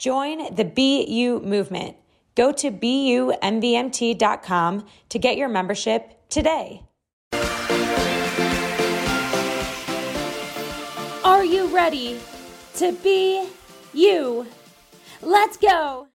Join 0.00 0.54
the 0.54 0.64
BU 0.64 1.46
movement. 1.46 1.96
Go 2.34 2.52
to 2.52 2.70
BUMVMT.com 2.70 3.36
to 5.10 5.18
get 5.18 5.36
your 5.36 5.50
membership 5.50 6.26
today. 6.30 6.84
Are 11.22 11.44
you 11.44 11.66
ready 11.66 12.18
to 12.76 12.92
be 12.92 13.46
you? 13.92 14.46
Let's 15.20 15.58
go. 15.58 16.06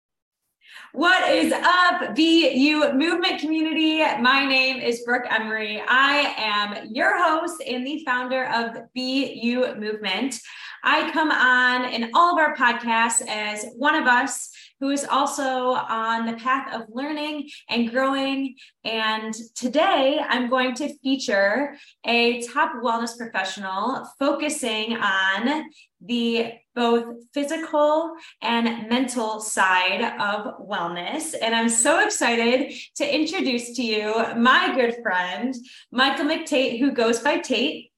What 0.94 1.30
is 1.30 1.54
up, 1.54 2.16
BU 2.16 2.94
movement 2.94 3.40
community? 3.40 4.00
My 4.20 4.48
name 4.48 4.82
is 4.82 5.04
Brooke 5.06 5.28
Emery. 5.30 5.84
I 5.88 6.34
am 6.38 6.88
your 6.92 7.22
host 7.22 7.62
and 7.62 7.86
the 7.86 8.02
founder 8.04 8.46
of 8.46 8.78
BU 8.96 9.76
Movement. 9.78 10.40
I 10.86 11.12
come 11.12 11.32
on 11.32 11.92
in 11.92 12.12
all 12.14 12.32
of 12.32 12.38
our 12.38 12.56
podcasts 12.56 13.28
as 13.28 13.66
one 13.76 13.96
of 13.96 14.06
us 14.06 14.52
who 14.80 14.92
is 14.92 15.04
also 15.04 15.74
on 15.74 16.28
the 16.28 16.34
path 16.34 16.74
of 16.76 16.84
learning 16.90 17.50
and 17.70 17.90
growing. 17.90 18.56
And 18.84 19.34
today 19.56 20.20
I'm 20.22 20.48
going 20.48 20.76
to 20.76 20.96
feature 21.00 21.76
a 22.06 22.44
top 22.44 22.74
wellness 22.84 23.18
professional 23.18 24.08
focusing 24.20 24.98
on 24.98 25.66
the 26.02 26.52
both 26.76 27.16
physical 27.34 28.14
and 28.44 28.88
mental 28.88 29.40
side 29.40 30.02
of 30.20 30.60
wellness. 30.60 31.34
And 31.42 31.56
I'm 31.56 31.70
so 31.70 32.04
excited 32.04 32.74
to 32.98 33.16
introduce 33.16 33.76
to 33.78 33.82
you 33.82 34.14
my 34.38 34.76
good 34.76 34.98
friend, 35.02 35.56
Michael 35.92 36.26
McTate, 36.26 36.80
who 36.80 36.92
goes 36.92 37.20
by 37.20 37.40
Tate. 37.40 37.92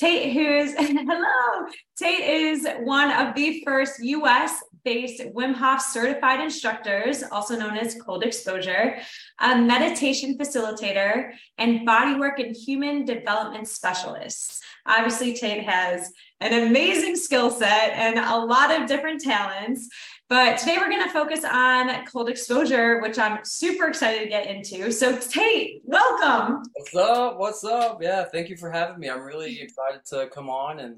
Tate, 0.00 0.32
who's 0.32 0.72
hello, 0.78 1.66
Tate 1.98 2.20
is 2.20 2.66
one 2.80 3.10
of 3.10 3.34
the 3.34 3.62
first 3.66 4.02
US 4.02 4.62
based 4.82 5.20
Wim 5.20 5.52
Hof 5.54 5.82
certified 5.82 6.40
instructors, 6.40 7.22
also 7.22 7.54
known 7.54 7.76
as 7.76 8.00
cold 8.00 8.24
exposure, 8.24 8.96
a 9.40 9.58
meditation 9.58 10.38
facilitator, 10.38 11.32
and 11.58 11.86
bodywork 11.86 12.42
and 12.42 12.56
human 12.56 13.04
development 13.04 13.68
specialist. 13.68 14.62
Obviously, 14.86 15.34
Tate 15.34 15.64
has 15.64 16.10
an 16.40 16.66
amazing 16.66 17.16
skill 17.16 17.50
set 17.50 17.92
and 17.92 18.18
a 18.18 18.38
lot 18.38 18.70
of 18.70 18.88
different 18.88 19.20
talents. 19.20 19.88
But 20.28 20.58
today 20.58 20.78
we're 20.78 20.88
going 20.88 21.04
to 21.04 21.10
focus 21.10 21.44
on 21.44 22.06
cold 22.06 22.28
exposure, 22.28 23.00
which 23.00 23.18
I'm 23.18 23.44
super 23.44 23.88
excited 23.88 24.22
to 24.22 24.28
get 24.28 24.46
into. 24.46 24.90
So, 24.92 25.18
Tate, 25.18 25.82
welcome. 25.84 26.62
What's 26.74 26.94
up? 26.94 27.38
What's 27.38 27.64
up? 27.64 28.02
Yeah, 28.02 28.24
thank 28.24 28.48
you 28.48 28.56
for 28.56 28.70
having 28.70 28.98
me. 28.98 29.10
I'm 29.10 29.22
really 29.22 29.60
excited 29.60 30.04
to 30.06 30.28
come 30.28 30.48
on 30.48 30.78
and 30.78 30.96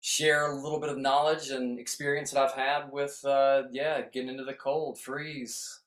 share 0.00 0.52
a 0.52 0.54
little 0.54 0.80
bit 0.80 0.90
of 0.90 0.98
knowledge 0.98 1.50
and 1.50 1.78
experience 1.78 2.30
that 2.30 2.42
I've 2.42 2.54
had 2.54 2.90
with, 2.90 3.20
uh, 3.24 3.64
yeah, 3.70 4.02
getting 4.12 4.28
into 4.30 4.44
the 4.44 4.54
cold, 4.54 4.98
freeze. 4.98 5.80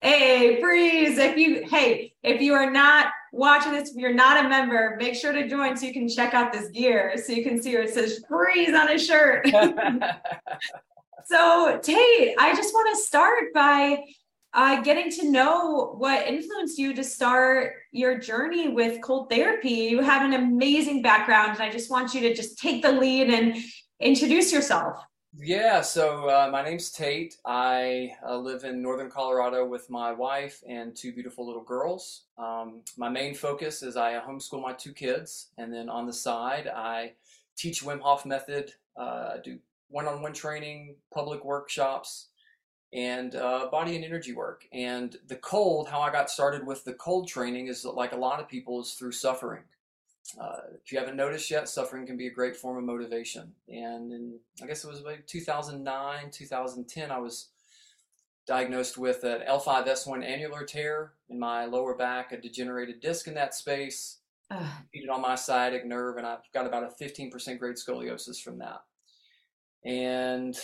Hey, 0.00 0.60
freeze! 0.60 1.18
If 1.18 1.36
you 1.36 1.64
hey, 1.68 2.14
if 2.22 2.40
you 2.40 2.54
are 2.54 2.70
not 2.70 3.08
watching 3.32 3.72
this, 3.72 3.90
if 3.90 3.96
you're 3.96 4.14
not 4.14 4.44
a 4.44 4.48
member, 4.48 4.96
make 4.98 5.14
sure 5.14 5.32
to 5.32 5.48
join 5.48 5.76
so 5.76 5.86
you 5.86 5.92
can 5.92 6.08
check 6.08 6.34
out 6.34 6.52
this 6.52 6.68
gear, 6.70 7.14
so 7.16 7.32
you 7.32 7.42
can 7.42 7.62
see 7.62 7.74
where 7.74 7.82
it 7.82 7.90
says 7.90 8.24
freeze 8.28 8.74
on 8.74 8.88
his 8.88 9.04
shirt. 9.04 9.46
so 11.26 11.78
Tate, 11.82 12.34
I 12.38 12.54
just 12.54 12.72
want 12.74 12.96
to 12.96 13.02
start 13.02 13.52
by 13.54 14.04
uh, 14.54 14.80
getting 14.80 15.10
to 15.10 15.30
know 15.30 15.94
what 15.98 16.26
influenced 16.26 16.78
you 16.78 16.94
to 16.94 17.04
start 17.04 17.74
your 17.92 18.18
journey 18.18 18.68
with 18.68 19.02
cold 19.02 19.30
therapy. 19.30 19.70
You 19.70 20.02
have 20.02 20.22
an 20.22 20.32
amazing 20.34 21.02
background, 21.02 21.52
and 21.52 21.62
I 21.62 21.70
just 21.70 21.90
want 21.90 22.14
you 22.14 22.22
to 22.22 22.34
just 22.34 22.58
take 22.58 22.82
the 22.82 22.92
lead 22.92 23.28
and 23.28 23.56
introduce 24.00 24.52
yourself. 24.52 24.98
Yeah, 25.36 25.82
so 25.82 26.28
uh, 26.28 26.48
my 26.50 26.62
name's 26.62 26.90
Tate. 26.90 27.36
I 27.44 28.14
uh, 28.26 28.36
live 28.38 28.64
in 28.64 28.80
northern 28.82 29.10
Colorado 29.10 29.66
with 29.66 29.90
my 29.90 30.10
wife 30.10 30.62
and 30.66 30.96
two 30.96 31.12
beautiful 31.12 31.46
little 31.46 31.62
girls. 31.62 32.22
Um, 32.38 32.80
my 32.96 33.08
main 33.08 33.34
focus 33.34 33.82
is 33.82 33.96
I 33.96 34.14
homeschool 34.14 34.62
my 34.62 34.72
two 34.72 34.92
kids, 34.92 35.48
and 35.58 35.72
then 35.72 35.88
on 35.88 36.06
the 36.06 36.12
side, 36.12 36.66
I 36.66 37.12
teach 37.56 37.84
Wim 37.84 38.00
Hof 38.00 38.24
method. 38.24 38.72
Uh, 38.96 39.34
I 39.34 39.36
do 39.44 39.58
one-on-one 39.90 40.32
training, 40.32 40.96
public 41.12 41.44
workshops, 41.44 42.28
and 42.92 43.36
uh, 43.36 43.68
body 43.70 43.96
and 43.96 44.04
energy 44.04 44.32
work. 44.32 44.66
And 44.72 45.14
the 45.28 45.36
cold, 45.36 45.88
how 45.88 46.00
I 46.00 46.10
got 46.10 46.30
started 46.30 46.66
with 46.66 46.84
the 46.84 46.94
cold 46.94 47.28
training 47.28 47.68
is 47.68 47.84
like 47.84 48.12
a 48.12 48.16
lot 48.16 48.40
of 48.40 48.48
people 48.48 48.80
is 48.80 48.94
through 48.94 49.12
suffering. 49.12 49.62
Uh, 50.38 50.58
if 50.82 50.92
you 50.92 50.98
haven't 50.98 51.16
noticed 51.16 51.50
yet, 51.50 51.68
suffering 51.68 52.06
can 52.06 52.16
be 52.16 52.26
a 52.26 52.32
great 52.32 52.56
form 52.56 52.76
of 52.76 52.84
motivation. 52.84 53.52
And 53.68 54.12
in, 54.12 54.38
I 54.62 54.66
guess 54.66 54.84
it 54.84 54.90
was 54.90 55.02
like 55.02 55.26
2009, 55.26 56.30
2010, 56.30 57.10
I 57.10 57.18
was 57.18 57.48
diagnosed 58.46 58.98
with 58.98 59.24
an 59.24 59.42
L5S1 59.48 60.24
annular 60.24 60.64
tear 60.64 61.12
in 61.28 61.38
my 61.38 61.66
lower 61.66 61.94
back, 61.94 62.32
a 62.32 62.40
degenerated 62.40 63.00
disc 63.00 63.26
in 63.28 63.34
that 63.34 63.54
space, 63.54 64.18
impeded 64.50 65.10
on 65.10 65.20
my 65.20 65.34
sciatic 65.34 65.86
nerve, 65.86 66.16
and 66.16 66.26
I've 66.26 66.40
got 66.52 66.66
about 66.66 66.82
a 66.82 67.04
15% 67.04 67.58
grade 67.58 67.76
scoliosis 67.76 68.42
from 68.42 68.58
that. 68.58 68.82
And 69.84 70.58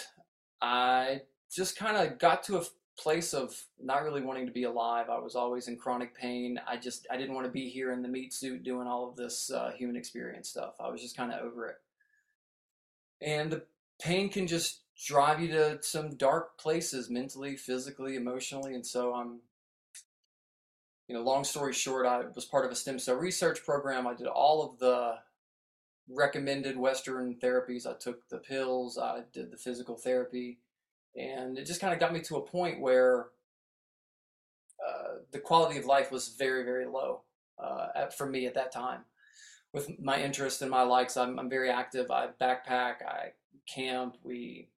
I 0.61 1.23
just 1.55 1.77
kind 1.77 1.97
of 1.97 2.19
got 2.19 2.43
to 2.45 2.59
a 2.59 2.65
place 2.99 3.35
of 3.35 3.61
not 3.83 4.05
really 4.05 4.23
wanting 4.23 4.47
to 4.47 4.53
be 4.53 4.65
alive. 4.65 5.11
I 5.11 5.19
was 5.19 5.35
always 5.35 5.69
in 5.69 5.77
chronic 5.77 6.17
pain. 6.17 6.61
I 6.67 6.77
just 6.77 7.07
I 7.11 7.17
didn't 7.17 7.35
want 7.35 7.47
to 7.47 7.53
be 7.53 7.69
here 7.69 7.93
in 7.93 8.03
the 8.03 8.09
meat 8.09 8.33
suit 8.33 8.63
doing 8.63 8.87
all 8.87 9.09
of 9.09 9.17
this 9.17 9.51
uh, 9.51 9.73
human 9.77 9.97
experience 9.97 10.49
stuff. 10.49 10.75
I 10.81 10.89
was 10.89 11.01
just 11.01 11.17
kind 11.17 11.33
of 11.33 11.41
over 11.45 11.69
it. 11.69 11.77
And 13.21 13.51
the 13.51 13.65
pain 14.01 14.29
can 14.29 14.47
just 14.47 14.83
drive 15.07 15.41
you 15.41 15.49
to 15.49 15.79
some 15.83 16.17
dark 16.17 16.59
places 16.59 17.11
mentally, 17.11 17.57
physically, 17.57 18.17
emotionally, 18.17 18.75
and 18.75 18.87
so 18.87 19.15
I'm 19.15 19.41
you 21.09 21.15
know, 21.15 21.23
long 21.23 21.45
story 21.45 21.73
short, 21.73 22.07
I 22.07 22.23
was 22.35 22.47
part 22.47 22.65
of 22.65 22.71
a 22.71 22.75
stem 22.75 22.99
cell 22.99 23.17
research 23.17 23.63
program. 23.65 24.07
I 24.07 24.15
did 24.15 24.27
all 24.27 24.63
of 24.65 24.79
the 24.79 25.17
recommended 26.09 26.79
Western 26.79 27.37
therapies. 27.43 27.87
I 27.87 27.93
took 27.93 28.29
the 28.29 28.39
pills, 28.39 28.97
I 28.97 29.21
did 29.33 29.51
the 29.51 29.57
physical 29.57 29.97
therapy 29.97 30.61
and 31.17 31.59
it 31.59 31.65
just 31.65 31.81
kind 31.81 31.93
of 31.93 32.01
got 32.01 32.13
me 32.13 32.21
to 32.21 32.37
a 32.37 32.41
point 32.41 32.81
where 32.81 33.27
uh, 34.87 35.19
the 35.33 35.39
quality 35.39 35.79
of 35.79 35.87
life 35.87 36.11
was 36.11 36.29
very 36.39 36.65
very 36.65 36.87
low 36.87 37.23
uh, 37.63 37.89
at, 37.95 38.17
for 38.17 38.27
me 38.27 38.47
at 38.47 38.55
that 38.55 38.73
time. 38.73 39.01
With 39.73 39.99
my 40.01 40.21
interest 40.21 40.63
and 40.63 40.71
my 40.71 40.83
likes 40.83 41.17
I'm, 41.17 41.39
I'm 41.39 41.51
very 41.51 41.71
active. 41.71 42.11
I 42.11 42.29
backpack 42.41 43.03
i 43.07 43.33
camp 43.67 44.17
we 44.23 44.69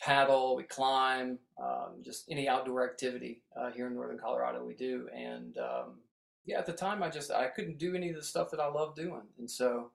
paddle 0.00 0.56
we 0.56 0.62
climb 0.62 1.38
um, 1.60 2.02
just 2.04 2.24
any 2.30 2.48
outdoor 2.48 2.88
activity 2.88 3.42
uh, 3.56 3.70
here 3.70 3.88
in 3.88 3.94
northern 3.94 4.18
colorado 4.18 4.64
we 4.64 4.74
do. 4.74 5.08
And 5.14 5.56
um, 5.58 5.98
yeah 6.44 6.58
at 6.58 6.66
the 6.66 6.72
time 6.72 7.02
i 7.02 7.08
just 7.08 7.30
i 7.30 7.46
couldn't 7.46 7.78
do 7.78 7.94
any 7.94 8.10
of 8.10 8.16
the 8.16 8.22
stuff 8.22 8.50
that 8.50 8.60
i 8.60 8.66
love 8.66 8.94
doing. 8.94 9.22
And 9.38 9.50
so 9.50 9.90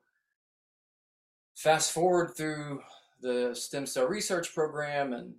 fast 1.56 1.92
forward 1.92 2.36
through 2.38 2.82
the 3.22 3.56
stem 3.56 3.86
cell 3.86 4.08
research 4.08 4.54
program 4.54 5.14
and 5.14 5.34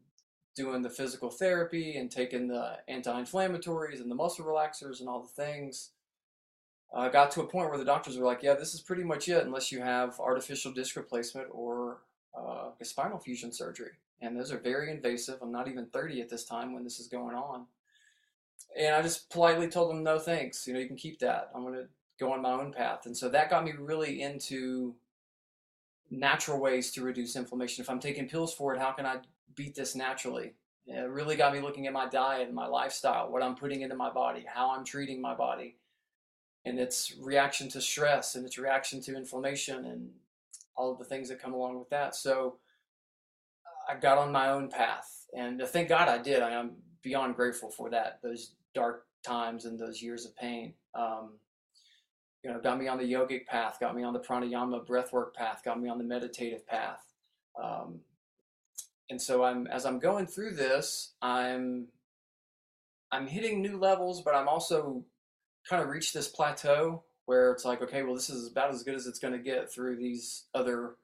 doing 0.58 0.82
the 0.82 0.90
physical 0.90 1.30
therapy 1.30 1.96
and 1.96 2.10
taking 2.10 2.48
the 2.48 2.78
anti-inflammatories 2.88 4.00
and 4.00 4.10
the 4.10 4.14
muscle 4.14 4.44
relaxers 4.44 5.00
and 5.00 5.08
all 5.08 5.22
the 5.22 5.42
things 5.42 5.92
I 6.94 7.06
uh, 7.06 7.08
got 7.10 7.30
to 7.32 7.42
a 7.42 7.46
point 7.46 7.68
where 7.68 7.78
the 7.78 7.84
doctors 7.84 8.16
were 8.16 8.24
like, 8.24 8.42
yeah, 8.42 8.54
this 8.54 8.74
is 8.74 8.80
pretty 8.80 9.04
much 9.04 9.28
it 9.28 9.44
unless 9.44 9.70
you 9.70 9.82
have 9.82 10.18
artificial 10.18 10.72
disc 10.72 10.96
replacement 10.96 11.48
or 11.50 11.98
uh, 12.36 12.70
a 12.80 12.84
spinal 12.84 13.18
fusion 13.18 13.52
surgery. 13.52 13.92
And 14.20 14.36
those 14.36 14.50
are 14.50 14.58
very 14.58 14.90
invasive. 14.90 15.38
I'm 15.42 15.52
not 15.52 15.68
even 15.68 15.86
30 15.86 16.22
at 16.22 16.28
this 16.28 16.44
time 16.44 16.72
when 16.72 16.84
this 16.84 16.98
is 16.98 17.06
going 17.06 17.36
on. 17.36 17.66
And 18.76 18.94
I 18.94 19.02
just 19.02 19.30
politely 19.30 19.68
told 19.68 19.90
them, 19.90 20.02
no 20.02 20.18
thanks. 20.18 20.66
You 20.66 20.74
know, 20.74 20.80
you 20.80 20.86
can 20.86 20.96
keep 20.96 21.18
that. 21.20 21.50
I'm 21.54 21.62
going 21.62 21.74
to 21.74 21.88
go 22.18 22.32
on 22.32 22.42
my 22.42 22.52
own 22.52 22.72
path. 22.72 23.04
And 23.04 23.16
so 23.16 23.28
that 23.28 23.50
got 23.50 23.64
me 23.64 23.72
really 23.78 24.22
into 24.22 24.94
natural 26.10 26.58
ways 26.58 26.90
to 26.92 27.02
reduce 27.02 27.36
inflammation. 27.36 27.82
If 27.82 27.90
I'm 27.90 28.00
taking 28.00 28.28
pills 28.28 28.54
for 28.54 28.74
it, 28.74 28.80
how 28.80 28.92
can 28.92 29.04
I 29.04 29.18
beat 29.58 29.74
this 29.74 29.94
naturally. 29.94 30.54
It 30.86 31.10
really 31.10 31.36
got 31.36 31.52
me 31.52 31.60
looking 31.60 31.86
at 31.86 31.92
my 31.92 32.08
diet 32.08 32.46
and 32.46 32.54
my 32.54 32.66
lifestyle, 32.66 33.30
what 33.30 33.42
I'm 33.42 33.56
putting 33.56 33.82
into 33.82 33.94
my 33.94 34.10
body, 34.10 34.46
how 34.48 34.74
I'm 34.74 34.84
treating 34.84 35.20
my 35.20 35.34
body, 35.34 35.76
and 36.64 36.78
its 36.78 37.12
reaction 37.20 37.68
to 37.70 37.80
stress 37.82 38.36
and 38.36 38.46
its 38.46 38.56
reaction 38.56 39.02
to 39.02 39.16
inflammation 39.16 39.84
and 39.84 40.08
all 40.76 40.90
of 40.90 40.98
the 40.98 41.04
things 41.04 41.28
that 41.28 41.42
come 41.42 41.52
along 41.52 41.78
with 41.78 41.90
that. 41.90 42.14
So 42.14 42.56
I 43.90 43.96
got 43.96 44.16
on 44.16 44.32
my 44.32 44.48
own 44.48 44.70
path, 44.70 45.26
and 45.36 45.60
thank 45.60 45.90
God 45.90 46.08
I 46.08 46.18
did. 46.18 46.40
I 46.42 46.52
am 46.52 46.76
beyond 47.02 47.36
grateful 47.36 47.70
for 47.70 47.90
that. 47.90 48.20
Those 48.22 48.52
dark 48.74 49.04
times 49.22 49.66
and 49.66 49.78
those 49.78 50.00
years 50.00 50.24
of 50.24 50.34
pain. 50.36 50.72
Um, 50.94 51.32
you 52.42 52.50
know, 52.50 52.60
got 52.60 52.78
me 52.78 52.88
on 52.88 52.98
the 52.98 53.04
yogic 53.12 53.46
path, 53.46 53.78
got 53.80 53.96
me 53.96 54.04
on 54.04 54.12
the 54.12 54.20
pranayama 54.20 54.86
breathwork 54.86 55.34
path, 55.34 55.62
got 55.64 55.80
me 55.80 55.90
on 55.90 55.98
the 55.98 56.04
meditative 56.04 56.66
path. 56.66 57.04
Um, 57.62 58.00
and 59.10 59.20
so 59.20 59.44
I'm 59.44 59.66
as 59.66 59.86
I'm 59.86 59.98
going 59.98 60.26
through 60.26 60.54
this, 60.54 61.14
I'm 61.22 61.88
I'm 63.10 63.26
hitting 63.26 63.62
new 63.62 63.78
levels, 63.78 64.22
but 64.22 64.34
I'm 64.34 64.48
also 64.48 65.04
kind 65.68 65.82
of 65.82 65.88
reached 65.88 66.14
this 66.14 66.28
plateau 66.28 67.04
where 67.26 67.52
it's 67.52 67.64
like, 67.64 67.82
okay, 67.82 68.02
well, 68.02 68.14
this 68.14 68.30
is 68.30 68.50
about 68.50 68.70
as 68.70 68.82
good 68.82 68.94
as 68.94 69.06
it's 69.06 69.18
going 69.18 69.34
to 69.34 69.38
get 69.38 69.70
through 69.70 69.96
these 69.96 70.44
other 70.54 70.96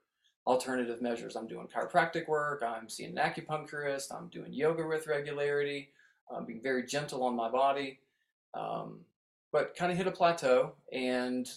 alternative 0.47 1.01
measures. 1.01 1.35
I'm 1.35 1.47
doing 1.47 1.67
chiropractic 1.67 2.27
work, 2.27 2.63
I'm 2.63 2.89
seeing 2.89 3.17
an 3.17 3.23
acupuncturist, 3.23 4.13
I'm 4.15 4.29
doing 4.29 4.53
yoga 4.53 4.85
with 4.85 5.07
regularity, 5.07 5.89
I'm 6.35 6.45
being 6.45 6.61
very 6.61 6.85
gentle 6.85 7.23
on 7.23 7.35
my 7.35 7.49
body, 7.49 7.99
um, 8.53 9.01
but 9.51 9.75
kind 9.75 9.91
of 9.91 9.97
hit 9.97 10.07
a 10.07 10.11
plateau. 10.11 10.73
And 10.91 11.47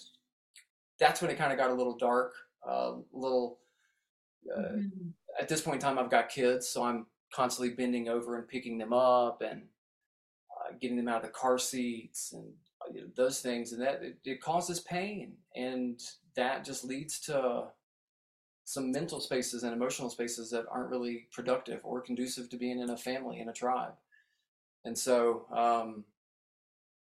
that's 0.98 1.22
when 1.22 1.30
it 1.30 1.38
kind 1.38 1.52
of 1.52 1.58
got 1.58 1.70
a 1.70 1.74
little 1.74 1.96
dark, 1.96 2.34
a 2.66 2.94
little. 3.12 3.58
Uh, 4.54 4.60
mm-hmm. 4.60 5.08
At 5.40 5.48
this 5.48 5.60
point 5.60 5.76
in 5.76 5.80
time, 5.80 5.98
I've 5.98 6.10
got 6.10 6.28
kids, 6.28 6.68
so 6.68 6.82
I'm 6.82 7.06
constantly 7.32 7.74
bending 7.74 8.08
over 8.08 8.36
and 8.36 8.48
picking 8.48 8.78
them 8.78 8.92
up 8.92 9.42
and 9.42 9.62
uh, 10.50 10.74
getting 10.80 10.96
them 10.96 11.08
out 11.08 11.22
of 11.22 11.22
the 11.22 11.28
car 11.28 11.58
seats 11.58 12.32
and 12.32 12.52
uh, 12.80 12.92
you 12.92 13.00
know, 13.02 13.06
those 13.16 13.40
things, 13.40 13.72
and 13.72 13.82
that 13.82 14.02
it, 14.02 14.18
it 14.24 14.40
causes 14.40 14.80
pain, 14.80 15.32
and 15.54 16.00
that 16.36 16.64
just 16.64 16.84
leads 16.84 17.20
to 17.20 17.64
some 18.64 18.92
mental 18.92 19.18
spaces 19.18 19.62
and 19.62 19.72
emotional 19.72 20.10
spaces 20.10 20.50
that 20.50 20.66
aren't 20.70 20.90
really 20.90 21.26
productive 21.32 21.80
or 21.84 22.02
conducive 22.02 22.50
to 22.50 22.56
being 22.58 22.80
in 22.80 22.90
a 22.90 22.96
family 22.96 23.40
in 23.40 23.48
a 23.48 23.52
tribe. 23.52 23.94
And 24.84 24.96
so, 24.96 25.46
um, 25.50 26.04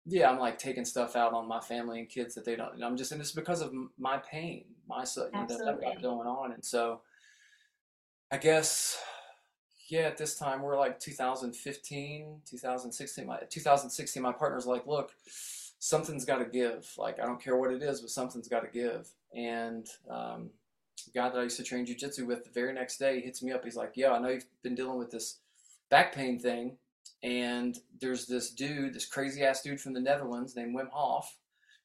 yeah, 0.06 0.30
I'm 0.30 0.40
like 0.40 0.58
taking 0.58 0.84
stuff 0.84 1.16
out 1.16 1.34
on 1.34 1.48
my 1.48 1.62
family 1.62 2.00
and 2.00 2.10
kids 2.10 2.36
that 2.36 2.44
they 2.44 2.58
don't. 2.58 2.74
And 2.74 2.84
I'm 2.84 2.98
just, 2.98 3.14
and 3.14 3.22
it's 3.22 3.32
because 3.32 3.62
of 3.62 3.74
my 3.98 4.18
pain, 4.18 4.66
my 4.90 5.06
know, 5.06 5.58
that 5.58 5.68
I've 5.68 5.82
got 5.82 6.02
going 6.02 6.28
on. 6.28 6.52
And 6.52 6.64
so, 6.64 7.00
I 8.34 8.38
guess, 8.38 9.00
yeah, 9.90 10.08
at 10.08 10.18
this 10.18 10.40
time 10.40 10.64
we're 10.64 10.76
like 10.76 11.00
2015, 11.00 12.42
2016. 12.50 13.28
My 13.28 13.38
2016, 13.48 14.24
my 14.24 14.32
partner's 14.32 14.66
like, 14.66 14.88
look, 14.88 15.12
something's 15.78 16.26
got 16.26 16.40
to 16.40 16.46
give. 16.46 16.92
Like 16.98 17.20
I 17.20 17.28
don't 17.28 17.40
care 17.40 17.56
what 17.56 17.72
it 17.72 17.84
is, 17.84 18.02
but 18.02 18.10
something's 18.10 18.48
got 18.48 18.62
to 18.62 18.70
give. 18.70 19.08
And 19.36 19.88
um, 20.10 20.50
guy 21.14 21.30
that 21.30 21.38
I 21.38 21.44
used 21.44 21.58
to 21.58 21.64
train 21.64 21.86
jujitsu 21.86 22.26
with 22.26 22.44
the 22.44 22.50
very 22.50 22.74
next 22.74 22.98
day 22.98 23.22
hits 23.22 23.44
me 23.44 23.52
up. 23.52 23.64
He's 23.64 23.76
like, 23.76 23.92
"Yeah, 23.94 24.14
I 24.14 24.18
know 24.18 24.30
you've 24.30 24.48
been 24.64 24.74
dealing 24.74 24.98
with 24.98 25.12
this 25.12 25.38
back 25.92 26.16
pain 26.16 26.40
thing, 26.40 26.78
and 27.22 27.78
there's 28.02 28.26
this 28.26 28.50
dude, 28.50 28.96
this 28.96 29.06
crazy 29.06 29.44
ass 29.44 29.62
dude 29.62 29.80
from 29.80 29.94
the 29.94 30.02
Netherlands 30.02 30.56
named 30.56 30.76
Wim 30.76 30.90
Hof, 30.90 31.38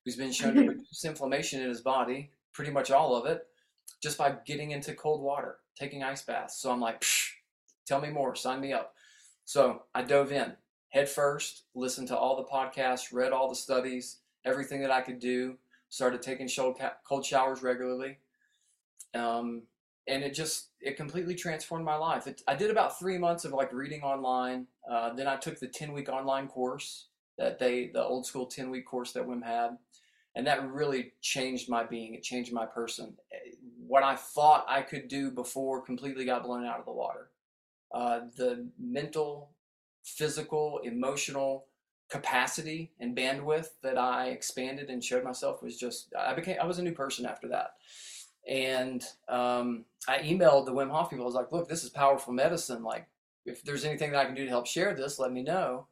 who's 0.02 0.16
been 0.16 0.32
shown 0.32 0.54
to 0.54 0.60
reduce 0.68 1.04
inflammation 1.04 1.60
in 1.60 1.68
his 1.68 1.82
body, 1.82 2.30
pretty 2.54 2.70
much 2.70 2.90
all 2.90 3.14
of 3.16 3.26
it, 3.26 3.46
just 4.02 4.16
by 4.16 4.34
getting 4.46 4.70
into 4.70 4.94
cold 4.94 5.20
water, 5.20 5.58
taking 5.78 6.02
ice 6.02 6.22
baths." 6.22 6.60
So 6.60 6.70
I'm 6.70 6.80
like, 6.80 7.04
"Tell 7.86 8.00
me 8.00 8.10
more. 8.10 8.34
Sign 8.34 8.60
me 8.60 8.72
up." 8.72 8.94
So 9.44 9.84
I 9.94 10.02
dove 10.02 10.32
in 10.32 10.56
head 10.90 11.08
first, 11.08 11.64
listened 11.74 12.08
to 12.08 12.16
all 12.16 12.36
the 12.36 12.44
podcasts, 12.44 13.12
read 13.12 13.32
all 13.32 13.48
the 13.48 13.54
studies, 13.54 14.18
everything 14.44 14.80
that 14.82 14.90
I 14.90 15.02
could 15.02 15.18
do. 15.18 15.58
Started 15.90 16.22
taking 16.22 16.48
cold 17.08 17.24
showers 17.24 17.62
regularly 17.62 18.18
um, 19.14 19.62
and 20.06 20.22
it 20.22 20.34
just 20.34 20.70
it 20.80 20.96
completely 20.96 21.34
transformed 21.34 21.84
my 21.84 21.96
life. 21.96 22.26
It, 22.26 22.42
I 22.48 22.54
did 22.54 22.70
about 22.70 22.98
three 22.98 23.18
months 23.18 23.44
of 23.44 23.52
like 23.52 23.72
reading 23.72 24.02
online. 24.02 24.66
Uh, 24.90 25.12
then 25.14 25.26
I 25.26 25.36
took 25.36 25.58
the 25.58 25.68
ten 25.68 25.92
week 25.92 26.08
online 26.08 26.48
course 26.48 27.08
that 27.38 27.58
they 27.58 27.90
the 27.92 28.02
old 28.02 28.26
school 28.26 28.46
ten 28.46 28.70
week 28.70 28.86
course 28.86 29.12
that 29.12 29.26
Wim 29.26 29.44
had, 29.44 29.76
and 30.34 30.46
that 30.46 30.70
really 30.70 31.12
changed 31.20 31.68
my 31.68 31.84
being. 31.84 32.14
It 32.14 32.22
changed 32.22 32.52
my 32.52 32.66
person. 32.66 33.16
What 33.88 34.02
I 34.02 34.16
thought 34.16 34.66
I 34.68 34.82
could 34.82 35.08
do 35.08 35.30
before 35.30 35.80
completely 35.80 36.26
got 36.26 36.44
blown 36.44 36.66
out 36.66 36.78
of 36.78 36.84
the 36.84 36.92
water. 36.92 37.30
Uh, 37.92 38.20
the 38.36 38.68
mental, 38.78 39.50
physical, 40.04 40.80
emotional 40.84 41.64
capacity 42.10 42.92
and 43.00 43.16
bandwidth 43.16 43.68
that 43.82 43.98
I 43.98 44.28
expanded 44.28 44.90
and 44.90 45.02
showed 45.02 45.24
myself 45.24 45.62
was 45.62 45.78
just 45.78 46.12
I 46.18 46.34
became 46.34 46.56
I 46.60 46.66
was 46.66 46.78
a 46.78 46.82
new 46.82 46.92
person 46.92 47.24
after 47.24 47.48
that. 47.48 47.72
And 48.46 49.02
um, 49.28 49.84
I 50.06 50.18
emailed 50.18 50.66
the 50.66 50.72
Wim 50.72 50.90
Hof 50.90 51.10
people. 51.10 51.24
I 51.24 51.26
was 51.26 51.34
like, 51.34 51.52
look, 51.52 51.68
this 51.68 51.84
is 51.84 51.90
powerful 51.90 52.32
medicine. 52.32 52.82
Like, 52.82 53.06
if 53.44 53.62
there's 53.62 53.84
anything 53.84 54.12
that 54.12 54.20
I 54.20 54.24
can 54.26 54.34
do 54.34 54.44
to 54.44 54.50
help 54.50 54.66
share 54.66 54.94
this, 54.94 55.18
let 55.18 55.32
me 55.32 55.42
know. 55.42 55.86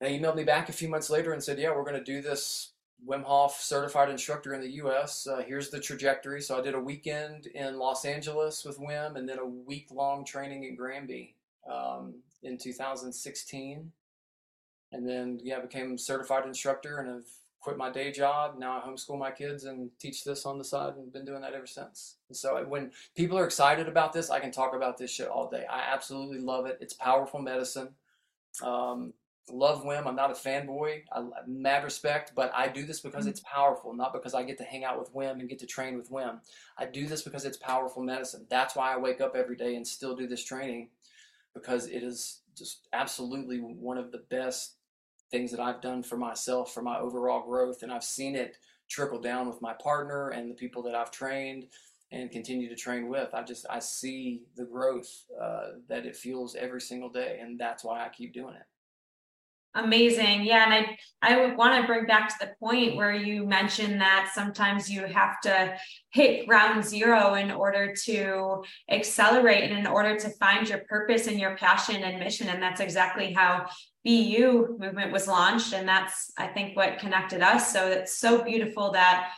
They 0.00 0.18
emailed 0.18 0.36
me 0.36 0.44
back 0.44 0.68
a 0.68 0.72
few 0.72 0.88
months 0.88 1.10
later 1.10 1.32
and 1.32 1.42
said, 1.42 1.58
yeah, 1.58 1.74
we're 1.74 1.84
going 1.84 2.02
to 2.02 2.04
do 2.04 2.20
this 2.22 2.73
Wim 3.06 3.22
Hof 3.22 3.60
certified 3.60 4.10
instructor 4.10 4.54
in 4.54 4.60
the 4.60 4.72
US. 4.82 5.26
Uh, 5.26 5.42
here's 5.46 5.70
the 5.70 5.80
trajectory. 5.80 6.40
So 6.40 6.58
I 6.58 6.62
did 6.62 6.74
a 6.74 6.80
weekend 6.80 7.46
in 7.46 7.78
Los 7.78 8.04
Angeles 8.04 8.64
with 8.64 8.78
Wim 8.78 9.16
and 9.16 9.28
then 9.28 9.38
a 9.38 9.46
week 9.46 9.88
long 9.90 10.24
training 10.24 10.64
in 10.64 10.76
Granby 10.76 11.34
um, 11.70 12.14
in 12.42 12.56
2016. 12.58 13.92
And 14.92 15.08
then, 15.08 15.40
yeah, 15.42 15.60
became 15.60 15.98
certified 15.98 16.46
instructor 16.46 16.98
and 16.98 17.08
have 17.08 17.24
quit 17.60 17.76
my 17.78 17.90
day 17.90 18.12
job. 18.12 18.56
Now 18.58 18.78
I 18.78 18.86
homeschool 18.86 19.18
my 19.18 19.30
kids 19.30 19.64
and 19.64 19.90
teach 19.98 20.22
this 20.22 20.44
on 20.44 20.58
the 20.58 20.64
side 20.64 20.96
and 20.96 21.12
been 21.12 21.24
doing 21.24 21.40
that 21.40 21.54
ever 21.54 21.66
since. 21.66 22.16
And 22.28 22.36
so 22.36 22.62
when 22.66 22.92
people 23.16 23.38
are 23.38 23.46
excited 23.46 23.88
about 23.88 24.12
this, 24.12 24.30
I 24.30 24.38
can 24.38 24.52
talk 24.52 24.74
about 24.74 24.98
this 24.98 25.10
shit 25.10 25.28
all 25.28 25.48
day. 25.48 25.64
I 25.68 25.80
absolutely 25.92 26.40
love 26.40 26.66
it. 26.66 26.78
It's 26.80 26.92
powerful 26.92 27.40
medicine. 27.40 27.88
Um, 28.62 29.14
love 29.50 29.84
Wim. 29.84 30.06
I'm 30.06 30.16
not 30.16 30.30
a 30.30 30.34
fanboy. 30.34 31.02
I 31.12 31.22
mad 31.46 31.84
respect, 31.84 32.32
but 32.34 32.50
I 32.54 32.68
do 32.68 32.86
this 32.86 33.00
because 33.00 33.26
it's 33.26 33.40
powerful, 33.40 33.94
not 33.94 34.12
because 34.12 34.34
I 34.34 34.42
get 34.42 34.58
to 34.58 34.64
hang 34.64 34.84
out 34.84 34.98
with 34.98 35.14
Wim 35.14 35.40
and 35.40 35.48
get 35.48 35.58
to 35.60 35.66
train 35.66 35.96
with 35.96 36.10
Wim. 36.10 36.38
I 36.78 36.86
do 36.86 37.06
this 37.06 37.22
because 37.22 37.44
it's 37.44 37.56
powerful 37.56 38.02
medicine. 38.02 38.46
That's 38.48 38.74
why 38.74 38.94
I 38.94 38.98
wake 38.98 39.20
up 39.20 39.36
every 39.36 39.56
day 39.56 39.76
and 39.76 39.86
still 39.86 40.16
do 40.16 40.26
this 40.26 40.44
training 40.44 40.88
because 41.54 41.86
it 41.86 42.02
is 42.02 42.40
just 42.56 42.88
absolutely 42.92 43.58
one 43.58 43.98
of 43.98 44.12
the 44.12 44.24
best 44.30 44.76
things 45.30 45.50
that 45.50 45.60
I've 45.60 45.80
done 45.80 46.02
for 46.02 46.16
myself 46.16 46.72
for 46.72 46.82
my 46.82 46.98
overall 46.98 47.44
growth, 47.46 47.82
and 47.82 47.92
I've 47.92 48.04
seen 48.04 48.36
it 48.36 48.56
trickle 48.88 49.20
down 49.20 49.48
with 49.48 49.62
my 49.62 49.72
partner 49.74 50.28
and 50.30 50.50
the 50.50 50.54
people 50.54 50.82
that 50.82 50.94
I've 50.94 51.10
trained 51.10 51.66
and 52.12 52.30
continue 52.30 52.68
to 52.68 52.76
train 52.76 53.08
with. 53.08 53.34
I 53.34 53.42
just 53.42 53.66
I 53.68 53.78
see 53.80 54.42
the 54.56 54.64
growth 54.64 55.24
uh, 55.40 55.70
that 55.88 56.06
it 56.06 56.16
fuels 56.16 56.54
every 56.54 56.80
single 56.80 57.08
day, 57.08 57.38
and 57.40 57.58
that's 57.58 57.82
why 57.82 58.04
I 58.04 58.08
keep 58.08 58.32
doing 58.32 58.54
it. 58.54 58.66
Amazing. 59.76 60.44
Yeah. 60.44 60.64
And 60.64 60.74
I, 60.74 60.98
I 61.20 61.40
would 61.40 61.56
want 61.56 61.80
to 61.80 61.86
bring 61.86 62.06
back 62.06 62.28
to 62.28 62.46
the 62.46 62.52
point 62.60 62.94
where 62.94 63.12
you 63.12 63.44
mentioned 63.44 64.00
that 64.00 64.30
sometimes 64.32 64.88
you 64.88 65.04
have 65.06 65.40
to 65.40 65.76
hit 66.10 66.46
ground 66.46 66.84
zero 66.84 67.34
in 67.34 67.50
order 67.50 67.92
to 68.04 68.62
accelerate 68.88 69.64
and 69.64 69.76
in 69.76 69.86
order 69.88 70.16
to 70.16 70.30
find 70.30 70.68
your 70.68 70.82
purpose 70.88 71.26
and 71.26 71.40
your 71.40 71.56
passion 71.56 72.04
and 72.04 72.20
mission. 72.20 72.48
And 72.48 72.62
that's 72.62 72.80
exactly 72.80 73.32
how 73.32 73.66
BU 74.04 74.76
movement 74.78 75.10
was 75.10 75.26
launched. 75.26 75.72
And 75.72 75.88
that's, 75.88 76.30
I 76.38 76.46
think, 76.46 76.76
what 76.76 77.00
connected 77.00 77.42
us. 77.42 77.72
So 77.72 77.88
it's 77.88 78.16
so 78.16 78.44
beautiful 78.44 78.92
that 78.92 79.32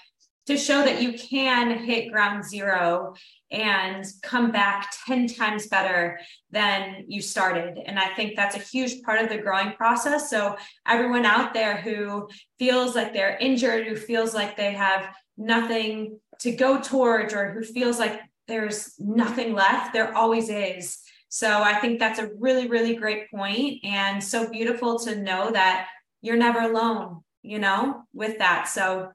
to 0.47 0.59
show 0.59 0.85
that 0.85 1.03
you 1.03 1.15
can 1.15 1.79
hit 1.79 2.13
ground 2.13 2.45
zero 2.45 3.15
and 3.51 4.05
come 4.23 4.51
back 4.51 4.93
10 5.07 5.29
times 5.29 5.69
better 5.69 6.19
than 6.51 7.05
you 7.07 7.23
started. 7.23 7.79
And 7.87 7.99
I 7.99 8.09
think 8.15 8.35
that's 8.35 8.57
a 8.57 8.61
huge 8.61 9.03
part 9.03 9.23
of 9.23 9.29
the 9.29 9.39
growing 9.39 9.73
process. 9.73 10.29
So, 10.31 10.57
everyone 10.87 11.25
out 11.25 11.55
there 11.55 11.77
who 11.77 12.29
feels 12.59 12.97
like 12.97 13.13
they're 13.13 13.37
injured, 13.39 13.87
who 13.87 13.97
feels 13.97 14.35
like 14.35 14.57
they 14.57 14.73
have 14.73 15.15
nothing 15.37 16.19
to 16.41 16.53
go 16.53 16.81
towards, 16.81 17.35
or 17.35 17.53
who 17.53 17.63
feels 17.63 17.99
like 17.99 18.21
there's 18.49 18.95
nothing 18.99 19.55
left, 19.55 19.93
there 19.93 20.17
always 20.17 20.49
is. 20.49 20.99
So, 21.29 21.63
I 21.63 21.75
think 21.79 22.01
that's 22.01 22.19
a 22.19 22.31
really, 22.39 22.67
really 22.67 22.97
great 22.97 23.31
point 23.31 23.85
and 23.85 24.23
so 24.23 24.51
beautiful 24.51 24.99
to 25.01 25.15
know 25.15 25.53
that 25.53 25.87
you're 26.21 26.37
never 26.37 26.61
alone, 26.61 27.23
you 27.43 27.61
know, 27.61 28.03
with 28.13 28.39
that. 28.39 28.69
So, 28.69 29.13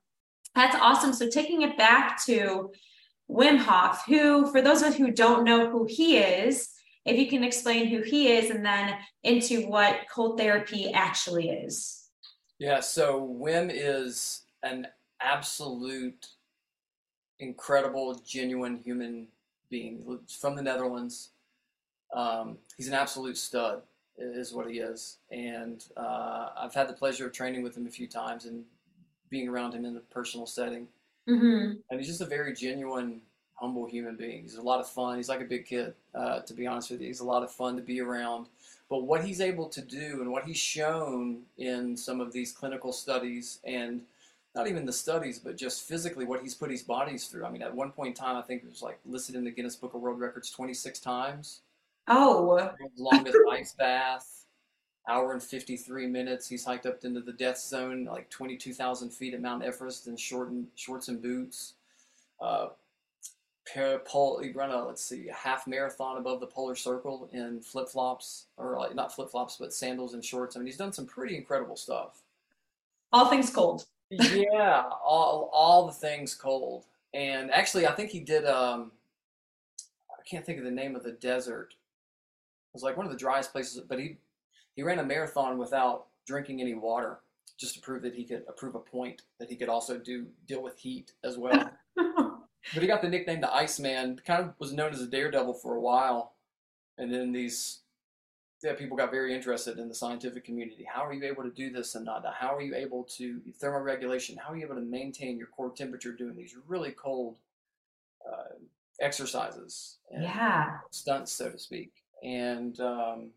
that's 0.56 0.76
awesome. 0.76 1.12
So, 1.12 1.30
taking 1.30 1.64
it 1.64 1.78
back 1.78 2.24
to 2.26 2.72
Wim 3.32 3.58
Hof, 3.58 4.04
who, 4.06 4.52
for 4.52 4.62
those 4.62 4.82
of 4.82 4.96
who 4.96 5.12
don't 5.12 5.46
know 5.46 5.70
who 5.70 5.86
he 5.86 6.18
is, 6.18 6.70
if 7.06 7.18
you 7.18 7.28
can 7.28 7.44
explain 7.44 7.88
who 7.88 8.02
he 8.02 8.28
is 8.28 8.50
and 8.52 8.66
then 8.66 8.96
into 9.24 9.68
what 9.68 10.02
cold 10.14 10.38
therapy 10.38 10.92
actually 10.92 11.50
is. 11.50 12.10
Yeah, 12.60 12.80
so 12.80 13.26
Wim 13.42 13.72
is 13.74 14.44
an 14.64 14.88
absolute 15.22 16.28
incredible, 17.40 18.22
genuine 18.26 18.78
human 18.78 19.28
being 19.70 20.20
from 20.40 20.56
the 20.56 20.62
Netherlands. 20.62 21.30
Um, 22.14 22.58
he's 22.78 22.88
an 22.88 22.94
absolute 22.94 23.38
stud, 23.38 23.82
is 24.18 24.54
what 24.54 24.70
he 24.70 24.80
is. 24.80 25.20
And 25.32 25.84
uh, 25.98 26.50
I've 26.58 26.74
had 26.74 26.90
the 26.90 26.94
pleasure 26.94 27.26
of 27.26 27.32
training 27.32 27.64
with 27.64 27.78
him 27.78 27.88
a 27.88 27.90
few 27.90 28.08
times 28.08 28.46
and 28.46 28.64
being 29.30 29.48
around 29.48 29.74
him 29.74 29.86
in 29.86 29.96
a 29.96 30.02
personal 30.02 30.46
setting. 30.46 30.88
Mm-hmm. 31.32 31.74
And 31.90 32.00
he's 32.00 32.08
just 32.08 32.22
a 32.22 32.26
very 32.26 32.54
genuine, 32.54 33.22
humble 33.56 33.86
human 33.86 34.16
being. 34.16 34.44
He's 34.44 34.56
a 34.56 34.62
lot 34.62 34.80
of 34.80 34.90
fun. 34.90 35.18
He's 35.18 35.30
like 35.30 35.42
a 35.42 35.46
big 35.46 35.66
kid, 35.66 35.94
uh, 36.14 36.40
to 36.42 36.54
be 36.54 36.68
honest 36.68 36.92
with 36.92 37.02
you. 37.02 37.08
He's 37.08 37.20
a 37.20 37.26
lot 37.26 37.44
of 37.44 37.52
fun 37.52 37.76
to 37.76 37.82
be 37.82 38.02
around. 38.02 38.48
But 38.90 39.04
what 39.04 39.24
he's 39.24 39.40
able 39.40 39.70
to 39.70 39.82
do 39.82 40.22
and 40.22 40.32
what 40.32 40.44
he's 40.44 40.58
shown 40.58 41.44
in 41.58 41.96
some 41.96 42.20
of 42.20 42.34
these 42.34 42.52
clinical 42.52 42.92
studies 42.92 43.60
and 43.64 44.02
not 44.54 44.68
even 44.68 44.86
the 44.86 44.92
studies, 44.92 45.40
but 45.40 45.56
just 45.56 45.84
physically 45.84 46.26
what 46.26 46.42
he's 46.42 46.54
put 46.54 46.70
his 46.70 46.84
bodies 46.84 47.28
through. 47.28 47.46
I 47.46 47.52
mean, 47.52 47.62
at 47.62 47.74
one 47.74 47.92
point 47.92 48.10
in 48.10 48.14
time, 48.14 48.36
I 48.36 48.42
think 48.42 48.64
it 48.64 48.70
was 48.70 48.82
like 48.82 49.00
listed 49.06 49.36
in 49.36 49.46
the 49.46 49.52
Guinness 49.52 49.78
Book 49.78 49.94
of 49.94 50.02
World 50.02 50.20
Records 50.20 50.50
26 50.52 51.00
times. 51.00 51.62
Oh. 52.10 52.74
Longest 52.98 53.38
ice 53.52 53.74
bath 53.74 54.41
hour 55.08 55.34
and 55.34 55.42
53 55.42 56.08
minutes. 56.08 56.48
He's 56.48 56.66
hiked 56.66 56.86
up 56.86 57.04
into 57.04 57.22
the 57.22 57.34
death 57.34 57.60
zone, 57.60 58.06
like 58.06 58.30
22,000 58.30 59.10
feet 59.10 59.34
at 59.34 59.42
Mount 59.42 59.64
Everest 59.64 60.08
in 60.08 60.16
short 60.16 60.50
and, 60.50 60.68
shorts 60.76 61.08
and 61.08 61.22
boots. 61.22 61.74
Uh, 62.40 62.70
pole, 64.06 64.40
he 64.40 64.52
run 64.52 64.72
a 64.72 64.86
let's 64.86 65.04
see, 65.04 65.30
a 65.30 65.34
half 65.34 65.68
marathon 65.68 66.18
above 66.18 66.40
the 66.40 66.48
polar 66.48 66.76
circle 66.76 67.30
in 67.32 67.62
flip 67.62 67.88
flops, 67.88 68.46
or 68.58 68.78
like 68.78 68.96
not 68.96 69.14
flip 69.14 69.30
flops, 69.30 69.58
but 69.58 69.74
sandals 69.74 70.14
and 70.14 70.24
shorts. 70.24 70.56
I 70.56 70.60
mean, 70.60 70.68
he's 70.68 70.78
done 70.78 70.92
some 70.92 71.06
pretty 71.06 71.38
incredible 71.38 71.76
stuff. 71.76 72.22
All 73.14 73.30
things 73.30 73.50
cold. 73.50 73.86
yeah, 74.10 74.84
all 75.04 75.50
all 75.54 75.86
the 75.88 75.94
things 75.94 76.36
cold. 76.36 76.86
And 77.14 77.52
actually, 77.52 77.88
I 77.88 77.92
think 77.92 78.10
he 78.10 78.20
did. 78.20 78.46
Um, 78.46 78.92
I 80.12 80.22
can't 80.24 80.46
think 80.46 80.60
of 80.60 80.66
the 80.66 80.72
name 80.72 80.96
of 80.96 81.04
the 81.04 81.14
desert. 81.14 81.74
It 81.74 82.74
was 82.74 82.84
like 82.84 82.98
one 82.98 83.06
of 83.06 83.12
the 83.12 83.18
driest 83.18 83.52
places, 83.52 83.82
but 83.88 84.00
he 84.00 84.18
he 84.82 84.84
ran 84.84 84.98
a 84.98 85.04
marathon 85.04 85.60
without 85.60 86.08
drinking 86.26 86.60
any 86.60 86.74
water, 86.74 87.20
just 87.56 87.76
to 87.76 87.82
prove 87.82 88.02
that 88.02 88.16
he 88.16 88.24
could 88.24 88.44
approve 88.50 88.74
a 88.74 88.80
point 88.80 89.22
that 89.40 89.48
he 89.48 89.56
could 89.56 89.70
also 89.70 90.00
do 90.00 90.26
deal 90.48 90.64
with 90.64 90.80
heat 90.80 91.12
as 91.24 91.38
well. 91.38 91.70
but 91.96 92.82
he 92.82 92.88
got 92.88 93.04
the 93.04 93.08
nickname 93.08 93.42
the 93.42 93.54
Iceman. 93.54 94.20
Kind 94.26 94.44
of 94.44 94.54
was 94.58 94.74
known 94.74 94.92
as 94.92 95.00
a 95.00 95.06
daredevil 95.06 95.54
for 95.54 95.76
a 95.76 95.80
while, 95.80 96.34
and 96.98 97.14
then 97.14 97.32
these 97.32 97.82
yeah, 98.64 98.74
people 98.74 98.98
got 98.98 99.12
very 99.12 99.36
interested 99.36 99.78
in 99.78 99.88
the 99.88 99.94
scientific 99.94 100.44
community. 100.44 100.84
How 100.92 101.06
are 101.06 101.14
you 101.14 101.26
able 101.26 101.44
to 101.44 101.52
do 101.52 101.72
this 101.72 101.94
and 101.94 102.06
not? 102.06 102.26
How 102.36 102.56
are 102.56 102.62
you 102.62 102.74
able 102.74 103.04
to 103.18 103.40
thermoregulation? 103.62 104.40
How 104.40 104.54
are 104.54 104.58
you 104.58 104.66
able 104.66 104.76
to 104.76 104.82
maintain 104.82 105.38
your 105.38 105.48
core 105.48 105.72
temperature 105.72 106.12
doing 106.12 106.36
these 106.36 106.56
really 106.68 106.92
cold 106.92 107.36
uh, 108.28 108.56
exercises? 109.00 109.98
yeah, 110.12 110.80
stunts, 110.90 111.32
so 111.32 111.52
to 111.52 111.60
speak. 111.60 111.92
And 112.24 112.80
um, 112.80 113.30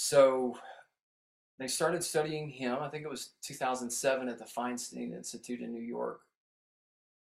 so 0.00 0.56
they 1.58 1.66
started 1.66 2.04
studying 2.04 2.48
him. 2.48 2.78
I 2.80 2.88
think 2.88 3.02
it 3.02 3.10
was 3.10 3.30
2007 3.42 4.28
at 4.28 4.38
the 4.38 4.44
Feinstein 4.44 5.12
Institute 5.12 5.60
in 5.60 5.72
New 5.72 5.82
York 5.82 6.20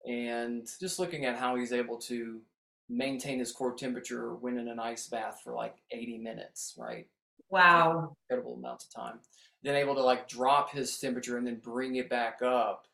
and 0.05 0.69
just 0.81 0.99
looking 0.99 1.27
at 1.27 1.37
how 1.37 1.55
he's 1.55 1.71
able 1.71 1.97
to 1.99 2.41
maintain 2.89 3.39
his 3.39 3.53
core 3.53 3.77
temperature 3.77 4.35
when 4.35 4.59
in 4.59 4.67
an 4.67 4.81
ice 4.81 5.07
bath 5.07 5.43
for 5.45 5.55
like 5.55 5.77
80 5.93 6.19
minutes, 6.19 6.75
right? 6.77 7.07
Wow. 7.51 8.17
Incredible 8.29 8.57
amounts 8.57 8.87
of 8.87 8.93
time. 8.93 9.21
Then 9.63 9.77
able 9.77 9.95
to 9.95 10.03
like 10.03 10.29
drop 10.29 10.73
his 10.73 10.99
temperature 10.99 11.39
and 11.39 11.47
then 11.47 11.61
bring 11.63 11.95
it 11.95 12.11
back 12.11 12.43
up 12.43 12.89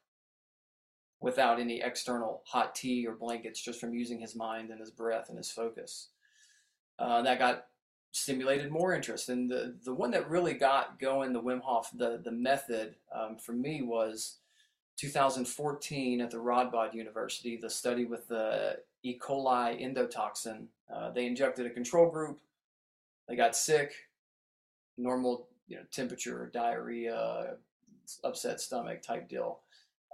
without 1.23 1.59
any 1.59 1.81
external 1.81 2.43
hot 2.45 2.75
tea 2.75 3.07
or 3.07 3.14
blankets, 3.14 3.62
just 3.62 3.81
from 3.81 3.95
using 3.95 4.21
his 4.21 4.37
mind 4.37 4.69
and 4.69 4.81
his 4.81 4.91
breath 4.91 5.31
and 5.31 5.38
his 5.38 5.50
focus. 5.50 6.09
Uh, 6.99 7.23
that 7.23 7.38
got 7.38 7.64
stimulated 8.12 8.71
more 8.71 8.95
interest. 8.95 9.31
And 9.31 9.50
the, 9.50 9.75
the 9.85 9.95
one 9.95 10.11
that 10.12 10.28
really 10.28 10.54
got 10.54 11.00
going, 11.00 11.33
the 11.33 11.42
Wim 11.42 11.62
Hof, 11.62 11.90
the, 11.95 12.21
the 12.23 12.31
method 12.31 12.95
um, 13.12 13.37
for 13.37 13.52
me 13.52 13.83
was 13.83 14.37
2014 14.99 16.21
at 16.21 16.31
the 16.31 16.37
Radboud 16.37 16.95
University, 16.95 17.57
the 17.57 17.71
study 17.71 18.04
with 18.04 18.28
the 18.28 18.78
E. 19.02 19.19
coli 19.19 19.83
endotoxin. 19.83 20.66
Uh, 20.95 21.11
they 21.11 21.26
injected 21.26 21.66
a 21.66 21.71
control 21.71 22.11
group. 22.11 22.38
They 23.28 23.35
got 23.35 23.57
sick, 23.57 23.95
normal 24.99 25.49
you 25.66 25.76
know, 25.76 25.83
temperature, 25.90 26.50
diarrhea, 26.52 27.54
upset 28.23 28.61
stomach 28.61 29.00
type 29.02 29.28
deal. 29.28 29.61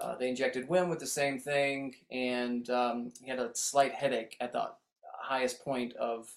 Uh, 0.00 0.16
they 0.16 0.28
injected 0.28 0.68
Wim 0.68 0.88
with 0.88 1.00
the 1.00 1.06
same 1.06 1.40
thing, 1.40 1.96
and 2.12 2.70
um, 2.70 3.12
he 3.20 3.28
had 3.28 3.40
a 3.40 3.50
slight 3.54 3.92
headache 3.92 4.36
at 4.40 4.52
the 4.52 4.70
highest 5.20 5.64
point 5.64 5.92
of 5.94 6.30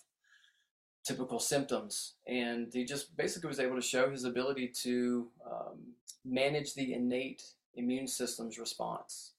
typical 1.04 1.40
symptoms. 1.40 2.14
And 2.28 2.72
he 2.74 2.86
just 2.86 3.16
basically 3.18 3.48
was 3.48 3.60
able 3.60 3.76
to 3.76 3.82
show 3.82 4.10
his 4.10 4.24
ability 4.24 4.68
to 4.84 5.28
um, 5.46 5.78
manage 6.26 6.74
the 6.74 6.94
innate 6.94 7.44
immune 7.76 8.08
system's 8.08 8.58
response 8.58 9.34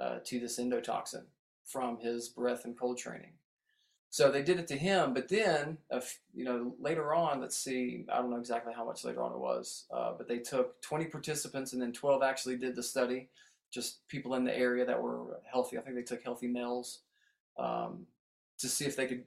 uh, 0.00 0.18
to 0.24 0.40
this 0.40 0.58
endotoxin 0.58 1.24
from 1.64 1.98
his 1.98 2.28
breath 2.28 2.64
and 2.64 2.78
cold 2.78 2.98
training. 2.98 3.32
So 4.10 4.30
they 4.30 4.42
did 4.42 4.58
it 4.58 4.66
to 4.68 4.76
him, 4.76 5.12
but 5.12 5.28
then, 5.28 5.76
uh, 5.90 6.00
you 6.34 6.44
know, 6.44 6.74
later 6.80 7.12
on, 7.12 7.42
let's 7.42 7.58
see, 7.58 8.06
I 8.10 8.16
don't 8.16 8.30
know 8.30 8.38
exactly 8.38 8.72
how 8.74 8.86
much 8.86 9.04
later 9.04 9.22
on 9.22 9.32
it 9.32 9.38
was, 9.38 9.84
uh, 9.90 10.12
but 10.16 10.26
they 10.26 10.38
took 10.38 10.80
20 10.80 11.06
participants 11.06 11.74
and 11.74 11.82
then 11.82 11.92
12 11.92 12.22
actually 12.22 12.56
did 12.56 12.74
the 12.74 12.82
study, 12.82 13.28
just 13.70 14.08
people 14.08 14.34
in 14.34 14.44
the 14.44 14.56
area 14.56 14.86
that 14.86 15.02
were 15.02 15.40
healthy. 15.44 15.76
I 15.76 15.82
think 15.82 15.94
they 15.94 16.02
took 16.02 16.22
healthy 16.22 16.48
males 16.48 17.00
um, 17.58 18.06
to 18.60 18.68
see 18.68 18.86
if 18.86 18.96
they 18.96 19.06
could 19.06 19.24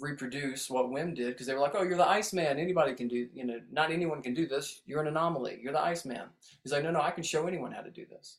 reproduce 0.00 0.68
what 0.68 0.86
Wim 0.86 1.14
did 1.14 1.28
because 1.28 1.46
they 1.46 1.54
were 1.54 1.60
like, 1.60 1.74
"Oh, 1.74 1.82
you're 1.82 1.96
the 1.96 2.08
Iceman. 2.08 2.58
Anybody 2.58 2.94
can 2.94 3.08
do. 3.08 3.28
You 3.32 3.44
know, 3.44 3.60
not 3.70 3.90
anyone 3.90 4.22
can 4.22 4.34
do 4.34 4.46
this. 4.46 4.82
You're 4.86 5.00
an 5.00 5.08
anomaly. 5.08 5.60
You're 5.62 5.72
the 5.72 5.80
Iceman." 5.80 6.28
He's 6.62 6.72
like, 6.72 6.82
"No, 6.82 6.90
no, 6.90 7.00
I 7.00 7.10
can 7.10 7.22
show 7.24 7.46
anyone 7.46 7.72
how 7.72 7.82
to 7.82 7.90
do 7.90 8.06
this." 8.06 8.38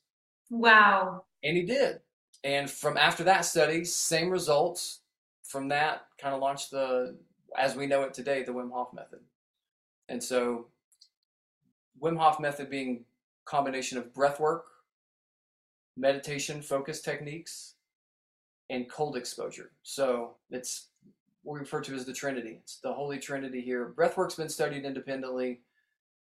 Wow. 0.50 1.26
And 1.44 1.58
he 1.58 1.64
did. 1.64 2.02
And 2.44 2.70
from 2.70 2.98
after 2.98 3.24
that 3.26 3.46
study, 3.46 3.84
same 3.84 4.30
results. 4.30 5.02
From 5.44 5.70
that, 5.70 6.08
kind 6.20 6.36
of 6.36 6.42
launched 6.42 6.72
the, 6.72 7.18
as 7.58 7.76
we 7.76 7.88
know 7.88 8.04
it 8.04 8.14
today, 8.14 8.44
the 8.44 8.52
Wim 8.52 8.72
Hof 8.72 8.94
method. 8.94 9.20
And 10.10 10.22
so, 10.22 10.68
Wim 12.02 12.18
Hof 12.18 12.40
method 12.40 12.70
being 12.70 13.06
combination 13.46 13.98
of 13.98 14.14
breath 14.14 14.40
work, 14.40 14.66
meditation, 15.96 16.62
focus 16.62 17.02
techniques, 17.02 17.76
and 18.70 18.90
cold 18.90 19.16
exposure. 19.16 19.72
So 19.84 20.36
it's 20.50 20.90
what 21.48 21.54
we 21.54 21.60
refer 21.62 21.80
to 21.80 21.96
as 21.96 22.04
the 22.04 22.12
Trinity. 22.12 22.60
It's 22.62 22.80
the 22.80 22.92
Holy 22.92 23.18
Trinity 23.18 23.62
here. 23.62 23.94
Breathwork's 23.98 24.36
been 24.36 24.50
studied 24.50 24.84
independently. 24.84 25.62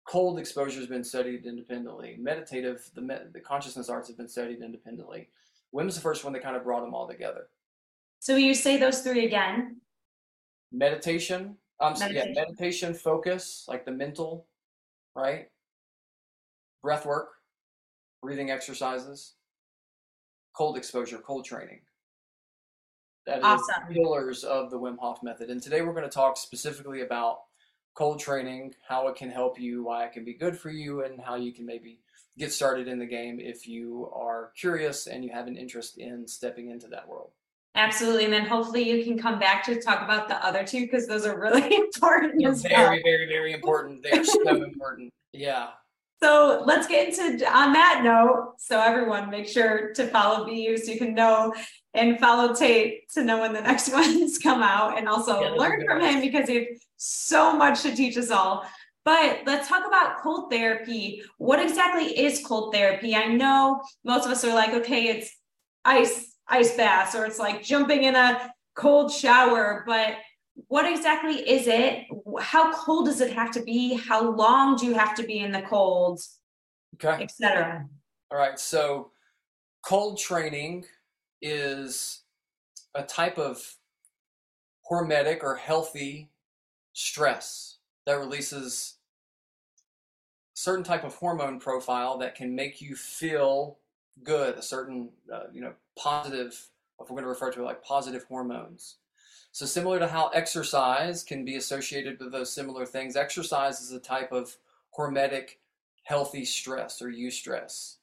Cold 0.09 0.39
exposure 0.39 0.79
has 0.79 0.89
been 0.89 1.05
studied 1.05 1.45
independently. 1.45 2.17
Meditative, 2.19 2.91
the, 2.95 3.29
the 3.35 3.41
consciousness 3.41 3.91
arts 3.91 4.09
have 4.09 4.17
been 4.17 4.29
studied 4.29 4.63
independently. 4.63 5.29
Wim's 5.73 5.95
the 5.95 6.01
first 6.01 6.25
one 6.25 6.33
that 6.33 6.43
kind 6.43 6.57
of 6.57 6.65
brought 6.65 6.81
them 6.81 6.95
all 6.95 7.07
together. 7.07 7.49
So 8.19 8.37
you 8.37 8.55
say 8.55 8.79
those 8.79 9.03
three 9.03 9.27
again? 9.27 9.77
Meditation. 10.73 11.57
Um, 11.81 11.93
meditation. 11.99 12.33
yeah, 12.35 12.43
meditation, 12.43 12.95
focus, 12.95 13.67
like 13.69 13.85
the 13.85 13.93
mental, 13.93 14.47
right? 15.15 15.49
Breath 16.83 17.05
work, 17.05 17.29
breathing 18.23 18.51
exercises, 18.51 19.35
cold 20.57 20.79
exposure, 20.79 21.19
cold 21.19 21.45
training. 21.45 21.81
That 23.31 23.45
awesome. 23.45 23.85
is 23.89 23.97
pillars 23.97 24.43
of 24.43 24.71
the 24.71 24.79
Wim 24.79 24.99
Hof 24.99 25.23
method. 25.23 25.51
And 25.51 25.63
today 25.63 25.83
we're 25.83 25.93
going 25.93 26.03
to 26.03 26.11
talk 26.11 26.37
specifically 26.37 27.03
about 27.03 27.43
cold 27.95 28.19
training, 28.19 28.75
how 28.89 29.07
it 29.07 29.15
can 29.15 29.31
help 29.31 29.61
you, 29.61 29.85
why 29.85 30.05
it 30.05 30.13
can 30.13 30.25
be 30.25 30.35
good 30.35 30.59
for 30.59 30.69
you, 30.71 31.05
and 31.05 31.21
how 31.21 31.37
you 31.37 31.53
can 31.53 31.65
maybe 31.65 32.01
get 32.39 32.53
started 32.53 32.89
in 32.89 32.99
the 32.99 33.07
game 33.07 33.39
if 33.39 33.69
you 33.69 34.11
are 34.13 34.51
curious 34.57 35.07
and 35.07 35.25
you 35.25 35.31
have 35.31 35.47
an 35.47 35.57
interest 35.57 35.99
in 35.99 36.27
stepping 36.27 36.71
into 36.71 36.89
that 36.89 37.07
world. 37.07 37.31
Absolutely. 37.77 38.25
And 38.25 38.33
then 38.33 38.47
hopefully 38.47 38.91
you 38.91 39.05
can 39.05 39.17
come 39.17 39.39
back 39.39 39.63
to 39.67 39.81
talk 39.81 40.03
about 40.03 40.27
the 40.27 40.45
other 40.45 40.65
two 40.65 40.81
because 40.81 41.07
those 41.07 41.25
are 41.25 41.39
really 41.39 41.73
important. 41.77 42.35
They're 42.37 42.53
very, 42.53 42.97
well. 42.97 43.01
very, 43.05 43.27
very 43.29 43.53
important. 43.53 44.03
They're 44.03 44.25
so 44.25 44.49
important. 44.65 45.13
Yeah. 45.33 45.69
So 46.23 46.63
let's 46.67 46.87
get 46.87 47.09
into 47.09 47.51
on 47.51 47.73
that 47.73 48.03
note. 48.05 48.55
So 48.59 48.79
everyone 48.79 49.31
make 49.31 49.49
sure 49.49 49.93
to 49.95 50.07
follow 50.09 50.45
BU 50.45 50.77
so 50.77 50.93
you 50.93 50.99
can 50.99 51.15
know 51.15 51.55
and 51.95 52.21
follow 52.21 52.55
Tate 52.55 53.09
to 53.15 53.25
know 53.25 53.41
when 53.41 53.53
the 53.53 53.61
next 53.71 53.93
ones 53.93 54.39
come 54.39 54.63
out 54.63 54.99
and 54.99 55.09
also 55.09 55.41
yeah, 55.41 55.51
learn 55.51 55.85
from 55.87 56.01
him 56.01 56.21
because 56.21 56.49
he 56.49 56.57
has 56.57 56.67
so 56.97 57.57
much 57.57 57.83
to 57.83 57.95
teach 57.95 58.17
us 58.17 58.31
all. 58.31 58.65
But 59.05 59.41
let's 59.47 59.67
talk 59.67 59.87
about 59.87 60.21
cold 60.21 60.51
therapy. 60.51 61.23
What 61.39 61.59
exactly 61.59 62.19
is 62.19 62.45
cold 62.45 62.75
therapy? 62.75 63.17
I 63.17 63.27
know 63.29 63.81
most 64.05 64.27
of 64.27 64.31
us 64.31 64.45
are 64.45 64.55
like, 64.55 64.75
okay, 64.75 65.09
it's 65.09 65.35
ice, 65.87 66.37
ice 66.47 66.77
baths, 66.77 67.15
or 67.15 67.25
it's 67.25 67.39
like 67.39 67.63
jumping 67.63 68.05
in 68.05 68.15
a 68.15 68.53
cold 68.75 69.11
shower, 69.11 69.85
but 69.87 70.17
what 70.69 70.91
exactly 70.91 71.37
is 71.49 71.67
it? 71.67 72.07
How 72.41 72.73
cold 72.73 73.07
does 73.07 73.21
it 73.21 73.33
have 73.33 73.51
to 73.53 73.63
be? 73.63 73.95
How 73.95 74.31
long 74.31 74.77
do 74.77 74.87
you 74.87 74.95
have 74.95 75.15
to 75.17 75.23
be 75.23 75.41
in 75.41 75.53
the 75.53 75.63
cold? 75.63 76.21
Okay. 76.95 77.25
Etc. 77.25 77.87
All 78.31 78.39
right. 78.39 78.59
So 78.59 79.11
cold 79.83 80.19
training 80.19 80.85
is 81.43 82.23
a 82.95 83.03
type 83.03 83.39
of 83.39 83.77
hormetic 84.91 85.43
or 85.43 85.57
healthy 85.57 86.31
stress 86.93 87.79
that 88.07 88.19
releases 88.19 88.97
certain 90.55 90.85
type 90.85 91.05
of 91.05 91.15
hormone 91.15 91.59
profile 91.59 92.19
that 92.19 92.35
can 92.35 92.55
make 92.55 92.81
you 92.81 92.95
feel 92.95 93.79
good 94.23 94.57
a 94.57 94.63
certain 94.63 95.09
uh, 95.33 95.45
you 95.53 95.61
know 95.61 95.73
positive 95.97 96.69
if 97.01 97.09
we're 97.09 97.15
going 97.15 97.23
to 97.23 97.29
refer 97.29 97.51
to 97.51 97.61
it 97.61 97.65
like 97.65 97.83
positive 97.83 98.25
hormones 98.25 98.97
so 99.53 99.67
similar 99.67 99.99
to 99.99 100.09
how 100.09 100.29
exercise 100.29 101.23
can 101.23 101.45
be 101.45 101.57
associated 101.57 102.19
with 102.21 102.33
those 102.33 102.53
similar 102.53 102.87
things 102.87 103.17
exercise 103.17 103.81
is 103.81 103.93
a 103.93 104.01
type 104.01 104.33
of 104.33 104.57
hormetic 104.97 105.57
healthy 106.05 106.45
stress 106.45 107.03
or 107.03 107.09
eustress 107.09 107.97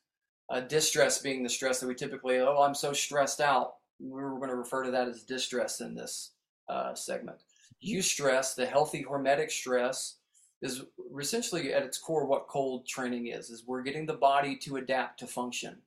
uh, 0.50 0.62
distress 0.62 1.20
being 1.20 1.44
the 1.44 1.50
stress 1.50 1.80
that 1.80 1.88
we 1.88 1.96
typically, 1.96 2.40
oh, 2.40 2.62
I'm 2.62 2.76
so 2.76 2.94
stressed 2.94 3.42
out. 3.42 3.76
We're 4.00 4.38
going 4.38 4.50
to 4.50 4.56
refer 4.56 4.84
to 4.84 4.92
that 4.92 5.08
as 5.08 5.24
distress 5.24 5.82
in 5.82 5.96
this 5.96 6.32
uh, 6.70 6.94
segment. 6.94 7.40
Eustress, 7.86 8.56
the 8.56 8.66
healthy 8.66 9.04
hormetic 9.04 9.52
stress, 9.52 10.16
is 10.62 10.84
essentially 11.20 11.74
at 11.74 11.84
its 11.84 11.98
core 11.98 12.26
what 12.26 12.48
cold 12.48 12.88
training 12.88 13.28
is. 13.28 13.50
Is 13.50 13.66
we're 13.68 13.84
getting 13.84 14.06
the 14.06 14.14
body 14.14 14.56
to 14.58 14.78
adapt 14.78 15.20
to 15.20 15.28
function. 15.28 15.78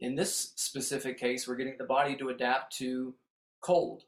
in 0.00 0.14
this 0.14 0.52
specific 0.56 1.18
case, 1.18 1.46
we're 1.46 1.56
getting 1.56 1.78
the 1.78 1.84
body 1.84 2.16
to 2.16 2.28
adapt 2.28 2.76
to 2.76 3.14
cold. 3.60 4.04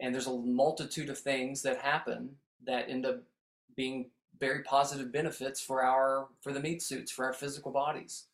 And 0.00 0.14
there's 0.14 0.26
a 0.26 0.36
multitude 0.36 1.10
of 1.10 1.18
things 1.18 1.62
that 1.62 1.78
happen 1.78 2.36
that 2.66 2.88
end 2.88 3.06
up 3.06 3.22
being 3.76 4.10
very 4.38 4.62
positive 4.62 5.12
benefits 5.12 5.60
for 5.60 5.82
our 5.82 6.28
for 6.40 6.52
the 6.52 6.60
meat 6.60 6.82
suits 6.82 7.12
for 7.12 7.24
our 7.26 7.32
physical 7.32 7.70
bodies. 7.70 8.24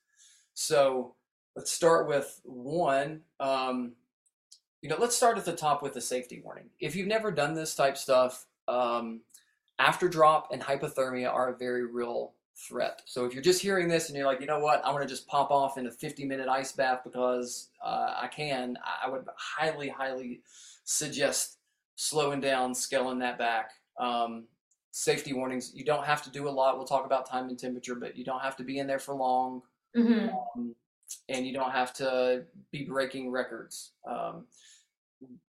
So 0.55 1.15
let's 1.55 1.71
start 1.71 2.07
with 2.07 2.41
one. 2.45 3.23
Um, 3.41 3.93
you 4.83 4.89
know, 4.89 4.97
let's 4.99 5.17
start 5.17 5.39
at 5.39 5.45
the 5.45 5.57
top 5.57 5.83
with 5.83 5.95
the 5.95 6.01
safety 6.01 6.41
warning. 6.45 6.71
If 6.79 6.95
you've 6.95 7.09
never 7.09 7.33
done 7.33 7.55
this 7.55 7.75
type 7.75 7.97
stuff, 7.97 8.47
um, 8.69 9.23
after 9.79 10.09
drop 10.09 10.49
and 10.53 10.63
hypothermia 10.63 11.33
are 11.33 11.53
a 11.53 11.57
very 11.57 11.85
real 11.85 12.33
threat. 12.57 13.03
So 13.05 13.25
if 13.25 13.35
you're 13.35 13.43
just 13.43 13.61
hearing 13.61 13.89
this 13.89 14.09
and 14.09 14.17
you're 14.17 14.27
like, 14.27 14.41
you 14.41 14.47
know 14.47 14.59
what, 14.59 14.85
I 14.85 14.91
want 14.91 15.03
to 15.03 15.09
just 15.09 15.27
pop 15.27 15.51
off 15.51 15.77
in 15.77 15.87
a 15.87 15.91
50 15.91 16.25
minute 16.25 16.49
ice 16.49 16.73
bath 16.73 17.01
because 17.05 17.69
uh, 17.85 18.15
I 18.23 18.29
can, 18.29 18.79
I 19.05 19.09
would 19.09 19.25
highly, 19.37 19.89
highly 19.89 20.41
suggest 20.87 21.59
slowing 21.97 22.40
down, 22.40 22.75
scaling 22.75 23.19
that 23.19 23.38
back. 23.38 23.73
Um, 24.00 24.45
safety 24.93 25.35
warnings. 25.35 25.73
You 25.75 25.85
don't 25.85 26.07
have 26.07 26.23
to 26.23 26.31
do 26.31 26.49
a 26.49 26.50
lot. 26.50 26.78
We'll 26.78 26.87
talk 26.87 27.05
about 27.05 27.28
time 27.28 27.50
and 27.50 27.59
temperature, 27.59 27.95
but 27.95 28.16
you 28.16 28.25
don't 28.25 28.40
have 28.40 28.57
to 28.57 28.64
be 28.64 28.78
in 28.78 28.87
there 28.87 28.99
for 28.99 29.14
long. 29.14 29.61
Mm-hmm. 29.95 30.28
Um, 30.31 30.75
and 31.28 31.47
you 31.47 31.52
don't 31.52 31.71
have 31.71 31.93
to 31.95 32.45
be 32.73 32.85
breaking 32.85 33.31
records. 33.31 33.93
Um, 34.09 34.47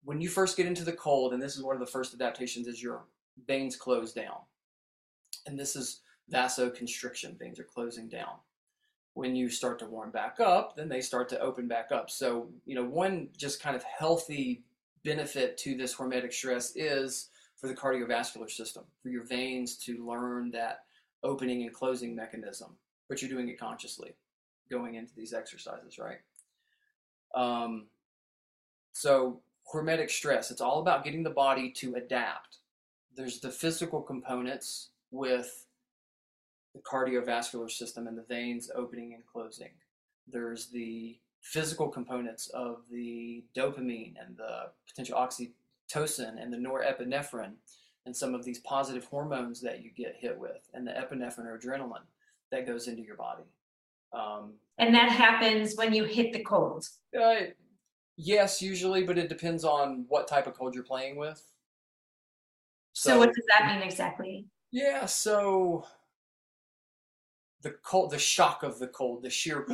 when 0.04 0.20
you 0.20 0.28
first 0.28 0.58
get 0.58 0.66
into 0.66 0.84
the 0.84 0.94
cold, 0.94 1.34
and 1.34 1.42
this 1.42 1.56
is 1.56 1.64
one 1.64 1.76
of 1.76 1.80
the 1.80 1.92
first 1.92 2.14
adaptations, 2.14 2.68
is 2.68 2.84
your 2.84 3.06
veins 3.48 3.76
close 3.76 4.12
down. 4.12 4.38
And 5.46 5.58
this 5.58 5.76
is 5.76 6.02
vasoconstriction, 6.32 7.40
veins 7.40 7.60
are 7.60 7.64
closing 7.64 8.10
down. 8.10 8.36
When 9.14 9.36
you 9.36 9.50
start 9.50 9.80
to 9.80 9.86
warm 9.86 10.12
back 10.12 10.40
up, 10.40 10.76
then 10.76 10.90
they 10.90 11.02
start 11.02 11.30
to 11.30 11.40
open 11.40 11.68
back 11.68 11.92
up. 11.92 12.10
So, 12.10 12.50
you 12.66 12.76
know, 12.76 12.84
one 12.84 13.30
just 13.36 13.62
kind 13.62 13.76
of 13.76 13.84
healthy 13.84 14.64
benefit 15.08 15.58
to 15.58 15.74
this 15.78 15.96
hormetic 15.96 16.34
stress 16.34 16.76
is 16.76 17.30
for 17.56 17.68
the 17.68 17.74
cardiovascular 17.74 18.52
system, 18.52 18.84
for 19.02 19.08
your 19.08 19.24
veins 19.24 19.78
to 19.78 20.06
learn 20.06 20.52
that 20.52 20.82
opening 21.24 21.64
and 21.64 21.74
closing 21.74 22.14
mechanism, 22.14 22.76
but 23.08 23.22
you're 23.22 23.32
doing 23.32 23.48
it 23.48 23.58
consciously 23.58 24.14
going 24.70 24.96
into 24.96 25.16
these 25.16 25.34
exercises, 25.34 25.98
right? 25.98 26.18
Um, 27.34 27.88
so, 28.92 29.40
hormetic 29.74 30.10
stress, 30.10 30.52
it's 30.52 30.60
all 30.60 30.82
about 30.82 31.06
getting 31.06 31.24
the 31.24 31.30
body 31.30 31.72
to 31.78 31.96
adapt. 31.96 32.58
There's 33.16 33.40
the 33.40 33.50
physical 33.50 34.02
components 34.02 34.90
with 35.12 35.68
the 36.76 36.82
cardiovascular 36.82 37.72
system 37.72 38.08
and 38.08 38.18
the 38.18 38.26
veins 38.28 38.70
opening 38.76 39.14
and 39.14 39.26
closing. 39.26 39.72
There's 40.28 40.68
the 40.68 41.18
physical 41.52 41.88
components 41.88 42.48
of 42.54 42.82
the 42.92 43.44
dopamine 43.56 44.14
and 44.20 44.36
the 44.36 44.70
potential 44.86 45.18
oxytocin 45.18 46.42
and 46.42 46.52
the 46.52 46.58
norepinephrine 46.58 47.54
and 48.06 48.16
some 48.16 48.36
of 48.36 48.44
these 48.44 48.60
positive 48.60 49.06
hormones 49.06 49.62
that 49.62 49.82
you 49.82 49.90
get 49.96 50.18
hit 50.20 50.38
with 50.38 50.70
and 50.74 50.86
the 50.86 50.92
epinephrine 50.92 51.46
or 51.46 51.58
adrenaline 51.58 52.06
that 52.52 52.68
goes 52.68 52.90
into 52.90 53.02
your 53.02 53.16
body. 53.16 53.44
Um, 54.12 54.56
and 54.78 54.94
that 54.94 55.10
happens 55.10 55.76
when 55.76 55.94
you 55.94 56.04
hit 56.04 56.34
the 56.34 56.44
cold. 56.44 56.86
Uh, 57.18 57.36
yes, 58.18 58.62
usually, 58.62 59.04
but 59.04 59.18
it 59.18 59.30
depends 59.30 59.64
on 59.64 60.06
what 60.10 60.28
type 60.28 60.48
of 60.48 60.54
cold 60.54 60.76
you're 60.76 60.84
playing 60.84 61.16
with. 61.16 61.42
So, 62.92 63.12
so 63.12 63.20
what 63.20 63.34
does 63.34 63.46
that 63.58 63.74
mean 63.74 63.84
exactly? 63.84 64.48
Yeah, 64.72 65.06
so 65.06 65.86
the 67.62 67.72
cold, 67.84 68.12
the 68.12 68.20
shock 68.20 68.64
of 68.64 68.80
the 68.80 68.88
cold, 68.88 69.24
the 69.24 69.30
sheer, 69.30 69.66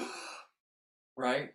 right? 1.18 1.52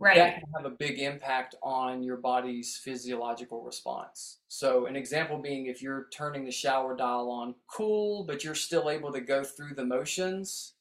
Right. 0.00 0.16
That 0.16 0.40
can 0.40 0.50
have 0.54 0.64
a 0.64 0.74
big 0.74 1.00
impact 1.00 1.56
on 1.62 2.02
your 2.02 2.16
body's 2.16 2.76
physiological 2.76 3.62
response. 3.62 4.38
So, 4.48 4.86
an 4.86 4.96
example 4.96 5.38
being 5.38 5.66
if 5.66 5.82
you're 5.82 6.06
turning 6.12 6.44
the 6.44 6.52
shower 6.52 6.96
dial 6.96 7.30
on 7.30 7.54
cool, 7.66 8.24
but 8.24 8.44
you're 8.44 8.54
still 8.54 8.90
able 8.90 9.12
to 9.12 9.20
go 9.20 9.42
through 9.42 9.74
the 9.74 9.84
motions, 9.84 10.74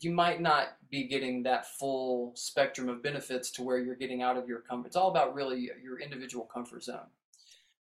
you 0.00 0.10
might 0.10 0.40
not 0.40 0.76
be 0.90 1.04
getting 1.04 1.42
that 1.44 1.66
full 1.78 2.32
spectrum 2.34 2.88
of 2.88 3.02
benefits 3.02 3.50
to 3.52 3.62
where 3.62 3.78
you're 3.78 3.94
getting 3.94 4.22
out 4.22 4.36
of 4.36 4.48
your 4.48 4.60
comfort. 4.60 4.88
It's 4.88 4.96
all 4.96 5.10
about 5.10 5.34
really 5.34 5.70
your 5.82 6.00
individual 6.00 6.44
comfort 6.52 6.82
zone. 6.82 7.06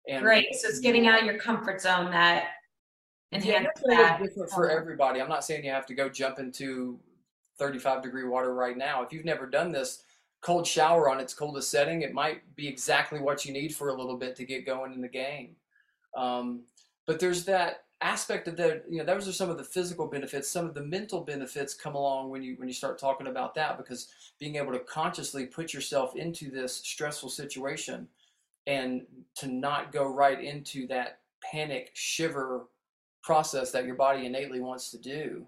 And 0.08 0.26
right. 0.26 0.46
So 0.54 0.68
it's 0.68 0.80
getting 0.80 1.08
out 1.08 1.20
of 1.20 1.26
your 1.26 1.38
comfort 1.40 1.82
zone 1.82 2.12
that 2.12 2.48
enhances 3.32 3.72
yeah, 3.88 3.98
that. 3.98 4.22
different 4.22 4.52
for 4.52 4.70
everybody. 4.70 5.22
I'm 5.22 5.30
not 5.30 5.46
saying 5.46 5.64
you 5.64 5.72
have 5.72 5.86
to 5.88 5.96
go 5.96 6.10
jump 6.10 6.40
into 6.40 7.00
35 7.60 8.02
degree 8.02 8.26
water 8.26 8.54
right 8.54 8.78
now. 8.78 9.04
If 9.04 9.12
you've 9.12 9.26
never 9.26 9.46
done 9.46 9.72
this, 9.72 10.04
cold 10.42 10.68
shower 10.68 11.10
on 11.10 11.20
its 11.20 11.34
coldest 11.34 11.72
setting, 11.72 12.02
it 12.02 12.14
might 12.14 12.56
be 12.56 12.68
exactly 12.68 13.20
what 13.20 13.46
you 13.46 13.54
need 13.54 13.76
for 13.76 13.90
a 13.90 13.94
little 13.94 14.18
bit 14.18 14.36
to 14.36 14.46
get 14.46 14.66
going 14.66 14.94
in 14.94 15.02
the 15.02 15.08
game. 15.08 15.56
Um, 16.16 16.64
but 17.06 17.20
there's 17.20 17.46
that 17.46 17.84
aspect 18.02 18.50
of 18.50 18.58
the 18.58 18.84
you 18.90 18.98
know 18.98 19.06
those 19.06 19.28
are 19.30 19.34
some 19.34 19.50
of 19.50 19.58
the 19.58 19.64
physical 19.64 20.08
benefits 20.08 20.50
some 20.50 20.66
of 20.66 20.74
the 20.74 20.84
mental 20.84 21.22
benefits 21.22 21.74
come 21.74 21.96
along 21.96 22.30
when 22.30 22.44
you 22.44 22.56
when 22.58 22.68
you 22.68 22.74
start 22.74 23.00
talking 23.00 23.28
about 23.28 23.56
that 23.56 23.78
because 23.78 24.10
being 24.40 24.58
able 24.58 24.74
to 24.74 24.80
consciously 24.80 25.46
put 25.46 25.74
yourself 25.74 26.14
into 26.18 26.52
this 26.52 26.76
stressful 26.76 27.30
situation 27.30 28.06
and 28.68 29.04
to 29.36 29.48
not 29.48 29.94
go 29.94 30.06
right 30.06 30.44
into 30.44 30.86
that 30.86 31.20
panic 31.42 31.92
shiver 31.94 32.68
process 33.24 33.72
that 33.72 33.86
your 33.86 33.96
body 33.96 34.26
innately 34.26 34.60
wants 34.60 34.92
to 34.92 34.98
do 34.98 35.46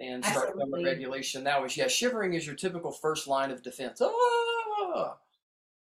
and 0.00 0.24
start 0.24 0.50
Absolutely. 0.50 0.84
regulation 0.84 1.44
that 1.44 1.62
was 1.62 1.76
yeah 1.76 1.88
shivering 1.88 2.34
is 2.34 2.46
your 2.46 2.56
typical 2.56 2.90
first 2.90 3.26
line 3.26 3.50
of 3.50 3.62
defense 3.62 4.00
ah! 4.02 5.16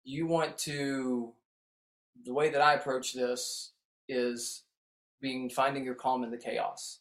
you 0.04 0.26
want 0.26 0.58
to 0.58 1.34
the 2.26 2.34
way 2.34 2.50
that 2.50 2.62
i 2.62 2.74
approach 2.74 3.14
this 3.14 3.72
is 4.08 4.64
being 5.22 5.50
finding 5.50 5.84
your 5.84 5.96
calm 5.96 6.24
in 6.24 6.32
the 6.32 6.38
chaos. 6.38 7.00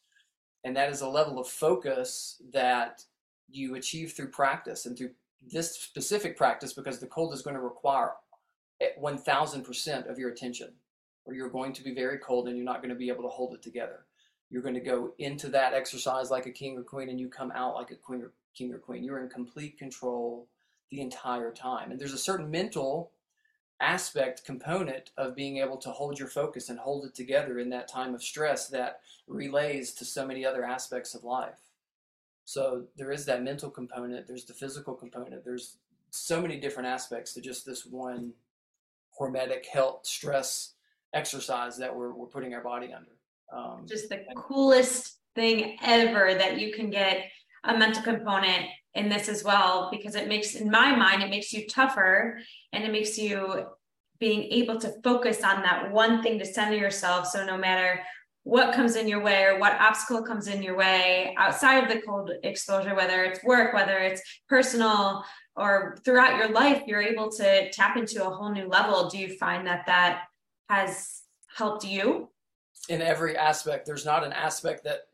And 0.64 0.76
that 0.76 0.90
is 0.90 1.00
a 1.00 1.08
level 1.08 1.38
of 1.38 1.46
focus 1.46 2.40
that 2.52 3.02
you 3.48 3.76
achieve 3.76 4.12
through 4.12 4.30
practice 4.30 4.86
and 4.86 4.96
through 4.96 5.10
this 5.52 5.72
specific 5.76 6.36
practice 6.36 6.72
because 6.72 6.98
the 6.98 7.06
cold 7.06 7.32
is 7.32 7.42
going 7.42 7.54
to 7.54 7.62
require 7.62 8.12
1000% 9.00 10.10
of 10.10 10.18
your 10.18 10.30
attention 10.30 10.72
or 11.24 11.34
you're 11.34 11.50
going 11.50 11.72
to 11.72 11.84
be 11.84 11.94
very 11.94 12.18
cold 12.18 12.48
and 12.48 12.56
you're 12.56 12.64
not 12.64 12.82
going 12.82 12.90
to 12.92 12.98
be 12.98 13.08
able 13.08 13.22
to 13.22 13.28
hold 13.28 13.54
it 13.54 13.62
together. 13.62 14.06
You're 14.50 14.62
going 14.62 14.74
to 14.74 14.80
go 14.80 15.12
into 15.18 15.48
that 15.48 15.74
exercise 15.74 16.30
like 16.30 16.46
a 16.46 16.52
king 16.52 16.76
or 16.78 16.82
queen 16.82 17.08
and 17.08 17.18
you 17.18 17.28
come 17.28 17.50
out 17.52 17.74
like 17.74 17.90
a 17.90 17.96
queen 17.96 18.22
or 18.22 18.32
king 18.54 18.72
or 18.72 18.78
queen. 18.78 19.02
You're 19.02 19.22
in 19.22 19.28
complete 19.28 19.78
control 19.78 20.48
the 20.90 21.00
entire 21.00 21.52
time. 21.52 21.90
And 21.90 22.00
there's 22.00 22.12
a 22.12 22.18
certain 22.18 22.50
mental 22.50 23.10
aspect 23.80 24.44
component 24.44 25.10
of 25.16 25.36
being 25.36 25.58
able 25.58 25.76
to 25.76 25.90
hold 25.90 26.18
your 26.18 26.28
focus 26.28 26.68
and 26.68 26.78
hold 26.78 27.04
it 27.04 27.14
together 27.14 27.58
in 27.58 27.70
that 27.70 27.88
time 27.88 28.14
of 28.14 28.22
stress 28.22 28.68
that 28.68 29.00
relays 29.26 29.92
to 29.94 30.04
so 30.04 30.26
many 30.26 30.46
other 30.46 30.64
aspects 30.64 31.14
of 31.14 31.24
life. 31.24 31.58
So 32.44 32.84
there 32.96 33.10
is 33.10 33.26
that 33.26 33.42
mental 33.42 33.70
component, 33.70 34.26
there's 34.26 34.44
the 34.44 34.54
physical 34.54 34.94
component, 34.94 35.44
there's 35.44 35.76
so 36.10 36.40
many 36.40 36.58
different 36.58 36.88
aspects 36.88 37.34
to 37.34 37.40
just 37.40 37.66
this 37.66 37.84
one 37.84 38.32
hormetic 39.20 39.66
health 39.66 40.06
stress 40.06 40.74
exercise 41.12 41.76
that 41.78 41.94
we're, 41.94 42.12
we're 42.12 42.26
putting 42.26 42.54
our 42.54 42.62
body 42.62 42.92
under. 42.92 43.15
Um, 43.54 43.84
just 43.86 44.08
the 44.08 44.24
coolest 44.34 45.18
thing 45.34 45.76
ever 45.82 46.34
that 46.34 46.58
you 46.58 46.72
can 46.72 46.90
get 46.90 47.26
a 47.64 47.76
mental 47.76 48.02
component 48.02 48.66
in 48.94 49.08
this 49.08 49.28
as 49.28 49.44
well 49.44 49.88
because 49.90 50.14
it 50.14 50.26
makes 50.26 50.54
in 50.54 50.70
my 50.70 50.96
mind 50.96 51.22
it 51.22 51.30
makes 51.30 51.52
you 51.52 51.66
tougher 51.66 52.38
and 52.72 52.82
it 52.82 52.90
makes 52.90 53.18
you 53.18 53.66
being 54.18 54.44
able 54.44 54.80
to 54.80 54.92
focus 55.04 55.44
on 55.44 55.62
that 55.62 55.92
one 55.92 56.22
thing 56.22 56.38
to 56.38 56.46
center 56.46 56.76
yourself. 56.76 57.26
So 57.26 57.44
no 57.44 57.58
matter 57.58 58.00
what 58.44 58.74
comes 58.74 58.96
in 58.96 59.06
your 59.06 59.22
way 59.22 59.44
or 59.44 59.58
what 59.58 59.78
obstacle 59.80 60.22
comes 60.22 60.48
in 60.48 60.62
your 60.62 60.76
way 60.76 61.34
outside 61.36 61.82
of 61.82 61.88
the 61.90 62.00
cold 62.00 62.30
exposure 62.44 62.94
whether 62.94 63.24
it's 63.24 63.42
work 63.44 63.74
whether 63.74 63.98
it's 63.98 64.22
personal 64.48 65.24
or 65.56 65.98
throughout 66.04 66.38
your 66.38 66.50
life 66.50 66.82
you're 66.86 67.02
able 67.02 67.30
to 67.30 67.70
tap 67.72 67.96
into 67.96 68.24
a 68.26 68.30
whole 68.30 68.50
new 68.50 68.68
level. 68.68 69.08
Do 69.10 69.18
you 69.18 69.36
find 69.36 69.66
that 69.66 69.84
that 69.86 70.22
has 70.70 71.22
helped 71.54 71.84
you 71.84 72.30
in 72.88 73.02
every 73.02 73.36
aspect 73.36 73.86
there's 73.86 74.04
not 74.04 74.24
an 74.24 74.32
aspect 74.32 74.84
that 74.84 75.08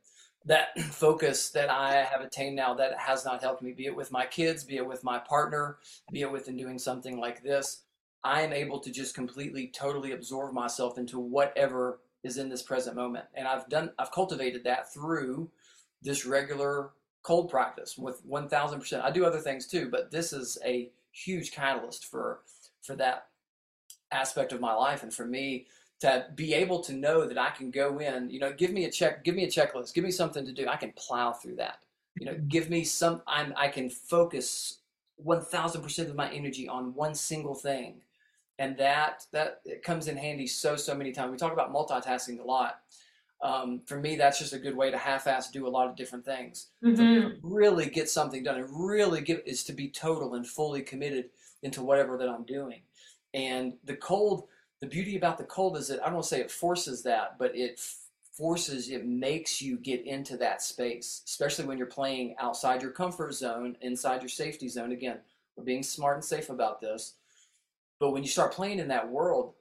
that 0.44 0.78
focus 0.80 1.50
that 1.50 1.70
I 1.70 2.02
have 2.02 2.20
attained 2.20 2.56
now 2.56 2.74
that 2.74 2.98
has 2.98 3.24
not 3.24 3.42
helped 3.42 3.62
me, 3.62 3.72
be 3.72 3.86
it 3.86 3.96
with 3.96 4.10
my 4.10 4.26
kids, 4.26 4.64
be 4.64 4.76
it 4.76 4.86
with 4.86 5.04
my 5.04 5.18
partner, 5.18 5.78
be 6.10 6.22
it 6.22 6.32
with 6.32 6.48
in 6.48 6.56
doing 6.56 6.78
something 6.78 7.18
like 7.18 7.42
this. 7.42 7.82
I 8.24 8.42
am 8.42 8.52
able 8.52 8.78
to 8.80 8.90
just 8.90 9.14
completely, 9.14 9.68
totally 9.68 10.12
absorb 10.12 10.54
myself 10.54 10.96
into 10.98 11.18
whatever 11.18 12.00
is 12.22 12.38
in 12.38 12.48
this 12.48 12.62
present 12.62 12.94
moment. 12.94 13.24
And 13.34 13.48
I've 13.48 13.68
done, 13.68 13.90
I've 13.98 14.12
cultivated 14.12 14.62
that 14.64 14.92
through 14.92 15.50
this 16.02 16.24
regular 16.24 16.90
cold 17.22 17.50
practice 17.50 17.98
with 17.98 18.24
1000%. 18.28 19.02
I 19.02 19.10
do 19.10 19.24
other 19.24 19.40
things 19.40 19.66
too, 19.66 19.88
but 19.90 20.10
this 20.10 20.32
is 20.32 20.58
a 20.64 20.90
huge 21.10 21.52
catalyst 21.52 22.06
for, 22.06 22.40
for 22.80 22.94
that 22.96 23.26
aspect 24.12 24.52
of 24.52 24.60
my 24.60 24.74
life. 24.74 25.02
And 25.02 25.12
for 25.12 25.26
me, 25.26 25.66
to 26.02 26.26
be 26.34 26.52
able 26.52 26.80
to 26.80 26.92
know 26.92 27.28
that 27.28 27.38
I 27.38 27.50
can 27.50 27.70
go 27.70 28.00
in, 28.00 28.28
you 28.28 28.40
know, 28.40 28.52
give 28.52 28.72
me 28.72 28.86
a 28.86 28.90
check, 28.90 29.22
give 29.22 29.36
me 29.36 29.44
a 29.44 29.48
checklist, 29.48 29.94
give 29.94 30.02
me 30.02 30.10
something 30.10 30.44
to 30.44 30.52
do. 30.52 30.66
I 30.66 30.74
can 30.74 30.92
plow 30.96 31.32
through 31.32 31.54
that. 31.56 31.78
You 32.18 32.26
know, 32.26 32.34
give 32.48 32.68
me 32.68 32.82
some. 32.82 33.22
I'm. 33.28 33.54
I 33.56 33.68
can 33.68 33.88
focus 33.88 34.78
1000% 35.24 36.08
of 36.10 36.16
my 36.16 36.28
energy 36.32 36.68
on 36.68 36.92
one 36.94 37.14
single 37.14 37.54
thing. 37.54 38.02
And 38.58 38.76
that 38.78 39.26
that 39.32 39.60
it 39.64 39.84
comes 39.84 40.08
in 40.08 40.16
handy 40.16 40.48
so 40.48 40.74
so 40.74 40.92
many 40.92 41.12
times. 41.12 41.30
We 41.30 41.36
talk 41.36 41.52
about 41.52 41.72
multitasking 41.72 42.40
a 42.40 42.42
lot. 42.44 42.80
Um, 43.40 43.80
for 43.86 43.98
me, 43.98 44.16
that's 44.16 44.40
just 44.40 44.52
a 44.52 44.58
good 44.58 44.76
way 44.76 44.90
to 44.90 44.98
half-ass 44.98 45.50
do 45.50 45.66
a 45.66 45.70
lot 45.70 45.88
of 45.88 45.96
different 45.96 46.24
things. 46.24 46.68
Mm-hmm. 46.84 47.38
really 47.42 47.86
get 47.86 48.10
something 48.10 48.42
done 48.42 48.56
and 48.56 48.68
really 48.70 49.20
get 49.20 49.42
is 49.46 49.64
to 49.64 49.72
be 49.72 49.88
total 49.88 50.34
and 50.34 50.46
fully 50.46 50.82
committed 50.82 51.30
into 51.62 51.82
whatever 51.82 52.16
that 52.18 52.28
I'm 52.28 52.44
doing. 52.44 52.82
And 53.34 53.74
the 53.84 53.96
cold, 53.96 54.44
the 54.82 54.88
beauty 54.88 55.16
about 55.16 55.38
the 55.38 55.44
cold 55.44 55.76
is 55.76 55.86
that 55.88 56.02
I 56.02 56.06
don't 56.06 56.14
want 56.14 56.24
to 56.24 56.28
say 56.28 56.40
it 56.40 56.50
forces 56.50 57.04
that, 57.04 57.38
but 57.38 57.56
it 57.56 57.80
forces, 58.32 58.88
it 58.90 59.06
makes 59.06 59.62
you 59.62 59.76
get 59.76 60.04
into 60.04 60.36
that 60.38 60.60
space, 60.60 61.22
especially 61.24 61.66
when 61.66 61.78
you're 61.78 61.86
playing 61.86 62.34
outside 62.40 62.82
your 62.82 62.90
comfort 62.90 63.32
zone, 63.32 63.76
inside 63.80 64.22
your 64.22 64.28
safety 64.28 64.68
zone. 64.68 64.90
Again, 64.90 65.18
we're 65.54 65.62
being 65.62 65.84
smart 65.84 66.16
and 66.16 66.24
safe 66.24 66.50
about 66.50 66.80
this. 66.80 67.14
But 68.00 68.10
when 68.10 68.24
you 68.24 68.28
start 68.28 68.52
playing 68.52 68.80
in 68.80 68.88
that 68.88 69.08
world, 69.08 69.54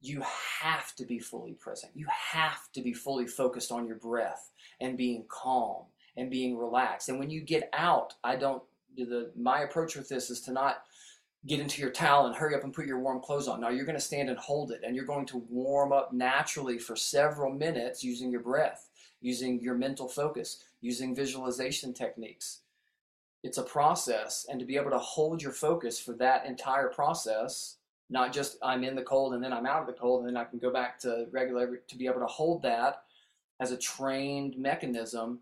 you 0.00 0.22
have 0.62 0.94
to 0.96 1.04
be 1.04 1.18
fully 1.18 1.52
present. 1.52 1.92
You 1.94 2.06
have 2.08 2.72
to 2.72 2.80
be 2.80 2.94
fully 2.94 3.26
focused 3.26 3.70
on 3.70 3.86
your 3.86 3.96
breath 3.96 4.50
and 4.80 4.96
being 4.96 5.26
calm 5.28 5.82
and 6.16 6.30
being 6.30 6.56
relaxed. 6.56 7.10
And 7.10 7.18
when 7.18 7.28
you 7.28 7.42
get 7.42 7.68
out, 7.74 8.14
I 8.24 8.36
don't 8.36 8.62
the 8.96 9.30
my 9.36 9.60
approach 9.60 9.96
with 9.96 10.08
this 10.08 10.30
is 10.30 10.40
to 10.42 10.52
not 10.52 10.84
get 11.46 11.60
into 11.60 11.80
your 11.82 11.90
towel 11.90 12.26
and 12.26 12.34
hurry 12.34 12.54
up 12.54 12.64
and 12.64 12.72
put 12.72 12.86
your 12.86 13.00
warm 13.00 13.20
clothes 13.20 13.48
on. 13.48 13.60
Now 13.60 13.68
you're 13.68 13.84
going 13.84 13.98
to 13.98 14.00
stand 14.00 14.30
and 14.30 14.38
hold 14.38 14.70
it 14.70 14.80
and 14.84 14.96
you're 14.96 15.04
going 15.04 15.26
to 15.26 15.44
warm 15.50 15.92
up 15.92 16.12
naturally 16.12 16.78
for 16.78 16.96
several 16.96 17.52
minutes 17.52 18.02
using 18.02 18.30
your 18.30 18.40
breath, 18.40 18.88
using 19.20 19.60
your 19.60 19.74
mental 19.74 20.08
focus, 20.08 20.64
using 20.80 21.14
visualization 21.14 21.92
techniques. 21.92 22.60
It's 23.42 23.58
a 23.58 23.62
process 23.62 24.46
and 24.48 24.58
to 24.58 24.64
be 24.64 24.76
able 24.76 24.90
to 24.90 24.98
hold 24.98 25.42
your 25.42 25.52
focus 25.52 26.00
for 26.00 26.14
that 26.14 26.46
entire 26.46 26.88
process, 26.88 27.76
not 28.08 28.32
just 28.32 28.56
I'm 28.62 28.82
in 28.82 28.94
the 28.94 29.02
cold 29.02 29.34
and 29.34 29.44
then 29.44 29.52
I'm 29.52 29.66
out 29.66 29.82
of 29.82 29.86
the 29.86 29.92
cold 29.92 30.20
and 30.20 30.28
then 30.28 30.36
I 30.40 30.44
can 30.44 30.58
go 30.58 30.72
back 30.72 30.98
to 31.00 31.26
regular 31.30 31.76
to 31.76 31.96
be 31.98 32.06
able 32.06 32.20
to 32.20 32.26
hold 32.26 32.62
that 32.62 33.02
as 33.60 33.70
a 33.70 33.76
trained 33.76 34.56
mechanism 34.56 35.40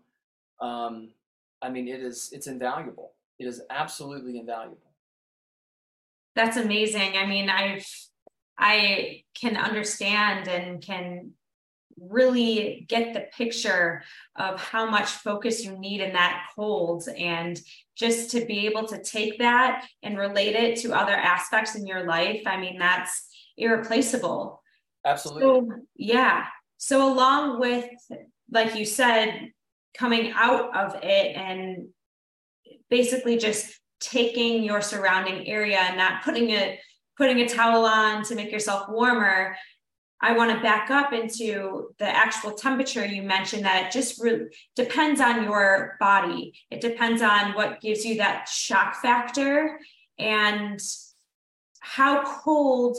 um, 0.59 1.09
I 1.61 1.69
mean 1.69 1.87
it 1.87 2.01
is 2.01 2.29
it's 2.33 2.47
invaluable. 2.47 3.13
It 3.39 3.47
is 3.47 3.61
absolutely 3.69 4.37
invaluable. 4.37 4.92
That's 6.35 6.57
amazing. 6.57 7.17
I 7.17 7.25
mean, 7.25 7.49
I've 7.49 7.85
I 8.57 9.23
can 9.33 9.57
understand 9.57 10.47
and 10.47 10.81
can 10.81 11.31
really 11.97 12.85
get 12.87 13.13
the 13.13 13.25
picture 13.35 14.03
of 14.35 14.59
how 14.59 14.89
much 14.89 15.09
focus 15.09 15.63
you 15.63 15.77
need 15.77 16.01
in 16.01 16.13
that 16.13 16.47
cold 16.55 17.07
and 17.17 17.59
just 17.95 18.31
to 18.31 18.45
be 18.45 18.65
able 18.65 18.87
to 18.87 19.01
take 19.01 19.37
that 19.39 19.85
and 20.01 20.17
relate 20.17 20.55
it 20.55 20.79
to 20.79 20.93
other 20.93 21.13
aspects 21.13 21.75
in 21.75 21.85
your 21.85 22.05
life. 22.05 22.41
I 22.45 22.57
mean 22.59 22.77
that's 22.79 23.27
irreplaceable. 23.57 24.61
Absolutely. 25.05 25.43
So, 25.43 25.81
yeah. 25.95 26.45
So 26.77 27.11
along 27.11 27.59
with 27.59 27.89
like 28.51 28.75
you 28.75 28.85
said 28.85 29.51
coming 29.95 30.31
out 30.35 30.75
of 30.75 31.03
it 31.03 31.35
and 31.35 31.89
basically 32.89 33.37
just 33.37 33.79
taking 34.03 34.63
your 34.63 34.81
surrounding 34.81 35.47
area 35.47 35.77
and 35.79 35.97
not 35.97 36.23
putting 36.23 36.49
it 36.49 36.79
putting 37.17 37.39
a 37.41 37.47
towel 37.47 37.85
on 37.85 38.23
to 38.23 38.35
make 38.35 38.51
yourself 38.51 38.89
warmer 38.89 39.55
i 40.21 40.33
want 40.33 40.51
to 40.51 40.61
back 40.61 40.89
up 40.89 41.13
into 41.13 41.89
the 41.99 42.07
actual 42.07 42.51
temperature 42.51 43.05
you 43.05 43.21
mentioned 43.21 43.63
that 43.63 43.85
it 43.85 43.91
just 43.91 44.21
really 44.21 44.45
depends 44.75 45.21
on 45.21 45.43
your 45.43 45.95
body. 45.99 46.53
It 46.71 46.81
depends 46.81 47.21
on 47.21 47.53
what 47.53 47.81
gives 47.81 48.05
you 48.05 48.17
that 48.17 48.47
shock 48.47 49.01
factor 49.01 49.79
and 50.17 50.79
how 51.79 52.23
cold 52.23 52.97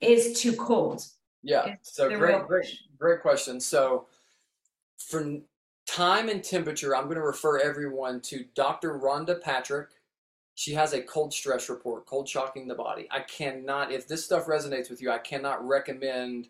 is 0.00 0.40
too 0.40 0.54
cold. 0.54 1.04
Yeah. 1.42 1.76
So 1.82 2.08
great 2.08 2.46
great 2.46 2.78
great 2.98 3.22
question. 3.22 3.60
So 3.60 4.06
for 4.98 5.38
time 5.90 6.28
and 6.28 6.44
temperature, 6.44 6.94
I'm 6.94 7.04
going 7.04 7.16
to 7.16 7.22
refer 7.22 7.58
everyone 7.58 8.20
to 8.22 8.44
Dr. 8.54 8.96
Rhonda 8.98 9.40
Patrick. 9.40 9.88
She 10.54 10.72
has 10.74 10.92
a 10.92 11.02
cold 11.02 11.32
stress 11.34 11.68
report, 11.68 12.06
cold 12.06 12.28
shocking 12.28 12.68
the 12.68 12.76
body. 12.76 13.08
I 13.10 13.20
cannot, 13.20 13.90
if 13.90 14.06
this 14.06 14.24
stuff 14.24 14.46
resonates 14.46 14.88
with 14.88 15.02
you, 15.02 15.10
I 15.10 15.18
cannot 15.18 15.66
recommend. 15.66 16.48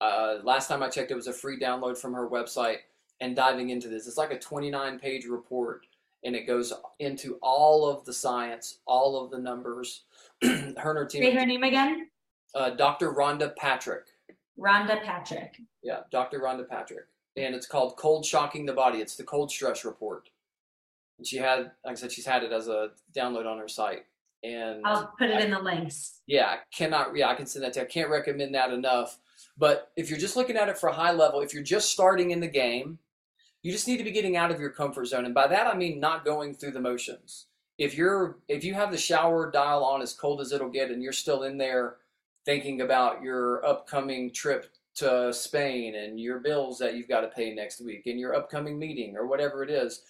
Uh, 0.00 0.36
last 0.44 0.68
time 0.68 0.82
I 0.82 0.88
checked, 0.88 1.10
it 1.10 1.16
was 1.16 1.26
a 1.26 1.32
free 1.32 1.60
download 1.60 1.98
from 1.98 2.14
her 2.14 2.28
website 2.28 2.78
and 3.20 3.36
diving 3.36 3.68
into 3.68 3.88
this. 3.88 4.06
It's 4.06 4.16
like 4.16 4.32
a 4.32 4.38
29 4.38 4.98
page 4.98 5.26
report 5.26 5.84
and 6.24 6.34
it 6.34 6.46
goes 6.46 6.72
into 7.00 7.38
all 7.42 7.86
of 7.86 8.04
the 8.06 8.12
science, 8.14 8.78
all 8.86 9.22
of 9.22 9.30
the 9.30 9.38
numbers. 9.38 10.04
her 10.42 10.48
and 10.50 10.78
her 10.78 11.04
team. 11.04 11.22
Say 11.22 11.32
her 11.32 11.44
name 11.44 11.64
again. 11.64 12.08
Uh, 12.54 12.70
Dr. 12.70 13.12
Rhonda 13.12 13.54
Patrick. 13.56 14.04
Rhonda 14.58 15.02
Patrick. 15.02 15.56
Yeah, 15.82 16.00
Dr. 16.10 16.40
Rhonda 16.40 16.66
Patrick 16.66 17.06
and 17.36 17.54
it's 17.54 17.66
called 17.66 17.96
Cold 17.96 18.24
Shocking 18.24 18.66
the 18.66 18.72
Body. 18.72 18.98
It's 18.98 19.16
the 19.16 19.24
cold 19.24 19.50
stress 19.50 19.84
report. 19.84 20.28
And 21.18 21.26
she 21.26 21.36
had, 21.36 21.72
like 21.84 21.92
I 21.92 21.94
said, 21.94 22.12
she's 22.12 22.26
had 22.26 22.42
it 22.42 22.52
as 22.52 22.68
a 22.68 22.90
download 23.14 23.46
on 23.46 23.58
her 23.58 23.68
site. 23.68 24.06
And 24.42 24.82
I'll 24.86 25.12
put 25.18 25.28
it 25.28 25.36
I, 25.36 25.40
in 25.42 25.50
the 25.50 25.58
links. 25.58 26.20
Yeah, 26.26 26.46
I 26.46 26.58
cannot. 26.74 27.14
Yeah, 27.14 27.28
I 27.28 27.34
can 27.34 27.46
send 27.46 27.64
that 27.64 27.74
to. 27.74 27.80
You. 27.80 27.86
I 27.86 27.88
can't 27.88 28.10
recommend 28.10 28.54
that 28.54 28.72
enough. 28.72 29.18
But 29.58 29.90
if 29.96 30.08
you're 30.08 30.18
just 30.18 30.36
looking 30.36 30.56
at 30.56 30.68
it 30.68 30.78
for 30.78 30.88
a 30.88 30.94
high 30.94 31.12
level, 31.12 31.40
if 31.40 31.52
you're 31.52 31.62
just 31.62 31.90
starting 31.90 32.30
in 32.30 32.40
the 32.40 32.48
game, 32.48 32.98
you 33.62 33.72
just 33.72 33.86
need 33.86 33.98
to 33.98 34.04
be 34.04 34.10
getting 34.10 34.36
out 34.36 34.50
of 34.50 34.58
your 34.58 34.70
comfort 34.70 35.06
zone. 35.06 35.26
And 35.26 35.34
by 35.34 35.46
that 35.48 35.66
I 35.66 35.76
mean 35.76 36.00
not 36.00 36.24
going 36.24 36.54
through 36.54 36.72
the 36.72 36.80
motions. 36.80 37.46
If 37.78 37.96
you're 37.96 38.38
if 38.48 38.64
you 38.64 38.74
have 38.74 38.90
the 38.90 38.98
shower 38.98 39.50
dial 39.50 39.84
on 39.84 40.02
as 40.02 40.14
cold 40.14 40.40
as 40.40 40.52
it'll 40.52 40.68
get, 40.68 40.90
and 40.90 41.02
you're 41.02 41.12
still 41.12 41.42
in 41.42 41.58
there 41.58 41.96
thinking 42.44 42.80
about 42.80 43.22
your 43.22 43.64
upcoming 43.64 44.32
trip 44.32 44.72
to 44.96 45.32
Spain 45.32 45.94
and 45.94 46.18
your 46.18 46.40
bills 46.40 46.78
that 46.78 46.94
you've 46.94 47.08
got 47.08 47.20
to 47.20 47.28
pay 47.28 47.54
next 47.54 47.80
week 47.80 48.02
and 48.06 48.18
your 48.18 48.34
upcoming 48.34 48.78
meeting 48.78 49.16
or 49.16 49.26
whatever 49.26 49.62
it 49.62 49.70
is, 49.70 50.02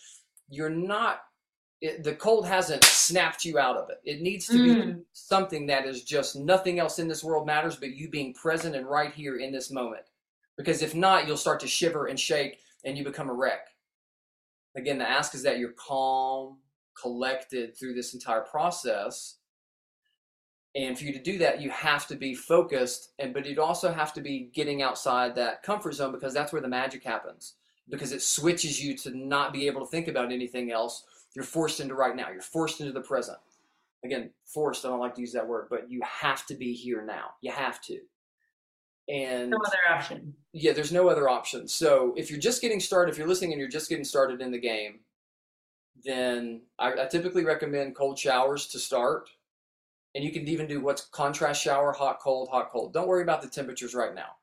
you're 0.48 0.70
not, 0.70 1.22
it, 1.80 2.02
the 2.02 2.14
cold 2.14 2.46
hasn't 2.46 2.84
snapped 2.84 3.44
you 3.44 3.58
out 3.58 3.76
of 3.76 3.88
it. 3.90 4.00
It 4.04 4.20
needs 4.20 4.46
to 4.46 4.54
mm. 4.54 4.96
be 4.96 5.02
something 5.12 5.66
that 5.66 5.86
is 5.86 6.02
just 6.02 6.36
nothing 6.36 6.78
else 6.78 6.98
in 6.98 7.08
this 7.08 7.24
world 7.24 7.46
matters 7.46 7.76
but 7.76 7.94
you 7.94 8.08
being 8.08 8.34
present 8.34 8.74
and 8.74 8.86
right 8.86 9.12
here 9.12 9.36
in 9.38 9.52
this 9.52 9.70
moment. 9.70 10.02
Because 10.56 10.82
if 10.82 10.94
not, 10.94 11.26
you'll 11.26 11.36
start 11.36 11.60
to 11.60 11.68
shiver 11.68 12.06
and 12.06 12.18
shake 12.18 12.58
and 12.84 12.96
you 12.98 13.04
become 13.04 13.30
a 13.30 13.34
wreck. 13.34 13.68
Again, 14.76 14.98
the 14.98 15.08
ask 15.08 15.34
is 15.34 15.42
that 15.42 15.58
you're 15.58 15.72
calm, 15.72 16.58
collected 17.00 17.76
through 17.76 17.94
this 17.94 18.14
entire 18.14 18.42
process 18.42 19.36
and 20.74 20.96
for 20.96 21.04
you 21.04 21.12
to 21.12 21.22
do 21.22 21.38
that, 21.38 21.60
you 21.60 21.70
have 21.70 22.06
to 22.08 22.14
be 22.14 22.34
focused, 22.34 23.12
and 23.18 23.34
but 23.34 23.46
you'd 23.46 23.58
also 23.58 23.92
have 23.92 24.12
to 24.14 24.20
be 24.20 24.50
getting 24.54 24.82
outside 24.82 25.34
that 25.34 25.62
comfort 25.62 25.94
zone 25.94 26.12
because 26.12 26.32
that's 26.32 26.52
where 26.52 26.62
the 26.62 26.68
magic 26.68 27.02
happens. 27.02 27.54
Because 27.88 28.12
it 28.12 28.22
switches 28.22 28.82
you 28.82 28.96
to 28.98 29.16
not 29.16 29.52
be 29.52 29.66
able 29.66 29.80
to 29.80 29.90
think 29.90 30.06
about 30.06 30.30
anything 30.30 30.70
else. 30.70 31.04
You're 31.34 31.44
forced 31.44 31.80
into 31.80 31.94
right 31.94 32.14
now. 32.14 32.30
You're 32.30 32.40
forced 32.40 32.80
into 32.80 32.92
the 32.92 33.00
present. 33.00 33.38
Again, 34.04 34.30
forced. 34.44 34.84
I 34.84 34.88
don't 34.88 35.00
like 35.00 35.16
to 35.16 35.20
use 35.20 35.32
that 35.32 35.46
word, 35.46 35.66
but 35.70 35.90
you 35.90 36.00
have 36.04 36.46
to 36.46 36.54
be 36.54 36.72
here 36.72 37.04
now. 37.04 37.30
You 37.40 37.50
have 37.50 37.80
to. 37.82 37.98
And 39.08 39.50
no 39.50 39.58
other 39.66 39.92
option. 39.92 40.34
Yeah, 40.52 40.72
there's 40.72 40.92
no 40.92 41.08
other 41.08 41.28
option. 41.28 41.66
So 41.66 42.14
if 42.16 42.30
you're 42.30 42.38
just 42.38 42.62
getting 42.62 42.78
started, 42.78 43.10
if 43.10 43.18
you're 43.18 43.26
listening 43.26 43.52
and 43.52 43.60
you're 43.60 43.68
just 43.68 43.88
getting 43.88 44.04
started 44.04 44.40
in 44.40 44.52
the 44.52 44.58
game, 44.58 45.00
then 46.04 46.62
I, 46.78 46.92
I 46.92 47.06
typically 47.06 47.44
recommend 47.44 47.96
cold 47.96 48.18
showers 48.18 48.68
to 48.68 48.78
start 48.78 49.28
and 50.14 50.24
you 50.24 50.32
can 50.32 50.46
even 50.48 50.66
do 50.66 50.80
what's 50.80 51.06
contrast 51.06 51.62
shower, 51.62 51.92
hot, 51.92 52.20
cold, 52.20 52.48
hot, 52.50 52.70
cold. 52.70 52.92
Don't 52.92 53.08
worry 53.08 53.22
about 53.22 53.42
the 53.42 53.48
temperatures 53.48 53.94
right 53.94 54.14
now. 54.14 54.36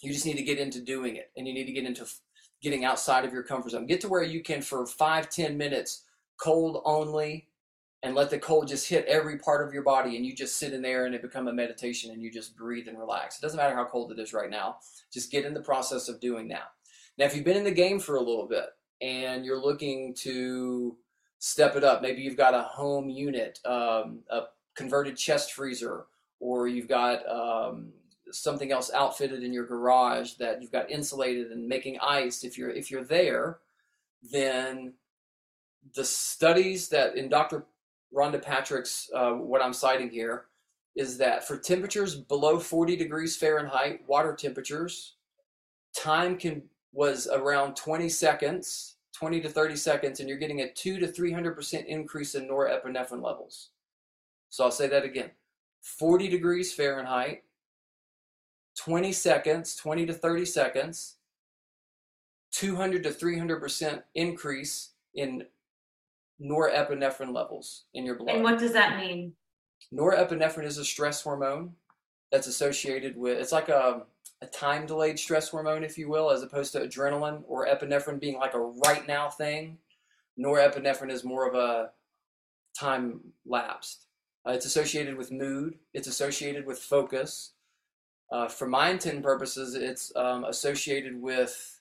You 0.00 0.12
just 0.12 0.26
need 0.26 0.36
to 0.36 0.42
get 0.42 0.58
into 0.58 0.80
doing 0.80 1.16
it 1.16 1.30
and 1.36 1.46
you 1.46 1.52
need 1.52 1.66
to 1.66 1.72
get 1.72 1.84
into 1.84 2.06
getting 2.62 2.84
outside 2.84 3.24
of 3.24 3.32
your 3.32 3.42
comfort 3.42 3.70
zone. 3.70 3.86
Get 3.86 4.00
to 4.02 4.08
where 4.08 4.22
you 4.22 4.42
can, 4.42 4.62
for 4.62 4.86
five, 4.86 5.28
ten 5.30 5.56
minutes, 5.56 6.04
cold 6.36 6.82
only, 6.84 7.48
and 8.02 8.14
let 8.14 8.30
the 8.30 8.38
cold 8.38 8.68
just 8.68 8.88
hit 8.88 9.04
every 9.06 9.38
part 9.38 9.66
of 9.66 9.74
your 9.74 9.82
body 9.82 10.16
and 10.16 10.24
you 10.24 10.34
just 10.34 10.56
sit 10.56 10.72
in 10.72 10.82
there 10.82 11.06
and 11.06 11.14
it 11.14 11.22
become 11.22 11.48
a 11.48 11.52
meditation 11.52 12.12
and 12.12 12.22
you 12.22 12.30
just 12.30 12.56
breathe 12.56 12.86
and 12.86 12.98
relax. 12.98 13.36
It 13.36 13.42
doesn't 13.42 13.56
matter 13.56 13.74
how 13.74 13.84
cold 13.84 14.12
it 14.12 14.20
is 14.20 14.32
right 14.32 14.50
now. 14.50 14.76
Just 15.12 15.32
get 15.32 15.44
in 15.44 15.54
the 15.54 15.60
process 15.60 16.08
of 16.08 16.20
doing 16.20 16.48
that. 16.48 16.70
Now, 17.16 17.24
if 17.24 17.34
you've 17.34 17.44
been 17.44 17.56
in 17.56 17.64
the 17.64 17.72
game 17.72 17.98
for 17.98 18.14
a 18.14 18.20
little 18.22 18.46
bit 18.46 18.66
and 19.00 19.44
you're 19.44 19.60
looking 19.60 20.14
to 20.20 20.96
step 21.40 21.74
it 21.74 21.82
up, 21.82 22.00
maybe 22.00 22.22
you've 22.22 22.36
got 22.36 22.54
a 22.54 22.62
home 22.62 23.08
unit, 23.08 23.58
um, 23.64 24.20
a 24.30 24.42
converted 24.78 25.16
chest 25.16 25.52
freezer, 25.52 26.06
or 26.38 26.68
you've 26.68 26.88
got 26.88 27.28
um, 27.28 27.92
something 28.30 28.70
else 28.70 28.92
outfitted 28.94 29.42
in 29.42 29.52
your 29.52 29.66
garage 29.66 30.34
that 30.34 30.62
you've 30.62 30.70
got 30.70 30.88
insulated 30.88 31.50
and 31.50 31.66
making 31.66 31.98
ice. 32.00 32.44
If 32.44 32.56
you're 32.56 32.70
if 32.70 32.88
you're 32.88 33.04
there, 33.04 33.58
then 34.32 34.94
the 35.96 36.04
studies 36.04 36.88
that 36.90 37.16
in 37.16 37.28
Dr. 37.28 37.66
Rhonda 38.14 38.40
Patrick's 38.40 39.10
uh, 39.12 39.32
what 39.32 39.60
I'm 39.60 39.74
citing 39.74 40.10
here 40.10 40.46
is 40.94 41.18
that 41.18 41.46
for 41.46 41.58
temperatures 41.58 42.14
below 42.14 42.58
40 42.58 42.96
degrees 42.96 43.36
Fahrenheit, 43.36 44.00
water 44.06 44.34
temperatures, 44.34 45.16
time 45.94 46.36
can 46.36 46.62
was 46.92 47.28
around 47.28 47.76
20 47.76 48.08
seconds, 48.08 48.96
20 49.12 49.40
to 49.42 49.48
30 49.48 49.76
seconds, 49.76 50.20
and 50.20 50.28
you're 50.28 50.38
getting 50.38 50.62
a 50.62 50.72
2 50.72 50.98
to 51.00 51.06
300% 51.06 51.86
increase 51.86 52.34
in 52.34 52.48
norepinephrine 52.48 53.22
levels. 53.22 53.70
So 54.50 54.64
I'll 54.64 54.70
say 54.70 54.88
that 54.88 55.04
again 55.04 55.30
40 55.82 56.28
degrees 56.28 56.72
Fahrenheit, 56.72 57.44
20 58.76 59.12
seconds, 59.12 59.76
20 59.76 60.06
to 60.06 60.12
30 60.12 60.44
seconds, 60.44 61.16
200 62.52 63.02
to 63.04 63.10
300% 63.10 64.02
increase 64.14 64.90
in 65.14 65.44
norepinephrine 66.40 67.34
levels 67.34 67.84
in 67.94 68.04
your 68.04 68.16
blood. 68.16 68.36
And 68.36 68.44
what 68.44 68.58
does 68.58 68.72
that 68.72 68.96
mean? 68.96 69.32
Norepinephrine 69.92 70.64
is 70.64 70.78
a 70.78 70.84
stress 70.84 71.22
hormone 71.22 71.72
that's 72.30 72.46
associated 72.46 73.16
with, 73.16 73.38
it's 73.38 73.52
like 73.52 73.68
a, 73.68 74.02
a 74.42 74.46
time 74.46 74.86
delayed 74.86 75.18
stress 75.18 75.48
hormone, 75.48 75.82
if 75.82 75.98
you 75.98 76.08
will, 76.08 76.30
as 76.30 76.42
opposed 76.42 76.72
to 76.72 76.80
adrenaline 76.80 77.42
or 77.46 77.66
epinephrine 77.66 78.20
being 78.20 78.38
like 78.38 78.54
a 78.54 78.60
right 78.60 79.06
now 79.08 79.28
thing. 79.28 79.78
Norepinephrine 80.38 81.10
is 81.10 81.24
more 81.24 81.48
of 81.48 81.54
a 81.54 81.90
time 82.78 83.20
lapsed. 83.46 84.07
Uh, 84.48 84.52
it's 84.52 84.64
associated 84.64 85.16
with 85.16 85.30
mood, 85.30 85.74
it's 85.92 86.08
associated 86.08 86.64
with 86.64 86.78
focus. 86.78 87.52
Uh, 88.30 88.48
for 88.48 88.66
my 88.66 88.88
intent 88.88 89.22
purposes, 89.22 89.74
it's 89.74 90.14
um, 90.16 90.44
associated 90.44 91.20
with 91.20 91.80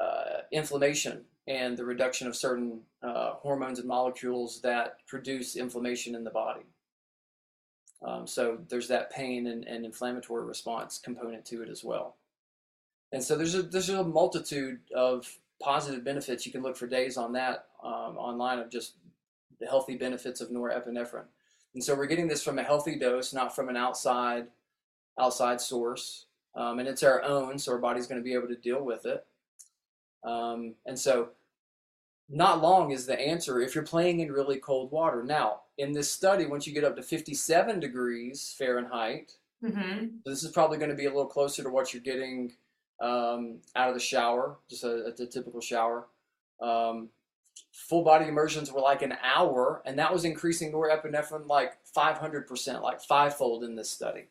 uh, 0.00 0.42
inflammation 0.50 1.24
and 1.46 1.76
the 1.76 1.84
reduction 1.84 2.26
of 2.26 2.36
certain 2.36 2.80
uh, 3.02 3.32
hormones 3.34 3.78
and 3.78 3.88
molecules 3.88 4.60
that 4.62 5.06
produce 5.06 5.56
inflammation 5.56 6.14
in 6.14 6.24
the 6.24 6.30
body. 6.30 6.62
Um, 8.02 8.26
so 8.26 8.58
there's 8.68 8.88
that 8.88 9.10
pain 9.10 9.46
and, 9.46 9.64
and, 9.64 9.84
inflammatory 9.84 10.44
response 10.44 10.98
component 10.98 11.44
to 11.46 11.62
it 11.62 11.68
as 11.68 11.84
well. 11.84 12.16
And 13.12 13.22
so 13.22 13.36
there's 13.36 13.54
a 13.54 13.62
there's 13.62 13.90
a 13.90 14.02
multitude 14.02 14.80
of 14.94 15.38
positive 15.62 16.02
benefits. 16.02 16.44
You 16.44 16.50
can 16.50 16.62
look 16.62 16.76
for 16.76 16.88
days 16.88 17.16
on 17.16 17.32
that 17.34 17.66
um, 17.84 18.16
online 18.16 18.58
of 18.58 18.70
just 18.70 18.94
the 19.60 19.66
healthy 19.66 19.96
benefits 19.96 20.40
of 20.40 20.50
norepinephrine. 20.50 21.26
And 21.74 21.82
so 21.82 21.94
we're 21.94 22.06
getting 22.06 22.28
this 22.28 22.42
from 22.42 22.58
a 22.58 22.62
healthy 22.62 22.98
dose, 22.98 23.32
not 23.32 23.54
from 23.54 23.68
an 23.68 23.76
outside 23.76 24.48
outside 25.18 25.60
source. 25.60 26.26
Um, 26.54 26.78
and 26.78 26.88
it's 26.88 27.02
our 27.02 27.22
own, 27.22 27.58
so 27.58 27.72
our 27.72 27.78
body's 27.78 28.06
going 28.06 28.20
to 28.20 28.24
be 28.24 28.34
able 28.34 28.48
to 28.48 28.56
deal 28.56 28.82
with 28.82 29.06
it. 29.06 29.24
Um, 30.24 30.74
and 30.86 30.98
so, 30.98 31.30
not 32.28 32.62
long 32.62 32.92
is 32.92 33.06
the 33.06 33.18
answer 33.18 33.60
if 33.60 33.74
you're 33.74 33.84
playing 33.84 34.20
in 34.20 34.32
really 34.32 34.58
cold 34.58 34.90
water. 34.90 35.22
Now, 35.22 35.62
in 35.78 35.92
this 35.92 36.10
study, 36.10 36.46
once 36.46 36.66
you 36.66 36.72
get 36.72 36.84
up 36.84 36.96
to 36.96 37.02
57 37.02 37.80
degrees 37.80 38.54
Fahrenheit, 38.56 39.32
mm-hmm. 39.62 40.06
this 40.24 40.42
is 40.42 40.52
probably 40.52 40.78
going 40.78 40.90
to 40.90 40.96
be 40.96 41.06
a 41.06 41.10
little 41.10 41.26
closer 41.26 41.62
to 41.62 41.70
what 41.70 41.92
you're 41.92 42.02
getting 42.02 42.52
um, 43.00 43.58
out 43.74 43.88
of 43.88 43.94
the 43.94 44.00
shower, 44.00 44.56
just 44.68 44.84
a, 44.84 45.06
a, 45.06 45.22
a 45.22 45.26
typical 45.26 45.60
shower. 45.60 46.06
Um, 46.60 47.08
full 47.72 48.02
body 48.02 48.26
immersions 48.26 48.72
were 48.72 48.80
like 48.80 49.02
an 49.02 49.14
hour, 49.22 49.82
and 49.84 49.98
that 49.98 50.12
was 50.12 50.24
increasing 50.24 50.72
norepinephrine 50.72 51.46
like 51.46 51.78
500%, 51.96 52.82
like 52.82 53.00
fivefold 53.00 53.64
in 53.64 53.76
this 53.76 53.90
study. 53.90 54.28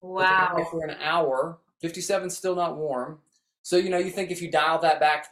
Wow. 0.00 0.66
For 0.70 0.84
an 0.84 0.96
hour, 1.00 1.58
57 1.80 2.30
still 2.30 2.56
not 2.56 2.76
warm. 2.76 3.18
So, 3.62 3.76
you 3.76 3.90
know, 3.90 3.98
you 3.98 4.10
think 4.10 4.30
if 4.30 4.42
you 4.42 4.50
dial 4.50 4.78
that 4.80 4.98
back 4.98 5.28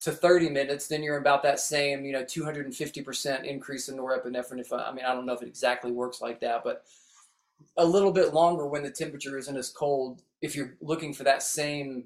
to 0.00 0.12
30 0.12 0.50
minutes, 0.50 0.88
then 0.88 1.02
you're 1.02 1.16
about 1.16 1.42
that 1.42 1.58
same, 1.58 2.04
you 2.04 2.12
know, 2.12 2.22
250% 2.22 3.44
increase 3.44 3.88
in 3.88 3.96
norepinephrine. 3.96 4.60
If 4.60 4.72
I, 4.72 4.88
I 4.88 4.92
mean, 4.92 5.04
I 5.04 5.14
don't 5.14 5.26
know 5.26 5.32
if 5.32 5.42
it 5.42 5.48
exactly 5.48 5.92
works 5.92 6.20
like 6.20 6.40
that, 6.40 6.62
but 6.64 6.84
a 7.76 7.84
little 7.84 8.12
bit 8.12 8.34
longer 8.34 8.66
when 8.66 8.82
the 8.82 8.90
temperature 8.90 9.38
isn't 9.38 9.56
as 9.56 9.70
cold 9.70 10.22
if 10.42 10.54
you're 10.54 10.74
looking 10.80 11.14
for 11.14 11.24
that 11.24 11.42
same 11.42 12.04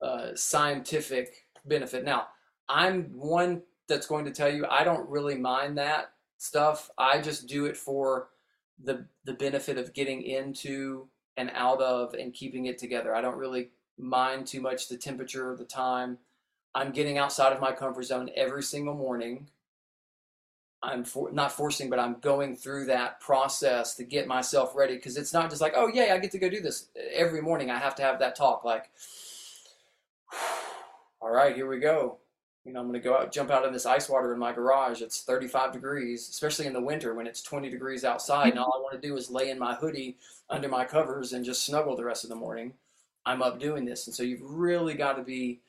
uh, 0.00 0.28
scientific 0.34 1.46
benefit. 1.64 2.04
Now, 2.04 2.28
I'm 2.68 3.10
one 3.14 3.62
that's 3.88 4.06
going 4.06 4.24
to 4.24 4.30
tell 4.30 4.52
you 4.52 4.66
I 4.66 4.84
don't 4.84 5.08
really 5.08 5.36
mind 5.36 5.78
that 5.78 6.12
stuff. 6.38 6.90
I 6.98 7.20
just 7.20 7.46
do 7.46 7.66
it 7.66 7.76
for 7.76 8.28
the 8.82 9.06
the 9.24 9.34
benefit 9.34 9.78
of 9.78 9.94
getting 9.94 10.22
into 10.22 11.08
and 11.36 11.50
out 11.54 11.80
of 11.80 12.14
and 12.14 12.32
keeping 12.32 12.66
it 12.66 12.78
together. 12.78 13.14
I 13.14 13.20
don't 13.20 13.36
really 13.36 13.70
mind 13.98 14.46
too 14.46 14.60
much 14.60 14.88
the 14.88 14.96
temperature, 14.96 15.50
or 15.50 15.56
the 15.56 15.64
time. 15.64 16.18
I'm 16.74 16.90
getting 16.90 17.18
outside 17.18 17.52
of 17.52 17.60
my 17.60 17.72
comfort 17.72 18.04
zone 18.04 18.30
every 18.34 18.62
single 18.62 18.94
morning. 18.94 19.48
I'm 20.82 21.04
for, 21.04 21.30
not 21.32 21.52
forcing, 21.52 21.88
but 21.88 21.98
I'm 21.98 22.18
going 22.20 22.56
through 22.56 22.86
that 22.86 23.20
process 23.20 23.94
to 23.94 24.04
get 24.04 24.26
myself 24.26 24.74
ready 24.74 24.96
because 24.96 25.16
it's 25.16 25.32
not 25.32 25.48
just 25.48 25.62
like, 25.62 25.72
oh, 25.76 25.88
yeah, 25.88 26.12
I 26.12 26.18
get 26.18 26.32
to 26.32 26.38
go 26.38 26.50
do 26.50 26.60
this 26.60 26.88
every 27.14 27.40
morning. 27.40 27.70
I 27.70 27.78
have 27.78 27.94
to 27.96 28.02
have 28.02 28.18
that 28.18 28.36
talk 28.36 28.64
like, 28.64 28.90
all 31.22 31.30
right, 31.30 31.54
here 31.54 31.68
we 31.68 31.78
go. 31.78 32.18
You 32.64 32.72
know, 32.72 32.80
I'm 32.80 32.88
going 32.88 33.00
to 33.00 33.04
go 33.06 33.16
out, 33.16 33.32
jump 33.32 33.50
out 33.50 33.66
in 33.66 33.72
this 33.72 33.84
ice 33.84 34.08
water 34.08 34.32
in 34.32 34.38
my 34.38 34.52
garage. 34.52 35.02
It's 35.02 35.22
35 35.22 35.72
degrees, 35.72 36.28
especially 36.30 36.66
in 36.66 36.72
the 36.72 36.80
winter 36.80 37.14
when 37.14 37.26
it's 37.26 37.42
20 37.42 37.68
degrees 37.68 38.04
outside. 38.04 38.50
and 38.50 38.58
all 38.58 38.72
I 38.74 38.80
want 38.80 39.00
to 39.00 39.06
do 39.06 39.16
is 39.16 39.30
lay 39.30 39.50
in 39.50 39.58
my 39.58 39.74
hoodie 39.74 40.16
under 40.48 40.68
my 40.68 40.84
covers 40.84 41.32
and 41.32 41.44
just 41.44 41.64
snuggle 41.64 41.94
the 41.94 42.04
rest 42.04 42.24
of 42.24 42.30
the 42.30 42.36
morning. 42.36 42.72
I'm 43.26 43.42
up 43.42 43.60
doing 43.60 43.84
this. 43.84 44.06
And 44.06 44.16
so 44.16 44.22
you've 44.22 44.42
really 44.42 44.94
got 44.94 45.16
to 45.16 45.22
be 45.22 45.60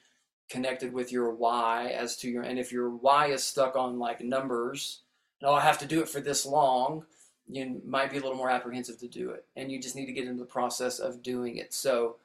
connected 0.50 0.94
with 0.94 1.12
your 1.12 1.32
why 1.32 1.88
as 1.88 2.16
to 2.18 2.30
your, 2.30 2.44
and 2.44 2.58
if 2.58 2.72
your 2.72 2.90
why 2.90 3.28
is 3.28 3.44
stuck 3.44 3.76
on 3.76 4.00
like 4.00 4.22
numbers, 4.22 5.02
oh, 5.44 5.54
I 5.54 5.62
have 5.62 5.80
to 5.80 5.86
do 5.86 6.02
it 6.02 6.10
for 6.10 6.22
this 6.22 6.46
long, 6.46 7.06
you 7.48 7.82
might 7.86 8.12
be 8.12 8.18
a 8.18 8.22
little 8.22 8.38
more 8.38 8.50
apprehensive 8.50 9.00
to 9.00 9.08
do 9.08 9.32
it. 9.32 9.46
And 9.56 9.72
you 9.72 9.82
just 9.82 9.96
need 9.96 10.06
to 10.06 10.14
get 10.14 10.28
into 10.28 10.40
the 10.40 10.46
process 10.46 11.00
of 11.00 11.22
doing 11.22 11.58
it. 11.58 11.74
So 11.74 12.16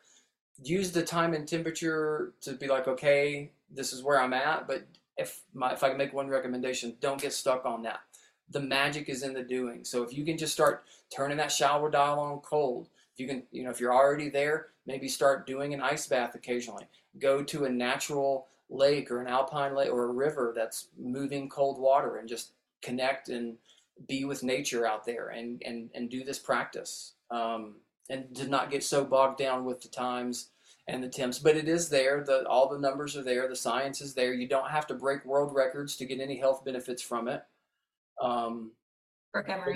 use 0.62 0.92
the 0.92 1.02
time 1.02 1.34
and 1.34 1.46
temperature 1.46 2.32
to 2.42 2.52
be 2.52 2.68
like, 2.68 2.86
okay, 2.88 3.50
this 3.70 3.92
is 3.92 4.02
where 4.02 4.20
I'm 4.20 4.32
at. 4.32 4.66
But 4.66 4.86
if 5.16 5.42
my, 5.54 5.72
if 5.72 5.82
I 5.82 5.88
can 5.88 5.98
make 5.98 6.12
one 6.12 6.28
recommendation, 6.28 6.96
don't 7.00 7.20
get 7.20 7.32
stuck 7.32 7.64
on 7.64 7.82
that. 7.82 8.00
The 8.50 8.60
magic 8.60 9.08
is 9.08 9.22
in 9.22 9.32
the 9.32 9.42
doing. 9.42 9.84
So 9.84 10.02
if 10.02 10.12
you 10.12 10.24
can 10.24 10.36
just 10.36 10.52
start 10.52 10.84
turning 11.14 11.36
that 11.36 11.52
shower 11.52 11.90
dial 11.90 12.18
on 12.18 12.40
cold, 12.40 12.88
if 13.12 13.20
you 13.20 13.26
can, 13.26 13.44
you 13.52 13.64
know, 13.64 13.70
if 13.70 13.80
you're 13.80 13.94
already 13.94 14.28
there, 14.28 14.68
maybe 14.86 15.08
start 15.08 15.46
doing 15.46 15.74
an 15.74 15.80
ice 15.80 16.06
bath 16.06 16.34
occasionally. 16.34 16.84
Go 17.18 17.42
to 17.44 17.64
a 17.64 17.70
natural 17.70 18.46
lake 18.68 19.10
or 19.10 19.20
an 19.20 19.26
alpine 19.26 19.74
lake 19.74 19.90
or 19.90 20.04
a 20.04 20.12
river 20.12 20.52
that's 20.54 20.88
moving 20.98 21.48
cold 21.48 21.78
water 21.78 22.16
and 22.16 22.28
just 22.28 22.52
connect 22.82 23.28
and 23.28 23.56
be 24.08 24.24
with 24.24 24.42
nature 24.42 24.86
out 24.86 25.04
there 25.04 25.28
and 25.28 25.62
and 25.64 25.90
and 25.94 26.08
do 26.08 26.24
this 26.24 26.38
practice. 26.38 27.12
Um, 27.30 27.76
and 28.08 28.34
to 28.36 28.48
not 28.48 28.70
get 28.70 28.82
so 28.82 29.04
bogged 29.04 29.38
down 29.38 29.64
with 29.64 29.82
the 29.82 29.88
times 29.88 30.48
and 30.90 31.02
the 31.02 31.08
temps. 31.08 31.38
But 31.38 31.56
it 31.56 31.68
is 31.68 31.88
there. 31.88 32.22
The 32.24 32.46
all 32.46 32.68
the 32.68 32.78
numbers 32.78 33.16
are 33.16 33.22
there. 33.22 33.48
The 33.48 33.56
science 33.56 34.00
is 34.00 34.14
there. 34.14 34.34
You 34.34 34.46
don't 34.46 34.70
have 34.70 34.86
to 34.88 34.94
break 34.94 35.24
world 35.24 35.54
records 35.54 35.96
to 35.96 36.04
get 36.04 36.20
any 36.20 36.36
health 36.36 36.64
benefits 36.64 37.02
from 37.02 37.28
it. 37.28 37.42
Um, 38.20 38.72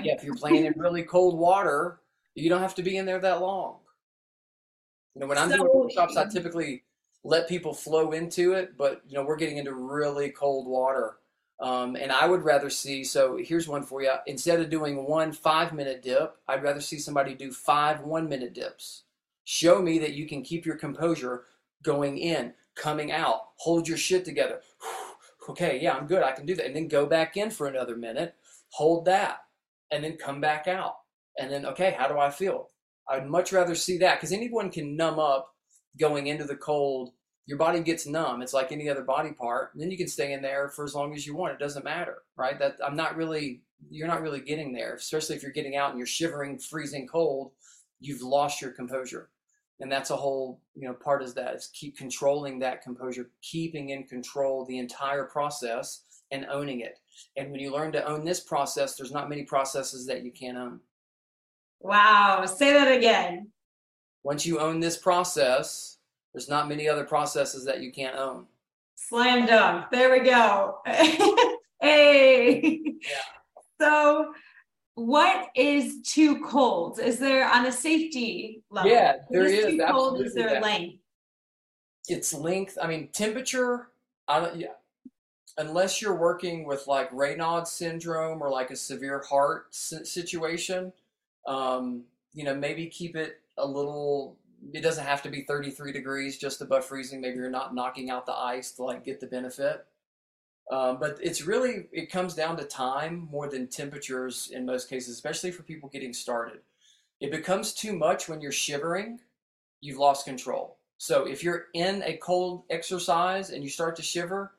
yeah, 0.04 0.14
if 0.14 0.24
you're 0.24 0.34
playing 0.34 0.66
in 0.66 0.74
really 0.76 1.02
cold 1.02 1.38
water, 1.38 2.00
you 2.34 2.50
don't 2.50 2.60
have 2.60 2.74
to 2.74 2.82
be 2.82 2.96
in 2.96 3.06
there 3.06 3.20
that 3.20 3.40
long. 3.40 3.78
You 5.14 5.20
know, 5.20 5.26
when 5.28 5.38
I'm 5.38 5.50
so, 5.50 5.56
doing 5.56 5.70
workshops, 5.72 6.16
I 6.16 6.26
typically 6.26 6.82
let 7.22 7.48
people 7.48 7.72
flow 7.72 8.12
into 8.12 8.52
it, 8.52 8.76
but 8.76 9.02
you 9.08 9.14
know, 9.16 9.24
we're 9.24 9.36
getting 9.36 9.58
into 9.58 9.72
really 9.72 10.30
cold 10.30 10.66
water. 10.66 11.18
Um, 11.60 11.94
and 11.96 12.10
I 12.10 12.26
would 12.26 12.42
rather 12.42 12.68
see, 12.68 13.04
so 13.04 13.36
here's 13.36 13.68
one 13.68 13.84
for 13.84 14.02
you. 14.02 14.12
Instead 14.26 14.60
of 14.60 14.70
doing 14.70 15.06
one 15.06 15.32
five 15.32 15.72
minute 15.72 16.02
dip, 16.02 16.36
I'd 16.48 16.62
rather 16.62 16.80
see 16.80 16.98
somebody 16.98 17.34
do 17.34 17.52
five 17.52 18.00
one 18.00 18.28
minute 18.28 18.54
dips. 18.54 19.04
Show 19.44 19.80
me 19.82 19.98
that 19.98 20.14
you 20.14 20.26
can 20.26 20.42
keep 20.42 20.64
your 20.64 20.76
composure 20.76 21.44
going 21.82 22.18
in, 22.18 22.54
coming 22.74 23.12
out, 23.12 23.40
hold 23.56 23.86
your 23.86 23.98
shit 23.98 24.24
together. 24.24 24.60
okay, 25.48 25.78
yeah, 25.80 25.94
I'm 25.94 26.06
good. 26.06 26.22
I 26.22 26.32
can 26.32 26.46
do 26.46 26.54
that. 26.54 26.66
And 26.66 26.74
then 26.74 26.88
go 26.88 27.06
back 27.06 27.36
in 27.36 27.50
for 27.50 27.66
another 27.66 27.96
minute, 27.96 28.34
hold 28.70 29.04
that, 29.04 29.38
and 29.90 30.02
then 30.02 30.16
come 30.16 30.40
back 30.40 30.66
out. 30.66 30.96
And 31.38 31.50
then, 31.50 31.66
okay, 31.66 31.94
how 31.98 32.08
do 32.08 32.18
I 32.18 32.30
feel? 32.30 32.70
I'd 33.08 33.26
much 33.26 33.52
rather 33.52 33.74
see 33.74 33.98
that 33.98 34.16
because 34.16 34.32
anyone 34.32 34.70
can 34.70 34.96
numb 34.96 35.18
up 35.18 35.54
going 35.98 36.28
into 36.28 36.44
the 36.44 36.56
cold. 36.56 37.12
Your 37.46 37.58
body 37.58 37.80
gets 37.80 38.06
numb. 38.06 38.40
It's 38.40 38.54
like 38.54 38.72
any 38.72 38.88
other 38.88 39.02
body 39.02 39.32
part. 39.32 39.74
And 39.74 39.82
then 39.82 39.90
you 39.90 39.98
can 39.98 40.08
stay 40.08 40.32
in 40.32 40.40
there 40.40 40.70
for 40.70 40.84
as 40.84 40.94
long 40.94 41.14
as 41.14 41.26
you 41.26 41.36
want. 41.36 41.52
It 41.52 41.58
doesn't 41.58 41.84
matter, 41.84 42.22
right? 42.36 42.58
That 42.58 42.76
I'm 42.84 42.96
not 42.96 43.16
really, 43.16 43.62
you're 43.90 44.08
not 44.08 44.22
really 44.22 44.40
getting 44.40 44.72
there, 44.72 44.94
especially 44.94 45.36
if 45.36 45.42
you're 45.42 45.52
getting 45.52 45.76
out 45.76 45.90
and 45.90 45.98
you're 45.98 46.06
shivering, 46.06 46.58
freezing 46.58 47.06
cold. 47.06 47.52
You've 48.00 48.22
lost 48.22 48.62
your 48.62 48.70
composure, 48.70 49.28
and 49.80 49.90
that's 49.90 50.10
a 50.10 50.16
whole, 50.16 50.60
you 50.74 50.86
know, 50.86 50.94
part 50.94 51.22
is 51.22 51.34
that 51.34 51.54
is 51.54 51.70
keep 51.72 51.96
controlling 51.96 52.58
that 52.60 52.82
composure, 52.82 53.30
keeping 53.42 53.90
in 53.90 54.04
control 54.04 54.64
the 54.64 54.78
entire 54.78 55.24
process 55.24 56.02
and 56.30 56.46
owning 56.50 56.80
it. 56.80 57.00
And 57.36 57.50
when 57.50 57.60
you 57.60 57.72
learn 57.72 57.92
to 57.92 58.06
own 58.06 58.24
this 58.24 58.40
process, 58.40 58.96
there's 58.96 59.12
not 59.12 59.28
many 59.28 59.42
processes 59.42 60.06
that 60.06 60.24
you 60.24 60.30
can't 60.30 60.56
own. 60.56 60.80
Wow. 61.80 62.44
Say 62.46 62.72
that 62.72 62.96
again. 62.96 63.48
Once 64.22 64.46
you 64.46 64.58
own 64.58 64.80
this 64.80 64.96
process, 64.96 65.98
there's 66.32 66.48
not 66.48 66.68
many 66.68 66.88
other 66.88 67.04
processes 67.04 67.64
that 67.64 67.80
you 67.80 67.92
can't 67.92 68.16
own. 68.16 68.46
Slam 68.96 69.46
dunk. 69.46 69.90
There 69.90 70.10
we 70.10 70.20
go. 70.20 70.78
hey. 71.80 72.80
Yeah. 72.84 73.80
So, 73.80 74.32
what 74.94 75.48
is 75.56 76.02
too 76.02 76.40
cold? 76.44 76.98
Is 77.00 77.18
there 77.18 77.48
on 77.48 77.66
a 77.66 77.72
safety 77.72 78.62
level? 78.70 78.90
Yeah, 78.90 79.16
there 79.30 79.44
is. 79.44 79.66
Too 79.66 79.84
cold? 79.90 80.20
Is 80.20 80.34
there 80.34 80.60
length? 80.60 80.98
It's 82.08 82.34
length. 82.34 82.78
I 82.80 82.86
mean, 82.86 83.08
temperature 83.12 83.88
I, 84.28 84.52
yeah, 84.52 84.68
unless 85.58 86.00
you're 86.00 86.16
working 86.16 86.64
with 86.64 86.86
like 86.86 87.10
Raynaud's 87.10 87.72
syndrome 87.72 88.42
or 88.42 88.50
like 88.50 88.70
a 88.70 88.76
severe 88.76 89.22
heart 89.28 89.74
situation, 89.74 90.92
um, 91.46 92.04
you 92.32 92.44
know, 92.44 92.54
maybe 92.54 92.86
keep 92.86 93.16
it 93.16 93.40
a 93.58 93.66
little. 93.66 94.36
It 94.72 94.80
doesn't 94.80 95.04
have 95.04 95.22
to 95.22 95.28
be 95.28 95.42
33 95.42 95.92
degrees 95.92 96.38
just 96.38 96.62
above 96.62 96.86
freezing. 96.86 97.20
Maybe 97.20 97.36
you're 97.36 97.50
not 97.50 97.74
knocking 97.74 98.08
out 98.08 98.24
the 98.24 98.32
ice 98.32 98.72
to 98.72 98.84
like 98.84 99.04
get 99.04 99.20
the 99.20 99.26
benefit. 99.26 99.84
Um, 100.70 100.98
but 100.98 101.18
it's 101.22 101.42
really 101.42 101.86
it 101.92 102.10
comes 102.10 102.34
down 102.34 102.56
to 102.56 102.64
time 102.64 103.28
more 103.30 103.48
than 103.48 103.68
temperatures 103.68 104.50
in 104.52 104.64
most 104.64 104.88
cases, 104.88 105.14
especially 105.14 105.50
for 105.50 105.62
people 105.62 105.88
getting 105.90 106.12
started. 106.12 106.60
It 107.20 107.30
becomes 107.30 107.74
too 107.74 107.92
much 107.92 108.28
when 108.28 108.40
you're 108.40 108.52
shivering. 108.52 109.20
You've 109.80 109.98
lost 109.98 110.24
control. 110.24 110.78
So 110.96 111.26
if 111.26 111.42
you're 111.42 111.66
in 111.74 112.02
a 112.04 112.16
cold 112.16 112.64
exercise 112.70 113.50
and 113.50 113.62
you 113.62 113.68
start 113.68 113.96
to 113.96 114.02
shiver, 114.02 114.52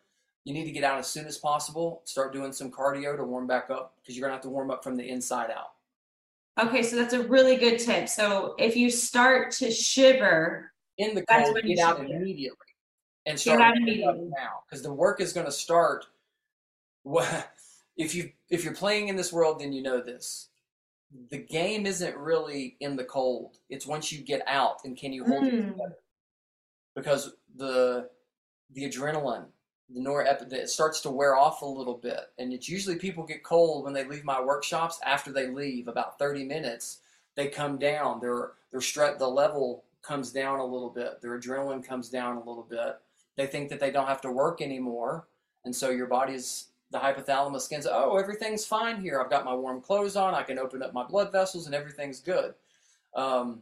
you 0.43 0.53
need 0.53 0.65
to 0.65 0.71
get 0.71 0.83
out 0.83 0.99
as 0.99 1.07
soon 1.07 1.25
as 1.25 1.37
possible. 1.37 2.01
Start 2.05 2.33
doing 2.33 2.53
some 2.53 2.71
cardio 2.71 3.17
to 3.17 3.23
warm 3.23 3.47
back 3.47 3.71
up 3.71 3.95
because 4.01 4.15
you're 4.15 4.27
gonna 4.27 4.35
have 4.35 4.43
to 4.43 4.49
warm 4.49 4.69
up 4.69 4.83
from 4.83 4.95
the 4.95 5.09
inside 5.09 5.49
out. 5.49 5.71
Okay, 6.67 6.83
so 6.83 6.95
that's 6.95 7.13
a 7.13 7.23
really 7.23 7.57
good 7.57 7.79
tip. 7.79 8.07
So 8.07 8.53
if 8.59 8.77
you 8.77 8.91
start 8.91 9.51
to 9.53 9.71
shiver 9.71 10.71
in 10.99 11.15
the 11.15 11.25
cold, 11.25 11.57
get 11.63 11.79
out 11.79 11.99
immediately 11.99 12.64
and 13.25 13.39
start 13.39 13.75
now 13.79 14.63
because 14.67 14.83
the 14.83 14.93
work 14.93 15.21
is 15.21 15.33
going 15.33 15.45
to 15.45 15.51
start. 15.51 16.05
If 17.97 18.13
you 18.13 18.31
if 18.49 18.65
you're 18.65 18.75
playing 18.75 19.07
in 19.07 19.15
this 19.15 19.31
world, 19.31 19.61
then 19.61 19.71
you 19.71 19.81
know 19.81 20.01
this. 20.01 20.49
The 21.29 21.38
game 21.38 21.85
isn't 21.85 22.17
really 22.17 22.75
in 22.81 22.97
the 22.97 23.05
cold. 23.05 23.57
It's 23.69 23.88
once 23.88 24.11
you 24.11 24.19
get 24.19 24.41
out 24.47 24.79
and 24.83 24.97
can 24.97 25.13
you 25.13 25.23
hold 25.23 25.45
mm. 25.45 25.47
it 25.47 25.63
hmm. 25.63 25.71
together 25.71 25.97
because 26.93 27.33
the 27.55 28.09
the 28.73 28.89
adrenaline 28.89 29.45
the 29.89 29.99
norepinephrine 29.99 30.53
it 30.53 30.69
starts 30.69 31.01
to 31.01 31.11
wear 31.11 31.35
off 31.35 31.61
a 31.61 31.65
little 31.65 31.97
bit 31.97 32.31
and 32.39 32.51
it's 32.51 32.67
usually 32.67 32.95
people 32.95 33.23
get 33.23 33.43
cold 33.43 33.83
when 33.83 33.93
they 33.93 34.03
leave 34.03 34.23
my 34.23 34.41
workshops 34.41 34.99
after 35.05 35.31
they 35.31 35.47
leave 35.47 35.88
about 35.88 36.17
30 36.17 36.43
minutes 36.43 37.01
they 37.35 37.47
come 37.47 37.77
down 37.77 38.19
their 38.19 38.53
their 38.71 38.81
stress 38.81 39.17
the 39.19 39.27
level 39.27 39.83
comes 40.01 40.31
down 40.31 40.59
a 40.59 40.65
little 40.65 40.89
bit 40.89 41.21
their 41.21 41.39
adrenaline 41.39 41.85
comes 41.85 42.09
down 42.09 42.38
a 42.38 42.39
little 42.39 42.65
bit 42.67 42.97
they 43.38 43.48
think 43.48 43.69
that 43.69 43.80
they 43.80 43.91
don't 43.91 44.08
have 44.08 44.21
to 44.21 44.32
work 44.32 44.62
anymore. 44.62 45.28
And 45.63 45.76
so 45.76 45.89
your 45.89 46.08
body's 46.08 46.67
the 46.91 47.00
hypothalamus 47.00 47.62
scans 47.62 47.88
oh 47.89 48.17
everything's 48.17 48.65
fine 48.65 49.02
here. 49.02 49.19
I've 49.19 49.30
got 49.30 49.43
my 49.43 49.56
warm 49.56 49.82
clothes 49.82 50.15
on. 50.15 50.34
I 50.34 50.43
can 50.43 50.60
open 50.60 50.84
up 50.84 50.93
my 50.93 51.04
blood 51.04 51.32
vessels 51.32 51.65
and 51.65 51.76
everything's 51.76 52.19
good. 52.19 52.54
Um, 53.15 53.62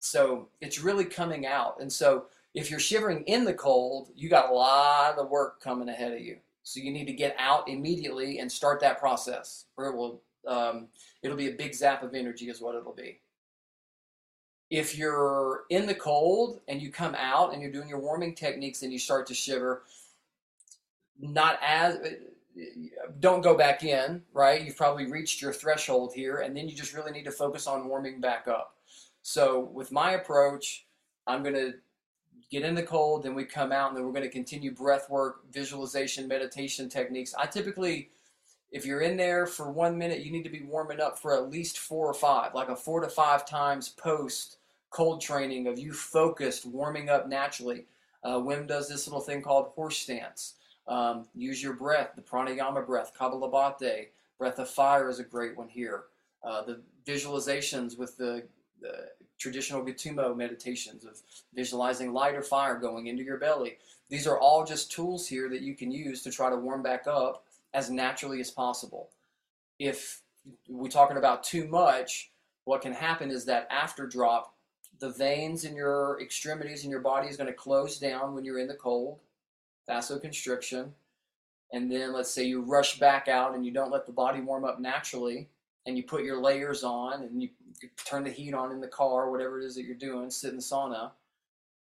so 0.00 0.48
it's 0.60 0.80
really 0.80 1.04
coming 1.04 1.46
out. 1.46 1.80
And 1.80 1.90
so 1.90 2.26
if 2.52 2.70
you're 2.70 2.80
shivering 2.80 3.22
in 3.24 3.44
the 3.44 3.54
cold, 3.54 4.10
you 4.14 4.28
got 4.28 4.50
a 4.50 4.54
lot 4.54 5.18
of 5.18 5.30
work 5.30 5.60
coming 5.60 5.88
ahead 5.88 6.12
of 6.12 6.20
you. 6.20 6.38
So 6.62 6.80
you 6.80 6.92
need 6.92 7.06
to 7.06 7.12
get 7.12 7.36
out 7.38 7.68
immediately 7.68 8.38
and 8.38 8.50
start 8.50 8.80
that 8.80 8.98
process, 8.98 9.66
or 9.76 9.86
it 9.86 9.96
will 9.96 10.22
um, 10.46 10.88
it'll 11.22 11.36
be 11.36 11.48
a 11.48 11.54
big 11.54 11.74
zap 11.74 12.02
of 12.02 12.14
energy, 12.14 12.48
is 12.48 12.60
what 12.60 12.74
it'll 12.74 12.92
be. 12.92 13.20
If 14.74 14.98
you're 14.98 15.66
in 15.70 15.86
the 15.86 15.94
cold 15.94 16.58
and 16.66 16.82
you 16.82 16.90
come 16.90 17.14
out 17.14 17.52
and 17.52 17.62
you're 17.62 17.70
doing 17.70 17.88
your 17.88 18.00
warming 18.00 18.34
techniques 18.34 18.82
and 18.82 18.92
you 18.92 18.98
start 18.98 19.24
to 19.28 19.34
shiver, 19.34 19.84
not 21.20 21.60
as 21.62 21.94
uh, 21.94 22.10
don't 23.20 23.40
go 23.40 23.56
back 23.56 23.84
in, 23.84 24.20
right? 24.32 24.64
You've 24.64 24.76
probably 24.76 25.06
reached 25.06 25.40
your 25.40 25.52
threshold 25.52 26.12
here, 26.12 26.38
and 26.38 26.56
then 26.56 26.68
you 26.68 26.74
just 26.74 26.92
really 26.92 27.12
need 27.12 27.22
to 27.22 27.30
focus 27.30 27.68
on 27.68 27.86
warming 27.86 28.20
back 28.20 28.48
up. 28.48 28.74
So 29.22 29.60
with 29.60 29.92
my 29.92 30.14
approach, 30.14 30.86
I'm 31.28 31.44
going 31.44 31.54
to 31.54 31.74
get 32.50 32.64
in 32.64 32.74
the 32.74 32.82
cold, 32.82 33.22
then 33.22 33.36
we 33.36 33.44
come 33.44 33.70
out, 33.70 33.90
and 33.90 33.96
then 33.96 34.04
we're 34.04 34.10
going 34.10 34.24
to 34.24 34.28
continue 34.28 34.72
breath 34.72 35.08
work, 35.08 35.52
visualization, 35.52 36.26
meditation 36.26 36.88
techniques. 36.88 37.32
I 37.38 37.46
typically, 37.46 38.10
if 38.72 38.84
you're 38.84 39.02
in 39.02 39.16
there 39.16 39.46
for 39.46 39.70
one 39.70 39.96
minute, 39.96 40.24
you 40.24 40.32
need 40.32 40.42
to 40.42 40.50
be 40.50 40.62
warming 40.62 41.00
up 41.00 41.16
for 41.16 41.32
at 41.32 41.48
least 41.48 41.78
four 41.78 42.08
or 42.08 42.14
five, 42.14 42.54
like 42.54 42.70
a 42.70 42.74
four 42.76 42.98
to 43.02 43.08
five 43.08 43.46
times 43.46 43.88
post 43.88 44.56
cold 44.94 45.20
training 45.20 45.66
of 45.66 45.76
you 45.76 45.92
focused, 45.92 46.64
warming 46.64 47.10
up 47.10 47.28
naturally. 47.28 47.84
Uh, 48.22 48.36
Wim 48.36 48.64
does 48.66 48.88
this 48.88 49.08
little 49.08 49.20
thing 49.20 49.42
called 49.42 49.72
horse 49.74 49.98
stance. 49.98 50.54
Um, 50.86 51.26
use 51.34 51.60
your 51.60 51.72
breath, 51.72 52.12
the 52.14 52.22
pranayama 52.22 52.86
breath, 52.86 53.12
Kapalabhati. 53.18 54.06
Breath 54.38 54.58
of 54.60 54.70
fire 54.70 55.08
is 55.08 55.18
a 55.18 55.24
great 55.24 55.56
one 55.56 55.68
here. 55.68 56.04
Uh, 56.44 56.62
the 56.62 56.80
visualizations 57.04 57.98
with 57.98 58.16
the, 58.16 58.44
the 58.80 59.08
traditional 59.36 59.82
Tummo 59.82 60.36
meditations 60.36 61.04
of 61.04 61.20
visualizing 61.54 62.12
light 62.12 62.36
or 62.36 62.42
fire 62.42 62.78
going 62.78 63.08
into 63.08 63.24
your 63.24 63.38
belly. 63.38 63.78
These 64.10 64.28
are 64.28 64.38
all 64.38 64.64
just 64.64 64.92
tools 64.92 65.26
here 65.26 65.48
that 65.48 65.62
you 65.62 65.74
can 65.74 65.90
use 65.90 66.22
to 66.22 66.30
try 66.30 66.50
to 66.50 66.56
warm 66.56 66.82
back 66.82 67.08
up 67.08 67.44
as 67.72 67.90
naturally 67.90 68.40
as 68.40 68.52
possible. 68.52 69.08
If 69.80 70.20
we're 70.68 70.88
talking 70.88 71.16
about 71.16 71.42
too 71.42 71.66
much, 71.66 72.30
what 72.64 72.82
can 72.82 72.92
happen 72.92 73.32
is 73.32 73.44
that 73.46 73.66
after 73.70 74.06
drop, 74.06 74.53
the 75.04 75.10
veins 75.10 75.66
in 75.66 75.76
your 75.76 76.18
extremities 76.22 76.82
in 76.82 76.90
your 76.90 77.00
body 77.00 77.28
is 77.28 77.36
going 77.36 77.46
to 77.46 77.52
close 77.52 77.98
down 77.98 78.34
when 78.34 78.42
you're 78.42 78.58
in 78.58 78.66
the 78.66 78.74
cold, 78.74 79.18
vasoconstriction. 79.86 80.88
And 81.74 81.92
then 81.92 82.14
let's 82.14 82.30
say 82.30 82.44
you 82.44 82.62
rush 82.62 82.98
back 82.98 83.28
out 83.28 83.54
and 83.54 83.66
you 83.66 83.70
don't 83.70 83.90
let 83.90 84.06
the 84.06 84.12
body 84.12 84.40
warm 84.40 84.64
up 84.64 84.80
naturally, 84.80 85.50
and 85.84 85.98
you 85.98 86.04
put 86.04 86.24
your 86.24 86.40
layers 86.40 86.84
on 86.84 87.22
and 87.22 87.42
you, 87.42 87.50
turn 88.06 88.24
the 88.24 88.30
heat 88.30 88.54
on 88.54 88.72
in 88.72 88.80
the 88.80 88.88
car, 88.88 89.30
whatever 89.30 89.60
it 89.60 89.66
is 89.66 89.74
that 89.74 89.84
you're 89.84 89.94
doing, 89.94 90.30
sit 90.30 90.50
in 90.50 90.56
the 90.56 90.62
sauna. 90.62 91.10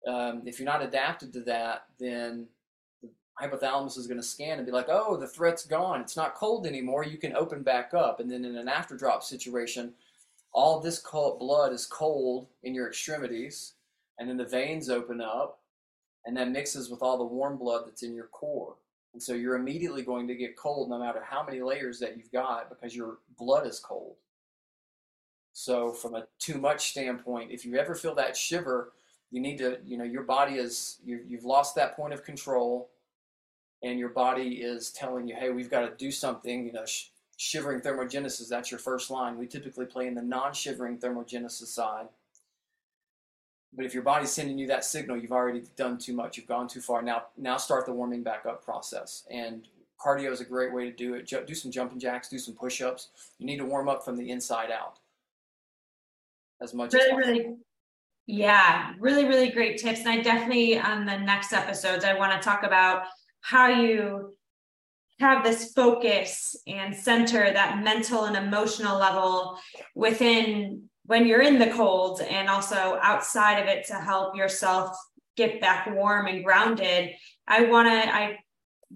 Um, 0.08 0.42
if 0.44 0.58
you're 0.58 0.66
not 0.66 0.82
adapted 0.82 1.32
to 1.34 1.40
that, 1.42 1.84
then 2.00 2.46
the 3.02 3.10
hypothalamus 3.40 3.96
is 3.96 4.08
going 4.08 4.20
to 4.20 4.26
scan 4.26 4.58
and 4.58 4.66
be 4.66 4.72
like, 4.72 4.88
oh, 4.88 5.16
the 5.16 5.28
threat's 5.28 5.64
gone. 5.64 6.00
It's 6.00 6.16
not 6.16 6.34
cold 6.34 6.66
anymore. 6.66 7.04
You 7.04 7.18
can 7.18 7.36
open 7.36 7.62
back 7.62 7.94
up. 7.94 8.18
And 8.18 8.28
then 8.28 8.44
in 8.44 8.56
an 8.56 8.68
after 8.68 8.96
drop 8.96 9.22
situation, 9.22 9.92
all 10.56 10.80
this 10.80 10.98
cold 10.98 11.38
blood 11.38 11.72
is 11.74 11.86
cold 11.86 12.48
in 12.62 12.74
your 12.74 12.88
extremities, 12.88 13.74
and 14.18 14.26
then 14.26 14.38
the 14.38 14.44
veins 14.44 14.88
open 14.88 15.20
up, 15.20 15.60
and 16.24 16.34
that 16.36 16.50
mixes 16.50 16.88
with 16.88 17.02
all 17.02 17.18
the 17.18 17.24
warm 17.24 17.58
blood 17.58 17.82
that's 17.86 18.02
in 18.02 18.14
your 18.14 18.28
core. 18.28 18.76
And 19.12 19.22
so 19.22 19.34
you're 19.34 19.56
immediately 19.56 20.02
going 20.02 20.26
to 20.28 20.34
get 20.34 20.56
cold 20.56 20.88
no 20.88 20.98
matter 20.98 21.22
how 21.22 21.44
many 21.44 21.60
layers 21.60 22.00
that 22.00 22.16
you've 22.16 22.32
got 22.32 22.70
because 22.70 22.96
your 22.96 23.18
blood 23.38 23.66
is 23.66 23.78
cold. 23.78 24.16
So 25.52 25.92
from 25.92 26.14
a 26.14 26.26
too 26.38 26.58
much 26.58 26.90
standpoint, 26.90 27.50
if 27.50 27.66
you 27.66 27.76
ever 27.76 27.94
feel 27.94 28.14
that 28.14 28.36
shiver, 28.36 28.92
you 29.30 29.42
need 29.42 29.58
to, 29.58 29.78
you 29.84 29.98
know, 29.98 30.04
your 30.04 30.22
body 30.22 30.54
is, 30.54 30.98
you, 31.04 31.20
you've 31.26 31.44
lost 31.44 31.74
that 31.74 31.96
point 31.96 32.14
of 32.14 32.24
control 32.24 32.90
and 33.82 33.98
your 33.98 34.08
body 34.08 34.62
is 34.62 34.90
telling 34.90 35.28
you, 35.28 35.34
hey, 35.34 35.50
we've 35.50 35.70
got 35.70 35.80
to 35.80 35.96
do 35.96 36.10
something, 36.10 36.66
you 36.66 36.72
know, 36.72 36.84
shivering 37.36 37.80
thermogenesis, 37.80 38.48
that's 38.48 38.70
your 38.70 38.80
first 38.80 39.10
line. 39.10 39.36
We 39.36 39.46
typically 39.46 39.86
play 39.86 40.06
in 40.06 40.14
the 40.14 40.22
non-shivering 40.22 40.98
thermogenesis 40.98 41.66
side. 41.66 42.08
But 43.74 43.84
if 43.84 43.92
your 43.92 44.02
body's 44.02 44.32
sending 44.32 44.58
you 44.58 44.66
that 44.68 44.84
signal, 44.84 45.18
you've 45.18 45.32
already 45.32 45.64
done 45.76 45.98
too 45.98 46.14
much. 46.14 46.38
You've 46.38 46.46
gone 46.46 46.66
too 46.66 46.80
far. 46.80 47.02
Now, 47.02 47.24
now 47.36 47.58
start 47.58 47.84
the 47.84 47.92
warming 47.92 48.22
back 48.22 48.46
up 48.46 48.64
process. 48.64 49.24
And 49.30 49.68
cardio 50.00 50.32
is 50.32 50.40
a 50.40 50.46
great 50.46 50.72
way 50.72 50.84
to 50.86 50.96
do 50.96 51.14
it. 51.14 51.26
Do 51.46 51.54
some 51.54 51.70
jumping 51.70 51.98
jacks, 51.98 52.28
do 52.28 52.38
some 52.38 52.54
push-ups. 52.54 53.08
You 53.38 53.44
need 53.44 53.58
to 53.58 53.66
warm 53.66 53.88
up 53.88 54.02
from 54.02 54.16
the 54.16 54.30
inside 54.30 54.70
out 54.70 54.98
as 56.62 56.72
much 56.72 56.94
really, 56.94 57.04
as 57.04 57.10
possible. 57.10 57.32
really. 57.32 57.56
Yeah, 58.26 58.94
really, 58.98 59.26
really 59.26 59.50
great 59.50 59.76
tips. 59.78 60.00
And 60.00 60.08
I 60.08 60.20
definitely 60.20 60.78
on 60.78 61.04
the 61.04 61.18
next 61.18 61.52
episodes 61.52 62.04
I 62.04 62.14
want 62.14 62.32
to 62.32 62.44
talk 62.44 62.62
about 62.62 63.02
how 63.40 63.68
you 63.68 64.35
have 65.18 65.44
this 65.44 65.72
focus 65.72 66.56
and 66.66 66.94
center 66.94 67.52
that 67.52 67.82
mental 67.82 68.24
and 68.24 68.36
emotional 68.36 68.98
level 68.98 69.58
within 69.94 70.82
when 71.04 71.26
you're 71.26 71.42
in 71.42 71.58
the 71.58 71.70
cold 71.70 72.20
and 72.20 72.48
also 72.48 72.98
outside 73.02 73.60
of 73.60 73.66
it 73.66 73.86
to 73.86 73.94
help 73.94 74.36
yourself 74.36 74.96
get 75.36 75.60
back 75.60 75.86
warm 75.86 76.26
and 76.26 76.44
grounded 76.44 77.10
i 77.48 77.64
want 77.64 77.86
to 77.86 78.14
i 78.14 78.36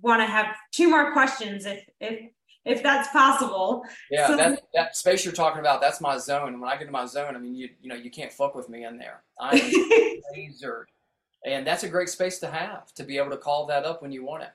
want 0.02 0.20
to 0.20 0.26
have 0.26 0.54
two 0.72 0.88
more 0.88 1.12
questions 1.12 1.66
if 1.66 1.85
if 2.00 2.20
if 2.66 2.83
that's 2.83 3.09
possible. 3.09 3.83
Yeah 4.11 4.26
so, 4.26 4.37
that, 4.37 4.62
that 4.74 4.94
space 4.94 5.24
you're 5.24 5.32
talking 5.32 5.61
about 5.61 5.80
that's 5.80 6.01
my 6.01 6.18
zone. 6.18 6.61
When 6.61 6.70
i 6.70 6.76
get 6.76 6.84
to 6.84 6.90
my 6.90 7.07
zone 7.07 7.34
i 7.34 7.38
mean 7.38 7.55
you 7.55 7.70
you 7.80 7.88
know 7.88 7.94
you 7.94 8.11
can't 8.11 8.32
fuck 8.32 8.55
with 8.55 8.68
me 8.68 8.84
in 8.84 8.99
there. 8.99 9.22
I'm 9.38 9.59
lasered. 10.36 10.84
And 11.47 11.66
that's 11.66 11.84
a 11.84 11.88
great 11.88 12.11
space 12.11 12.38
to 12.40 12.51
have 12.51 12.92
to 12.94 13.03
be 13.03 13.16
able 13.16 13.30
to 13.30 13.38
call 13.38 13.64
that 13.66 13.84
up 13.84 14.03
when 14.03 14.12
you 14.12 14.24
want 14.24 14.42
it 14.42 14.51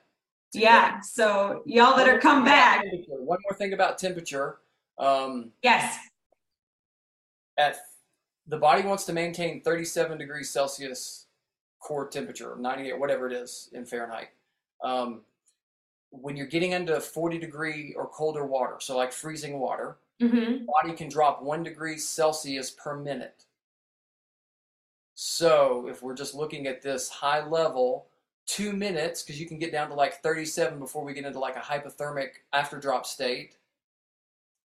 yeah 0.56 1.00
so 1.00 1.62
y'all 1.66 1.96
better 1.96 2.18
come 2.18 2.44
back 2.44 2.84
one 3.08 3.38
more 3.44 3.56
thing 3.56 3.72
about 3.72 3.98
temperature 3.98 4.58
um, 4.98 5.50
yes 5.62 5.98
at 7.58 7.76
the 8.46 8.56
body 8.56 8.82
wants 8.82 9.04
to 9.04 9.12
maintain 9.12 9.60
37 9.60 10.18
degrees 10.18 10.50
Celsius 10.50 11.26
core 11.80 12.08
temperature, 12.08 12.56
98, 12.58 12.98
whatever 12.98 13.26
it 13.26 13.32
is 13.32 13.70
in 13.72 13.84
Fahrenheit. 13.84 14.28
Um, 14.82 15.22
when 16.10 16.36
you're 16.36 16.46
getting 16.46 16.72
into 16.72 17.00
40 17.00 17.38
degree 17.38 17.94
or 17.96 18.08
colder 18.08 18.44
water, 18.44 18.76
so 18.78 18.96
like 18.96 19.12
freezing 19.12 19.58
water, 19.58 19.96
mm-hmm. 20.20 20.64
body 20.66 20.96
can 20.96 21.08
drop 21.08 21.42
one 21.42 21.62
degree 21.62 21.98
Celsius 21.98 22.70
per 22.70 22.96
minute. 22.96 23.44
So 25.14 25.88
if 25.88 26.02
we're 26.02 26.14
just 26.14 26.34
looking 26.34 26.66
at 26.66 26.82
this 26.82 27.08
high 27.08 27.46
level, 27.46 28.06
two 28.46 28.72
minutes 28.72 29.22
because 29.22 29.40
you 29.40 29.46
can 29.46 29.58
get 29.58 29.72
down 29.72 29.88
to 29.88 29.94
like 29.94 30.22
37 30.22 30.78
before 30.78 31.04
we 31.04 31.12
get 31.12 31.24
into 31.24 31.38
like 31.38 31.56
a 31.56 31.60
hypothermic 31.60 32.30
after 32.52 32.78
drop 32.78 33.06
state. 33.06 33.56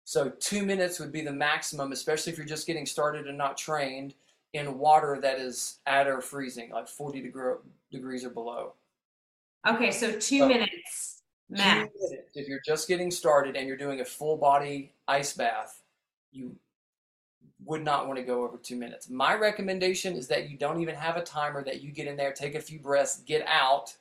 So 0.04 0.30
two 0.40 0.64
minutes 0.64 0.98
would 0.98 1.12
be 1.12 1.22
the 1.22 1.32
maximum, 1.32 1.92
especially 1.92 2.32
if 2.32 2.38
you're 2.38 2.46
just 2.46 2.66
getting 2.66 2.86
started 2.86 3.26
and 3.26 3.38
not 3.38 3.56
trained 3.56 4.14
in 4.52 4.78
water 4.78 5.18
that 5.22 5.38
is 5.38 5.78
at 5.86 6.08
or 6.08 6.20
freezing, 6.20 6.70
like 6.70 6.88
40 6.88 7.20
degree, 7.20 7.54
degrees 7.92 8.24
or 8.24 8.30
below. 8.30 8.74
Okay, 9.66 9.90
so 9.90 10.12
two 10.12 10.38
so 10.38 10.48
minutes 10.48 11.20
max. 11.50 11.90
Two 11.92 12.08
minutes. 12.08 12.28
If 12.34 12.48
you're 12.48 12.60
just 12.64 12.88
getting 12.88 13.10
started 13.10 13.56
and 13.56 13.66
you're 13.66 13.76
doing 13.76 14.00
a 14.00 14.04
full 14.04 14.36
body 14.36 14.92
ice 15.08 15.32
bath, 15.34 15.82
you 16.32 16.54
would 17.64 17.84
not 17.84 18.06
want 18.06 18.18
to 18.18 18.24
go 18.24 18.44
over 18.44 18.56
two 18.56 18.76
minutes. 18.76 19.08
My 19.10 19.34
recommendation 19.34 20.16
is 20.16 20.26
that 20.28 20.50
you 20.50 20.56
don't 20.56 20.80
even 20.80 20.94
have 20.94 21.16
a 21.16 21.22
timer, 21.22 21.62
that 21.64 21.82
you 21.82 21.90
get 21.90 22.06
in 22.06 22.16
there, 22.16 22.32
take 22.32 22.54
a 22.54 22.60
few 22.60 22.78
breaths, 22.78 23.22
get 23.26 23.46
out, 23.46 23.94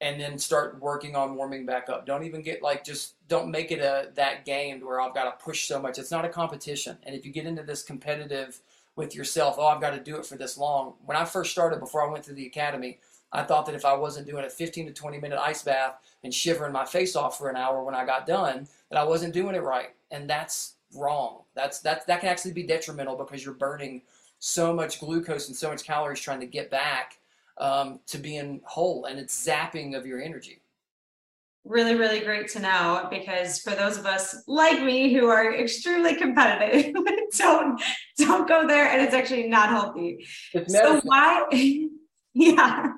and 0.00 0.20
then 0.20 0.38
start 0.38 0.80
working 0.80 1.16
on 1.16 1.34
warming 1.34 1.64
back 1.64 1.88
up. 1.88 2.04
Don't 2.06 2.24
even 2.24 2.42
get 2.42 2.62
like 2.62 2.84
just 2.84 3.14
don't 3.28 3.50
make 3.50 3.70
it 3.70 3.80
a 3.80 4.10
that 4.14 4.44
game 4.44 4.80
where 4.80 5.00
I've 5.00 5.14
got 5.14 5.24
to 5.24 5.44
push 5.44 5.66
so 5.66 5.80
much. 5.80 5.98
It's 5.98 6.10
not 6.10 6.24
a 6.24 6.28
competition. 6.28 6.98
And 7.04 7.14
if 7.14 7.24
you 7.24 7.32
get 7.32 7.46
into 7.46 7.62
this 7.62 7.82
competitive 7.82 8.60
with 8.96 9.14
yourself, 9.14 9.56
oh, 9.58 9.66
I've 9.66 9.80
got 9.80 9.90
to 9.90 10.00
do 10.00 10.16
it 10.16 10.26
for 10.26 10.36
this 10.36 10.58
long. 10.58 10.94
When 11.04 11.16
I 11.16 11.24
first 11.24 11.52
started, 11.52 11.80
before 11.80 12.06
I 12.06 12.10
went 12.10 12.24
through 12.24 12.34
the 12.34 12.46
academy, 12.46 12.98
I 13.32 13.42
thought 13.42 13.66
that 13.66 13.74
if 13.74 13.84
I 13.84 13.94
wasn't 13.94 14.26
doing 14.26 14.44
a 14.44 14.50
15 14.50 14.86
to 14.86 14.92
20 14.92 15.18
minute 15.20 15.38
ice 15.40 15.62
bath 15.62 15.96
and 16.22 16.32
shivering 16.32 16.72
my 16.72 16.84
face 16.84 17.16
off 17.16 17.38
for 17.38 17.48
an 17.48 17.56
hour 17.56 17.82
when 17.82 17.94
I 17.94 18.04
got 18.04 18.26
done, 18.26 18.68
that 18.90 18.98
I 18.98 19.04
wasn't 19.04 19.34
doing 19.34 19.54
it 19.54 19.62
right. 19.62 19.94
And 20.10 20.28
that's 20.28 20.74
wrong. 20.94 21.43
That's 21.54 21.80
that 21.80 22.06
that 22.06 22.20
can 22.20 22.28
actually 22.28 22.52
be 22.52 22.64
detrimental 22.64 23.16
because 23.16 23.44
you're 23.44 23.54
burning 23.54 24.02
so 24.38 24.72
much 24.72 25.00
glucose 25.00 25.48
and 25.48 25.56
so 25.56 25.70
much 25.70 25.84
calories 25.84 26.20
trying 26.20 26.40
to 26.40 26.46
get 26.46 26.70
back 26.70 27.18
um, 27.58 28.00
to 28.06 28.18
being 28.18 28.60
whole, 28.64 29.06
and 29.06 29.18
it's 29.18 29.46
zapping 29.46 29.96
of 29.96 30.06
your 30.06 30.20
energy. 30.20 30.60
Really, 31.64 31.94
really 31.94 32.20
great 32.20 32.48
to 32.48 32.60
know 32.60 33.06
because 33.10 33.60
for 33.60 33.70
those 33.70 33.96
of 33.96 34.04
us 34.04 34.42
like 34.46 34.82
me 34.82 35.14
who 35.14 35.28
are 35.28 35.54
extremely 35.54 36.14
competitive, 36.14 36.94
don't 37.38 37.80
don't 38.18 38.46
go 38.46 38.66
there, 38.66 38.88
and 38.88 39.00
it's 39.00 39.14
actually 39.14 39.48
not 39.48 39.70
healthy. 39.70 40.26
So 40.68 41.00
why? 41.04 41.46
yeah. 42.34 42.92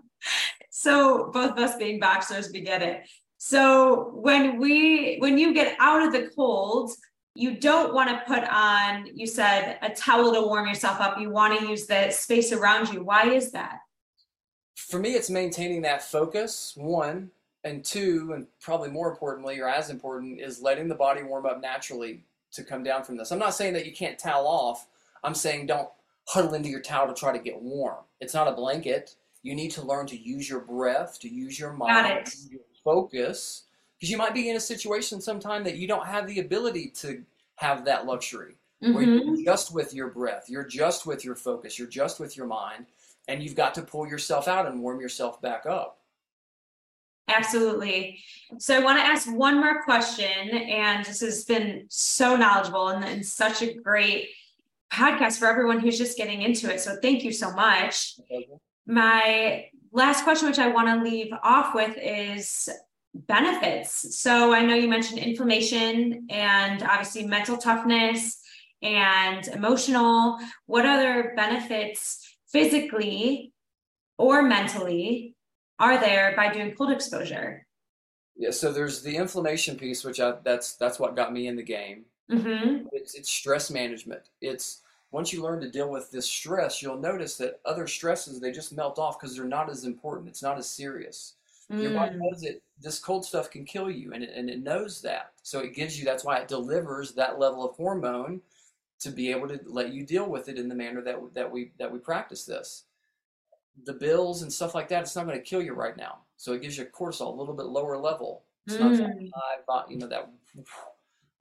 So 0.71 1.31
both 1.33 1.53
of 1.53 1.59
us 1.59 1.77
being 1.77 2.01
boxers, 2.01 2.51
we 2.53 2.61
get 2.61 2.83
it. 2.83 3.09
So 3.39 4.11
when 4.15 4.59
we 4.59 5.19
when 5.19 5.39
you 5.39 5.55
get 5.55 5.77
out 5.79 6.03
of 6.03 6.13
the 6.13 6.29
cold, 6.35 6.91
you 7.37 7.59
don't 7.59 7.95
want 7.95 8.11
to 8.11 8.23
put 8.27 8.45
on, 8.45 9.09
you 9.15 9.27
said, 9.27 9.79
a 9.83 9.91
towel 9.91 10.33
to 10.33 10.41
warm 10.43 10.67
yourself 10.67 11.01
up. 11.01 11.19
You 11.19 11.31
want 11.31 11.59
to 11.59 11.67
use 11.67 11.87
the 11.87 12.11
space 12.11 12.53
around 12.53 12.93
you. 12.93 13.03
Why 13.03 13.29
is 13.29 13.53
that? 13.53 13.81
For 14.75 14.99
me, 14.99 15.11
it's 15.11 15.31
maintaining 15.31 15.83
that 15.83 16.03
focus, 16.03 16.73
one. 16.77 17.31
And 17.65 17.85
two, 17.85 18.33
and 18.33 18.47
probably 18.61 18.91
more 18.91 19.11
importantly, 19.11 19.59
or 19.59 19.69
as 19.69 19.91
important, 19.91 20.41
is 20.41 20.63
letting 20.63 20.87
the 20.87 20.95
body 20.95 21.25
warm 21.25 21.47
up 21.47 21.61
naturally 21.61 22.23
to 22.53 22.63
come 22.63 22.85
down 22.85 23.03
from 23.03 23.17
this. 23.17 23.33
I'm 23.33 23.41
not 23.41 23.55
saying 23.55 23.73
that 23.73 23.85
you 23.85 23.93
can't 23.93 24.17
towel 24.17 24.47
off. 24.47 24.87
I'm 25.25 25.35
saying 25.35 25.67
don't 25.67 25.89
huddle 26.29 26.55
into 26.55 26.69
your 26.69 26.81
towel 26.81 27.09
to 27.09 27.15
try 27.15 27.33
to 27.33 27.43
get 27.43 27.61
warm. 27.61 28.05
It's 28.21 28.35
not 28.35 28.47
a 28.47 28.53
blanket. 28.53 29.17
You 29.43 29.57
need 29.57 29.73
to 29.73 29.83
learn 29.83 30.07
to 30.07 30.17
use 30.17 30.49
your 30.49 30.61
breath, 30.61 31.19
to 31.21 31.29
use 31.29 31.59
your 31.59 31.73
mind, 31.73 32.33
your 32.49 32.61
focus 32.85 33.65
because 33.99 34.11
you 34.11 34.17
might 34.17 34.35
be 34.35 34.49
in 34.49 34.57
a 34.57 34.61
situation 34.61 35.21
sometime 35.21 35.65
that 35.65 35.77
you 35.77 35.89
don't 35.89 36.07
have 36.07 36.27
the 36.27 36.41
ability 36.41 36.89
to 36.89 37.23
have 37.57 37.85
that 37.85 38.07
luxury 38.07 38.57
mm-hmm. 38.83 38.95
where 38.95 39.05
you're 39.05 39.21
mm-hmm. 39.23 39.45
just 39.45 39.73
with 39.75 39.95
your 39.95 40.09
breath 40.09 40.47
you're 40.49 40.65
just 40.65 41.07
with 41.07 41.25
your 41.25 41.35
focus 41.35 41.79
you're 41.79 41.89
just 41.89 42.21
with 42.21 42.37
your 42.37 42.47
mind 42.47 42.87
and 43.29 43.43
you've 43.43 43.57
got 43.57 43.75
to 43.75 43.83
pull 43.83 44.07
yourself 44.07 44.49
out 44.49 44.67
and 44.67 44.81
warm 44.81 45.01
yourself 45.01 45.41
back 45.41 45.67
up 45.67 46.01
Absolutely. 47.29 48.21
So 48.59 48.77
I 48.77 48.85
want 48.85 48.99
to 48.99 49.05
ask 49.05 49.29
one 49.31 49.57
more 49.57 49.83
question, 49.83 50.49
and 50.49 51.05
this 51.05 51.21
has 51.21 51.45
been 51.45 51.87
so 51.89 52.37
knowledgeable 52.37 52.89
and, 52.89 53.05
and, 53.05 53.27
such 53.27 53.63
a 53.63 53.75
great 53.75 54.29
podcast 54.93 55.39
for 55.39 55.47
everyone 55.47 55.81
who's 55.81 55.99
just 55.99 56.17
getting 56.17 56.43
into 56.43 56.73
it. 56.73 56.81
So 56.81 56.97
thank 57.03 57.25
you 57.25 57.33
so 57.33 57.53
much. 57.53 58.15
My 58.87 59.67
last 59.91 60.23
question, 60.23 60.49
which 60.49 60.61
I 60.61 60.69
want 60.69 60.89
to 60.89 61.03
leave 61.03 61.33
off 61.43 61.75
with, 61.75 61.97
is 62.01 62.69
benefits. 63.27 64.19
So 64.19 64.53
I 64.53 64.65
know 64.65 64.75
you 64.75 64.89
mentioned 64.89 65.19
inflammation 65.19 66.27
and 66.31 66.83
obviously 66.83 67.27
mental 67.27 67.57
toughness 67.57 68.41
and 68.83 69.47
emotional. 69.49 70.39
What 70.67 70.87
other 70.87 71.33
benefits 71.37 72.37
physically 72.49 73.53
or 74.19 74.43
mentally 74.43 75.35
are 75.79 75.99
there 75.99 76.35
by 76.37 76.53
doing 76.53 76.75
cold 76.75 76.91
exposure? 76.91 77.67
Yeah, 78.37 78.51
so 78.51 78.73
there's 78.73 79.03
the 79.03 79.17
inflammation 79.17 79.77
piece, 79.77 80.05
which 80.05 80.21
I, 80.21 80.35
that's 80.45 80.75
that's 80.75 80.99
what 80.99 81.17
got 81.17 81.33
me 81.33 81.47
in 81.47 81.57
the 81.57 81.63
game. 81.63 82.05
Mm-hmm. 82.31 82.89
It's, 82.93 83.15
it's 83.15 83.31
stress 83.31 83.71
management. 83.71 84.23
It's 84.41 84.83
once 85.11 85.33
you 85.33 85.43
learn 85.43 85.61
to 85.61 85.71
deal 85.71 85.89
with 85.89 86.11
this 86.11 86.27
stress, 86.27 86.83
you'll 86.83 86.99
notice 86.99 87.37
that 87.39 87.61
other 87.65 87.87
stresses 87.87 88.41
they 88.41 88.53
just 88.53 88.77
melt 88.77 88.99
off 88.99 89.19
because 89.19 89.35
they're 89.35 89.47
not 89.47 89.71
as 89.71 89.85
important. 89.85 90.29
It's 90.29 90.43
not 90.43 90.59
as 90.59 90.69
serious. 90.69 91.36
Mm. 91.73 91.83
Your 91.83 91.93
body 91.93 92.15
mm. 92.15 92.19
knows 92.21 92.43
it. 92.43 92.63
This 92.81 92.99
cold 92.99 93.25
stuff 93.25 93.51
can 93.51 93.65
kill 93.65 93.91
you, 93.91 94.13
and 94.13 94.23
it, 94.23 94.31
and 94.35 94.51
it 94.51 94.63
knows 94.63 95.01
that. 95.03 95.33
So 95.43 95.61
it 95.61 95.75
gives 95.75 95.99
you. 95.99 96.05
That's 96.05 96.25
why 96.25 96.39
it 96.39 96.49
delivers 96.49 97.13
that 97.13 97.39
level 97.39 97.69
of 97.69 97.77
hormone 97.77 98.41
to 99.01 99.11
be 99.11 99.31
able 99.31 99.49
to 99.49 99.61
let 99.67 99.93
you 99.93 100.05
deal 100.05 100.29
with 100.29 100.49
it 100.49 100.59
in 100.59 100.69
the 100.69 100.75
manner 100.75 101.03
that 101.03 101.17
that 101.35 101.51
we 101.51 101.73
that 101.79 101.93
we 101.93 101.99
practice 101.99 102.45
this. 102.45 102.85
The 103.85 103.93
bills 103.93 104.43
and 104.43 104.53
stuff 104.53 104.75
like 104.75 104.89
that. 104.89 105.03
It's 105.03 105.17
not 105.17 105.27
going 105.27 105.39
to 105.39 105.45
kill 105.45 105.63
you 105.63 105.75
right 105.75 105.97
now. 105.97 106.19
So 106.37 106.53
it 106.53 106.63
gives 106.63 106.79
you 106.79 106.85
cortisol 106.87 107.33
a 107.33 107.39
little 107.39 107.55
bit 107.55 107.67
lower 107.67 107.97
level. 107.97 108.45
It's 108.67 108.77
mm. 108.77 108.81
not 108.81 109.01
high, 109.69 109.85
you 109.91 109.99
know 109.99 110.09
that. 110.09 110.31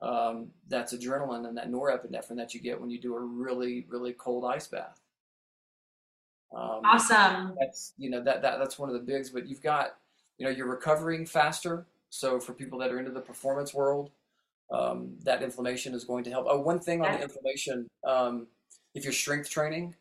Um, 0.02 0.48
that's 0.68 0.94
adrenaline 0.94 1.48
and 1.48 1.56
that 1.56 1.70
norepinephrine 1.70 2.36
that 2.36 2.52
you 2.52 2.60
get 2.60 2.78
when 2.78 2.90
you 2.90 3.00
do 3.00 3.16
a 3.16 3.20
really 3.20 3.86
really 3.88 4.12
cold 4.12 4.44
ice 4.44 4.66
bath. 4.66 5.00
Um, 6.54 6.80
awesome. 6.84 7.56
That's 7.58 7.94
you 7.96 8.10
know 8.10 8.22
that, 8.22 8.42
that 8.42 8.58
that's 8.58 8.78
one 8.78 8.88
of 8.88 8.94
the 8.94 9.00
bigs. 9.00 9.30
But 9.30 9.46
you've 9.46 9.62
got 9.62 9.96
you 10.38 10.46
know 10.46 10.50
you're 10.50 10.68
recovering 10.68 11.26
faster. 11.26 11.86
So 12.10 12.40
for 12.40 12.52
people 12.52 12.78
that 12.78 12.92
are 12.92 12.98
into 12.98 13.10
the 13.10 13.20
performance 13.20 13.74
world, 13.74 14.10
um, 14.70 15.14
that 15.22 15.42
inflammation 15.42 15.94
is 15.94 16.04
going 16.04 16.24
to 16.24 16.30
help. 16.30 16.46
Oh, 16.48 16.60
one 16.60 16.80
thing 16.80 17.04
on 17.04 17.12
the 17.12 17.22
inflammation, 17.22 17.88
um, 18.04 18.46
if 18.94 19.04
you're 19.04 19.12
strength 19.12 19.50
training, 19.50 19.94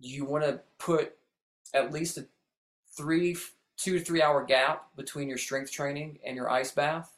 you 0.00 0.24
want 0.24 0.44
to 0.44 0.60
put 0.78 1.14
at 1.74 1.92
least 1.92 2.18
a 2.18 2.26
three, 2.96 3.36
two 3.76 3.98
to 3.98 4.04
three 4.04 4.22
hour 4.22 4.44
gap 4.44 4.86
between 4.96 5.28
your 5.28 5.38
strength 5.38 5.70
training 5.70 6.18
and 6.24 6.36
your 6.36 6.50
ice 6.50 6.72
bath. 6.72 7.12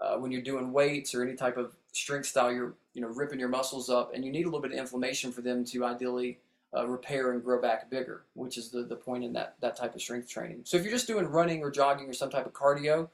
Uh, 0.00 0.16
when 0.16 0.32
you're 0.32 0.42
doing 0.42 0.72
weights 0.72 1.14
or 1.14 1.22
any 1.22 1.34
type 1.34 1.56
of 1.56 1.74
strength 1.92 2.26
style, 2.26 2.52
you're 2.52 2.74
you 2.94 3.00
know 3.00 3.08
ripping 3.08 3.38
your 3.38 3.48
muscles 3.48 3.88
up, 3.88 4.12
and 4.14 4.24
you 4.24 4.32
need 4.32 4.42
a 4.42 4.46
little 4.46 4.60
bit 4.60 4.72
of 4.72 4.78
inflammation 4.78 5.32
for 5.32 5.42
them 5.42 5.64
to 5.64 5.84
ideally 5.84 6.38
uh, 6.76 6.86
repair 6.86 7.32
and 7.32 7.44
grow 7.44 7.60
back 7.60 7.90
bigger, 7.90 8.24
which 8.34 8.56
is 8.56 8.70
the, 8.70 8.82
the 8.82 8.96
point 8.96 9.24
in 9.24 9.32
that, 9.32 9.56
that 9.60 9.76
type 9.76 9.94
of 9.94 10.00
strength 10.00 10.28
training. 10.28 10.62
So 10.64 10.76
if 10.76 10.82
you're 10.82 10.92
just 10.92 11.06
doing 11.06 11.26
running 11.26 11.62
or 11.62 11.70
jogging 11.70 12.08
or 12.08 12.14
some 12.14 12.30
type 12.30 12.46
of 12.46 12.52
cardio, 12.52 13.08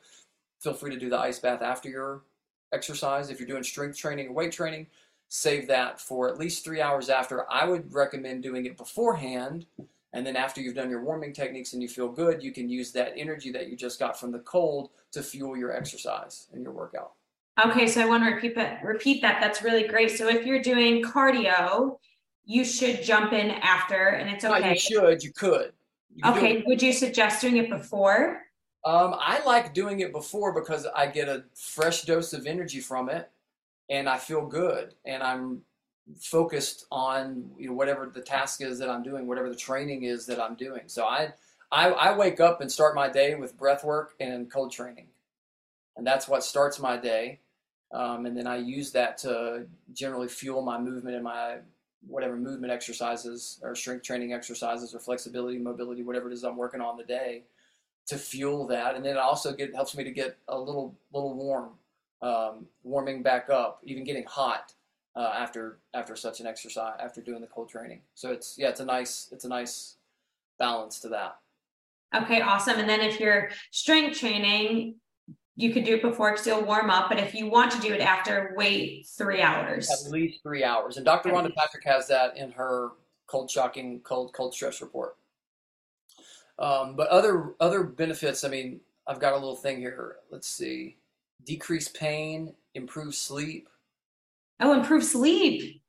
feel 0.61 0.75
free 0.75 0.91
to 0.93 0.99
do 0.99 1.11
the 1.11 1.19
ice 1.19 1.39
bath 1.39 1.63
after 1.63 1.89
your 1.89 2.23
exercise. 2.73 3.31
If 3.31 3.41
you're 3.41 3.49
doing 3.49 3.63
strength 3.63 3.97
training 3.97 4.29
or 4.29 4.33
weight 4.33 4.53
training, 4.53 4.87
save 5.29 5.67
that 5.69 6.01
for 6.01 6.29
at 6.29 6.39
least 6.39 6.65
three 6.65 6.81
hours 6.81 7.09
after. 7.09 7.51
I 7.51 7.67
would 7.67 7.93
recommend 7.93 8.43
doing 8.43 8.67
it 8.67 8.77
beforehand. 8.77 9.67
And 10.13 10.27
then 10.27 10.37
after 10.37 10.61
you've 10.61 10.75
done 10.75 10.89
your 10.89 11.03
warming 11.03 11.33
techniques 11.33 11.75
and 11.75 11.83
you 11.83 11.89
feel 11.89 12.09
good, 12.09 12.43
you 12.43 12.51
can 12.51 12.69
use 12.69 12.93
that 12.93 13.13
energy 13.17 13.53
that 13.53 13.69
you 13.69 13.77
just 13.77 13.99
got 13.99 14.19
from 14.19 14.33
the 14.33 14.39
cold 14.41 14.91
to 15.13 15.23
fuel 15.23 15.57
your 15.57 15.73
exercise 15.73 16.49
and 16.53 16.63
your 16.63 16.73
workout. 16.73 17.13
Okay, 17.65 17.87
so 17.87 18.01
I 18.01 18.07
want 18.07 18.25
to 18.25 18.31
repeat 18.31 18.55
that. 18.55 18.83
Repeat 18.85 19.21
that. 19.23 19.39
That's 19.41 19.63
really 19.63 19.87
great. 19.87 20.17
So 20.17 20.29
if 20.29 20.47
you're 20.47 20.63
doing 20.63 21.03
cardio, 21.03 21.99
you 22.49 22.64
should 22.64 23.03
jump 23.03 23.34
in 23.34 23.51
after 23.51 24.09
and 24.09 24.30
it's 24.30 24.42
okay. 24.42 24.61
No, 24.61 24.68
you 24.70 24.78
should, 24.78 25.22
you 25.22 25.32
could. 25.32 25.72
You 26.14 26.30
okay, 26.30 26.64
would 26.66 26.80
you 26.80 26.94
suggest 26.94 27.42
doing 27.42 27.59
it 27.59 27.68
before? 27.68 28.40
Um, 28.86 29.14
I 29.18 29.44
like 29.44 29.74
doing 29.74 30.01
it 30.01 30.12
before 30.12 30.59
because 30.59 30.86
I 30.96 31.09
get 31.09 31.28
a 31.28 31.44
fresh 31.55 32.03
dose 32.03 32.32
of 32.32 32.46
energy 32.46 32.80
from 32.80 33.11
it 33.11 33.30
and 33.90 34.09
I 34.09 34.16
feel 34.16 34.46
good 34.46 34.94
and 35.05 35.22
I'm 35.22 35.61
focused 36.18 36.86
on 36.90 37.51
you 37.59 37.68
know 37.68 37.74
whatever 37.74 38.11
the 38.12 38.22
task 38.22 38.62
is 38.62 38.78
that 38.78 38.88
I'm 38.88 39.03
doing, 39.03 39.26
whatever 39.26 39.51
the 39.51 39.57
training 39.57 40.05
is 40.05 40.24
that 40.26 40.40
I'm 40.40 40.55
doing. 40.55 40.82
So 40.86 41.05
I 41.05 41.34
I, 41.70 41.90
I 41.90 42.16
wake 42.16 42.40
up 42.40 42.62
and 42.62 42.72
start 42.72 42.94
my 42.94 43.11
day 43.11 43.34
with 43.34 43.59
breath 43.59 43.84
work 43.84 44.14
and 44.20 44.51
cold 44.51 44.72
training. 44.72 45.09
And 45.99 46.07
that's 46.07 46.26
what 46.26 46.42
starts 46.42 46.78
my 46.78 46.96
day. 46.96 47.40
Um, 47.92 48.24
and 48.24 48.34
then 48.34 48.46
I 48.46 48.57
use 48.57 48.90
that 48.92 49.18
to 49.18 49.66
generally 49.92 50.28
fuel 50.28 50.62
my 50.62 50.78
movement 50.78 51.14
and 51.14 51.24
my 51.24 51.59
whatever 52.07 52.36
movement 52.36 52.72
exercises 52.72 53.59
or 53.62 53.74
strength 53.74 54.05
training 54.05 54.32
exercises 54.32 54.94
or 54.94 55.01
flexibility, 55.01 55.59
mobility, 55.59 56.03
whatever 56.03 56.30
it 56.30 56.34
is 56.34 56.44
I'm 56.44 56.57
working 56.57 56.80
on 56.80 56.96
the 56.96 57.05
day 57.05 57.42
to 58.07 58.16
fuel 58.16 58.66
that. 58.68 58.94
And 58.94 59.05
then 59.05 59.16
it 59.16 59.18
also 59.18 59.53
get, 59.53 59.74
helps 59.74 59.96
me 59.96 60.05
to 60.05 60.11
get 60.11 60.36
a 60.49 60.59
little, 60.59 60.94
little 61.12 61.34
warm, 61.34 61.70
um, 62.22 62.66
warming 62.82 63.22
back 63.22 63.51
up, 63.51 63.80
even 63.84 64.05
getting 64.05 64.24
hot 64.24 64.72
uh, 65.16 65.34
after, 65.36 65.78
after 65.94 66.16
such 66.16 66.40
an 66.40 66.46
exercise, 66.46 66.96
after 67.01 67.20
doing 67.20 67.40
the 67.40 67.46
cold 67.49 67.68
training. 67.68 68.01
So 68.14 68.30
it's, 68.30 68.57
yeah, 68.57 68.68
it's 68.68 68.80
a 68.80 68.84
nice, 68.84 69.28
it's 69.32 69.44
a 69.44 69.49
nice 69.49 69.96
balance 70.59 71.01
to 71.01 71.09
that. 71.09 71.38
Okay, 72.14 72.40
awesome. 72.40 72.78
And 72.78 72.88
then 72.88 73.01
if 73.01 73.20
you're 73.20 73.51
strength 73.70 74.18
training, 74.18 74.94
you 75.59 75.73
could 75.73 75.85
do 75.85 75.97
it 75.97 76.03
before 76.03 76.31
because 76.31 76.47
you'll 76.47 76.63
warm 76.63 76.89
up. 76.89 77.09
But 77.09 77.19
if 77.19 77.35
you 77.35 77.51
want 77.51 77.73
to 77.73 77.81
do 77.81 77.93
it 77.93 78.01
after, 78.01 78.55
wait 78.57 79.07
three 79.07 79.43
hours. 79.43 79.91
At 79.91 80.11
least 80.11 80.41
three 80.41 80.63
hours. 80.63 80.97
And 80.97 81.05
Dr. 81.05 81.31
Rhonda 81.31 81.53
Patrick 81.55 81.85
has 81.85 82.07
that 82.07 82.37
in 82.37 82.53
her 82.53 82.91
cold 83.27 83.51
shocking, 83.51 83.99
cold, 84.05 84.33
cold 84.33 84.55
stress 84.55 84.81
report. 84.81 85.17
Um, 86.61 86.95
but 86.95 87.09
other 87.09 87.55
other 87.59 87.83
benefits, 87.83 88.45
I 88.45 88.49
mean, 88.49 88.81
I've 89.09 89.19
got 89.19 89.33
a 89.33 89.37
little 89.37 89.57
thing 89.57 89.79
here. 89.79 90.17
Let's 90.31 90.49
see. 90.49 90.97
Decrease 91.45 91.89
pain, 91.89 92.55
improve 92.75 93.17
sleep. 93.17 93.69
Oh, 94.61 94.73
improve 94.73 95.03
sleep. 95.03 95.83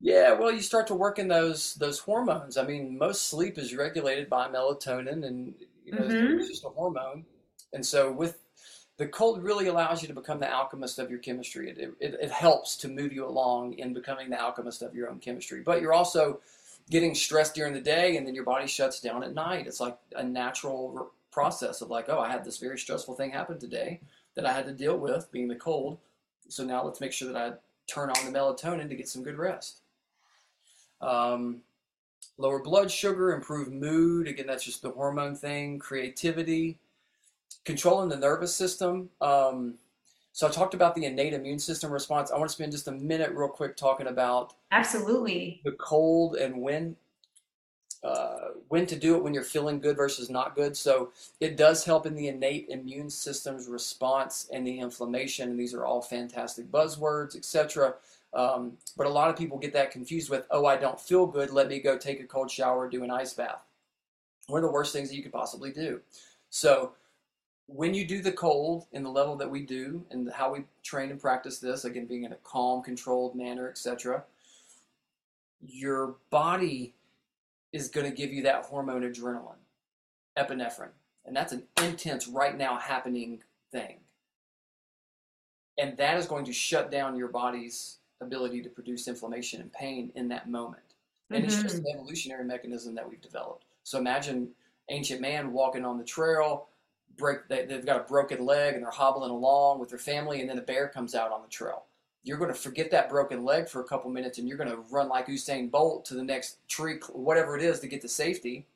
Yeah, 0.00 0.32
well, 0.32 0.50
you 0.50 0.62
start 0.62 0.86
to 0.86 0.94
work 0.94 1.18
in 1.18 1.28
those 1.28 1.74
those 1.74 1.98
hormones. 1.98 2.56
I 2.56 2.64
mean, 2.64 2.96
most 2.96 3.28
sleep 3.28 3.58
is 3.58 3.76
regulated 3.76 4.30
by 4.30 4.48
melatonin, 4.48 5.26
and 5.26 5.54
you 5.84 5.92
know, 5.92 6.00
mm-hmm. 6.00 6.38
it's 6.38 6.48
just 6.48 6.64
a 6.64 6.70
hormone. 6.70 7.26
And 7.74 7.84
so, 7.84 8.10
with 8.10 8.38
the 9.00 9.08
cold, 9.08 9.42
really 9.42 9.68
allows 9.68 10.02
you 10.02 10.08
to 10.08 10.14
become 10.14 10.40
the 10.40 10.52
alchemist 10.52 10.98
of 10.98 11.08
your 11.08 11.20
chemistry. 11.20 11.70
It, 11.70 11.94
it, 12.00 12.18
it 12.20 12.30
helps 12.30 12.76
to 12.76 12.88
move 12.88 13.14
you 13.14 13.26
along 13.26 13.78
in 13.78 13.94
becoming 13.94 14.28
the 14.28 14.38
alchemist 14.38 14.82
of 14.82 14.94
your 14.94 15.08
own 15.08 15.20
chemistry. 15.20 15.62
But 15.62 15.80
you're 15.80 15.94
also 15.94 16.40
getting 16.90 17.14
stressed 17.14 17.54
during 17.54 17.72
the 17.72 17.80
day, 17.80 18.18
and 18.18 18.26
then 18.26 18.34
your 18.34 18.44
body 18.44 18.66
shuts 18.66 19.00
down 19.00 19.24
at 19.24 19.32
night. 19.32 19.66
It's 19.66 19.80
like 19.80 19.96
a 20.14 20.22
natural 20.22 21.12
process 21.32 21.80
of 21.80 21.88
like, 21.88 22.10
oh, 22.10 22.18
I 22.18 22.30
had 22.30 22.44
this 22.44 22.58
very 22.58 22.78
stressful 22.78 23.14
thing 23.14 23.30
happen 23.30 23.58
today 23.58 24.00
that 24.34 24.44
I 24.44 24.52
had 24.52 24.66
to 24.66 24.72
deal 24.72 24.98
with, 24.98 25.32
being 25.32 25.48
the 25.48 25.54
cold. 25.54 25.96
So 26.50 26.62
now 26.62 26.84
let's 26.84 27.00
make 27.00 27.12
sure 27.12 27.32
that 27.32 27.40
I 27.40 27.52
turn 27.86 28.10
on 28.10 28.30
the 28.30 28.38
melatonin 28.38 28.90
to 28.90 28.96
get 28.96 29.08
some 29.08 29.22
good 29.22 29.38
rest. 29.38 29.80
Um, 31.00 31.62
lower 32.36 32.62
blood 32.62 32.90
sugar, 32.90 33.32
improve 33.32 33.72
mood. 33.72 34.28
Again, 34.28 34.46
that's 34.46 34.64
just 34.64 34.82
the 34.82 34.90
hormone 34.90 35.36
thing. 35.36 35.78
Creativity, 35.78 36.76
controlling 37.64 38.08
the 38.08 38.16
nervous 38.16 38.54
system. 38.54 39.10
Um, 39.20 39.74
so 40.32 40.46
I 40.46 40.50
talked 40.50 40.74
about 40.74 40.94
the 40.94 41.04
innate 41.04 41.34
immune 41.34 41.58
system 41.58 41.90
response. 41.90 42.30
I 42.30 42.38
want 42.38 42.48
to 42.48 42.54
spend 42.54 42.72
just 42.72 42.88
a 42.88 42.92
minute, 42.92 43.32
real 43.32 43.48
quick, 43.48 43.76
talking 43.76 44.06
about 44.06 44.54
absolutely 44.70 45.60
the 45.64 45.72
cold 45.72 46.36
and 46.36 46.60
when 46.60 46.96
uh, 48.02 48.52
when 48.68 48.86
to 48.86 48.96
do 48.96 49.16
it 49.16 49.22
when 49.22 49.34
you're 49.34 49.42
feeling 49.42 49.78
good 49.78 49.96
versus 49.96 50.30
not 50.30 50.54
good. 50.54 50.74
So 50.76 51.12
it 51.38 51.56
does 51.56 51.84
help 51.84 52.06
in 52.06 52.14
the 52.14 52.28
innate 52.28 52.68
immune 52.70 53.10
system's 53.10 53.68
response 53.68 54.48
and 54.52 54.66
the 54.66 54.78
inflammation. 54.78 55.50
And 55.50 55.60
these 55.60 55.74
are 55.74 55.84
all 55.84 56.00
fantastic 56.00 56.70
buzzwords, 56.70 57.36
etc. 57.36 57.94
Um, 58.32 58.78
but 58.96 59.06
a 59.06 59.10
lot 59.10 59.28
of 59.28 59.36
people 59.36 59.58
get 59.58 59.74
that 59.74 59.90
confused 59.90 60.30
with, 60.30 60.44
oh, 60.50 60.64
I 60.64 60.76
don't 60.76 60.98
feel 60.98 61.26
good. 61.26 61.50
Let 61.50 61.68
me 61.68 61.78
go 61.78 61.98
take 61.98 62.20
a 62.20 62.24
cold 62.24 62.50
shower, 62.50 62.88
do 62.88 63.04
an 63.04 63.10
ice 63.10 63.34
bath. 63.34 63.62
One 64.46 64.62
of 64.62 64.68
the 64.68 64.72
worst 64.72 64.94
things 64.94 65.10
that 65.10 65.16
you 65.16 65.22
could 65.22 65.32
possibly 65.32 65.70
do. 65.70 66.00
So 66.48 66.92
when 67.72 67.94
you 67.94 68.04
do 68.04 68.20
the 68.20 68.32
cold 68.32 68.86
in 68.92 69.02
the 69.02 69.10
level 69.10 69.36
that 69.36 69.50
we 69.50 69.60
do 69.60 70.04
and 70.10 70.30
how 70.32 70.52
we 70.52 70.64
train 70.82 71.10
and 71.10 71.20
practice 71.20 71.58
this, 71.58 71.84
again, 71.84 72.06
being 72.06 72.24
in 72.24 72.32
a 72.32 72.38
calm, 72.42 72.82
controlled 72.82 73.36
manner, 73.36 73.68
etc., 73.68 74.24
your 75.64 76.16
body 76.30 76.94
is 77.72 77.88
going 77.88 78.10
to 78.10 78.16
give 78.16 78.32
you 78.32 78.42
that 78.42 78.64
hormone 78.64 79.02
adrenaline, 79.02 79.60
epinephrine. 80.36 80.88
And 81.24 81.36
that's 81.36 81.52
an 81.52 81.62
intense, 81.82 82.26
right 82.26 82.56
now 82.56 82.76
happening 82.78 83.42
thing. 83.70 83.98
And 85.78 85.96
that 85.98 86.16
is 86.16 86.26
going 86.26 86.46
to 86.46 86.52
shut 86.52 86.90
down 86.90 87.16
your 87.16 87.28
body's 87.28 87.98
ability 88.20 88.62
to 88.62 88.68
produce 88.68 89.06
inflammation 89.06 89.60
and 89.60 89.72
pain 89.72 90.10
in 90.14 90.28
that 90.28 90.48
moment. 90.48 90.82
And 91.30 91.44
mm-hmm. 91.44 91.46
it's 91.46 91.62
just 91.62 91.76
mm-hmm. 91.76 91.86
an 91.86 91.92
evolutionary 91.94 92.44
mechanism 92.44 92.94
that 92.96 93.08
we've 93.08 93.20
developed. 93.20 93.64
So 93.84 93.98
imagine 93.98 94.48
ancient 94.88 95.20
man 95.20 95.52
walking 95.52 95.84
on 95.84 95.98
the 95.98 96.04
trail, 96.04 96.66
break 97.20 97.48
they, 97.48 97.66
have 97.68 97.86
got 97.86 98.00
a 98.00 98.04
broken 98.04 98.44
leg 98.44 98.74
and 98.74 98.82
they're 98.82 98.90
hobbling 98.90 99.30
along 99.30 99.78
with 99.78 99.90
their 99.90 99.98
family, 99.98 100.40
and 100.40 100.50
then 100.50 100.58
a 100.58 100.62
bear 100.62 100.88
comes 100.88 101.14
out 101.14 101.30
on 101.30 101.42
the 101.42 101.48
trail. 101.48 101.84
You're 102.22 102.38
going 102.38 102.52
to 102.52 102.58
forget 102.58 102.90
that 102.90 103.08
broken 103.08 103.44
leg 103.44 103.68
for 103.68 103.80
a 103.80 103.84
couple 103.84 104.10
minutes, 104.10 104.38
and 104.38 104.48
you're 104.48 104.58
going 104.58 104.70
to 104.70 104.82
run 104.90 105.08
like 105.08 105.28
Usain 105.28 105.70
Bolt 105.70 106.04
to 106.06 106.14
the 106.14 106.24
next 106.24 106.56
tree, 106.68 106.98
whatever 107.12 107.56
it 107.56 107.62
is, 107.62 107.80
to 107.80 107.86
get 107.86 108.00
to 108.02 108.08
safety. 108.08 108.66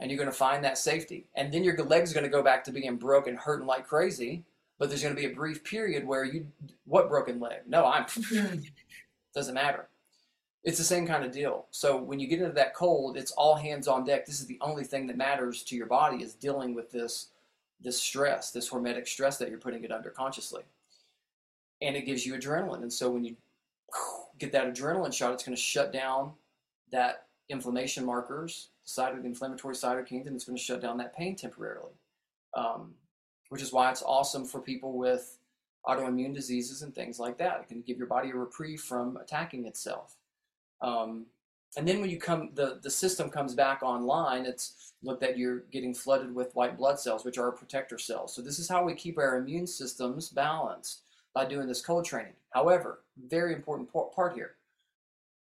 And 0.00 0.10
you're 0.10 0.18
going 0.18 0.30
to 0.30 0.36
find 0.36 0.64
that 0.64 0.78
safety, 0.78 1.26
and 1.34 1.52
then 1.52 1.62
your 1.62 1.76
leg's 1.84 2.14
going 2.14 2.24
to 2.24 2.30
go 2.30 2.42
back 2.42 2.64
to 2.64 2.72
being 2.72 2.96
broken, 2.96 3.36
hurting 3.36 3.66
like 3.66 3.86
crazy 3.86 4.44
but 4.80 4.88
there's 4.88 5.02
going 5.02 5.14
to 5.14 5.20
be 5.20 5.28
a 5.28 5.34
brief 5.34 5.62
period 5.62 6.04
where 6.04 6.24
you 6.24 6.46
what 6.86 7.08
broken 7.08 7.38
leg 7.38 7.60
no 7.68 7.86
i'm 7.86 8.06
doesn't 9.34 9.54
matter 9.54 9.86
it's 10.64 10.78
the 10.78 10.84
same 10.84 11.06
kind 11.06 11.24
of 11.24 11.30
deal 11.30 11.66
so 11.70 11.96
when 11.96 12.18
you 12.18 12.26
get 12.26 12.40
into 12.40 12.52
that 12.52 12.74
cold 12.74 13.16
it's 13.16 13.30
all 13.32 13.54
hands 13.54 13.86
on 13.86 14.02
deck 14.02 14.26
this 14.26 14.40
is 14.40 14.46
the 14.46 14.58
only 14.60 14.82
thing 14.82 15.06
that 15.06 15.16
matters 15.16 15.62
to 15.62 15.76
your 15.76 15.86
body 15.86 16.24
is 16.24 16.34
dealing 16.34 16.74
with 16.74 16.90
this 16.90 17.28
this 17.82 18.00
stress 18.00 18.50
this 18.50 18.68
hormetic 18.68 19.06
stress 19.06 19.38
that 19.38 19.48
you're 19.48 19.58
putting 19.58 19.84
it 19.84 19.92
under 19.92 20.10
consciously 20.10 20.62
and 21.82 21.96
it 21.96 22.04
gives 22.06 22.24
you 22.26 22.34
adrenaline 22.34 22.82
and 22.82 22.92
so 22.92 23.10
when 23.10 23.24
you 23.24 23.36
get 24.38 24.52
that 24.52 24.72
adrenaline 24.72 25.12
shot 25.12 25.32
it's 25.32 25.44
going 25.44 25.56
to 25.56 25.60
shut 25.60 25.92
down 25.92 26.32
that 26.92 27.26
inflammation 27.48 28.04
markers 28.04 28.68
side 28.84 29.14
of 29.14 29.22
the 29.22 29.28
inflammatory 29.28 29.74
cytokines 29.74 30.26
and 30.26 30.34
it's 30.34 30.44
going 30.44 30.56
to 30.56 30.62
shut 30.62 30.80
down 30.80 30.96
that 30.96 31.14
pain 31.16 31.34
temporarily 31.36 31.92
um, 32.56 32.94
which 33.48 33.62
is 33.62 33.72
why 33.72 33.90
it's 33.90 34.02
awesome 34.02 34.44
for 34.44 34.60
people 34.60 34.96
with 34.96 35.38
autoimmune 35.86 36.34
diseases 36.34 36.82
and 36.82 36.94
things 36.94 37.18
like 37.18 37.38
that. 37.38 37.60
It 37.62 37.68
can 37.68 37.82
give 37.82 37.98
your 37.98 38.06
body 38.06 38.30
a 38.30 38.34
reprieve 38.34 38.80
from 38.80 39.16
attacking 39.16 39.66
itself. 39.66 40.16
Um, 40.80 41.26
and 41.76 41.86
then 41.86 42.00
when 42.00 42.10
you 42.10 42.18
come, 42.18 42.50
the, 42.54 42.80
the 42.82 42.90
system 42.90 43.30
comes 43.30 43.54
back 43.54 43.82
online, 43.82 44.44
it's 44.44 44.92
looked 45.02 45.22
at 45.22 45.38
you're 45.38 45.60
getting 45.72 45.94
flooded 45.94 46.34
with 46.34 46.54
white 46.54 46.76
blood 46.76 46.98
cells, 46.98 47.24
which 47.24 47.38
are 47.38 47.52
protector 47.52 47.98
cells. 47.98 48.34
So 48.34 48.42
this 48.42 48.58
is 48.58 48.68
how 48.68 48.84
we 48.84 48.94
keep 48.94 49.18
our 49.18 49.36
immune 49.36 49.66
systems 49.66 50.28
balanced 50.28 51.02
by 51.32 51.44
doing 51.44 51.68
this 51.68 51.80
cold 51.80 52.04
training. 52.04 52.32
However, 52.50 53.02
very 53.28 53.54
important 53.54 53.88
part 53.92 54.34
here. 54.34 54.56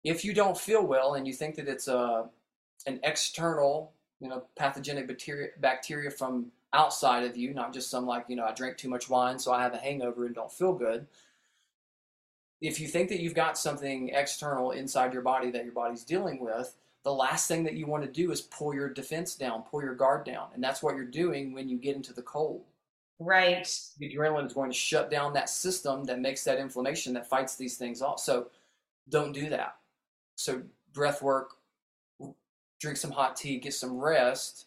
If 0.04 0.24
you 0.24 0.34
don't 0.34 0.58
feel 0.58 0.86
well 0.86 1.16
and 1.16 1.28
you 1.28 1.34
think 1.34 1.56
that 1.56 1.68
it's 1.68 1.88
a, 1.88 2.30
an 2.88 3.00
external, 3.04 3.92
you 4.22 4.30
know, 4.30 4.46
pathogenic 4.56 5.08
bacteria, 5.08 5.50
bacteria 5.60 6.12
from 6.12 6.52
outside 6.74 7.24
of 7.24 7.36
you, 7.36 7.54
not 7.54 7.74
just 7.74 7.90
some 7.90 8.06
like, 8.06 8.26
you 8.28 8.36
know, 8.36 8.46
I 8.46 8.54
drank 8.54 8.78
too 8.78 8.90
much 8.90 9.10
wine, 9.10 9.38
so 9.40 9.52
I 9.52 9.62
have 9.62 9.74
a 9.74 9.78
hangover 9.78 10.26
and 10.26 10.36
don't 10.36 10.52
feel 10.52 10.74
good. 10.74 11.08
If 12.68 12.80
you 12.80 12.88
think 12.88 13.10
that 13.10 13.20
you've 13.20 13.34
got 13.34 13.58
something 13.58 14.10
external 14.10 14.72
inside 14.72 15.14
your 15.14 15.22
body 15.22 15.52
that 15.52 15.64
your 15.64 15.74
body's 15.74 16.04
dealing 16.04 16.40
with, 16.40 16.76
the 17.04 17.14
last 17.14 17.48
thing 17.48 17.64
that 17.64 17.76
you 17.76 17.86
want 17.86 18.04
to 18.04 18.12
do 18.12 18.32
is 18.32 18.42
pull 18.42 18.74
your 18.74 18.90
defense 18.90 19.36
down, 19.36 19.64
pull 19.64 19.82
your 19.82 19.94
guard 19.94 20.26
down. 20.26 20.48
And 20.54 20.64
that's 20.64 20.82
what 20.82 20.96
you're 20.96 21.06
doing 21.06 21.54
when 21.54 21.70
you 21.70 21.78
get 21.78 21.96
into 21.96 22.14
the 22.14 22.24
cold. 22.24 22.64
Right. 23.20 23.72
The 24.00 24.10
adrenaline 24.10 24.48
is 24.48 24.54
going 24.54 24.72
to 24.72 24.78
shut 24.78 25.10
down 25.12 25.34
that 25.34 25.50
system 25.50 26.04
that 26.06 26.20
makes 26.20 26.44
that 26.44 26.58
inflammation 26.58 27.14
that 27.14 27.30
fights 27.30 27.56
these 27.56 27.78
things 27.78 28.02
off. 28.02 28.20
So 28.20 28.48
don't 29.10 29.32
do 29.32 29.50
that. 29.50 29.76
So 30.36 30.64
breath 30.94 31.22
work, 31.22 31.52
drink 32.80 32.98
some 32.98 33.12
hot 33.12 33.36
tea, 33.36 33.60
get 33.60 33.74
some 33.74 33.98
rest, 33.98 34.66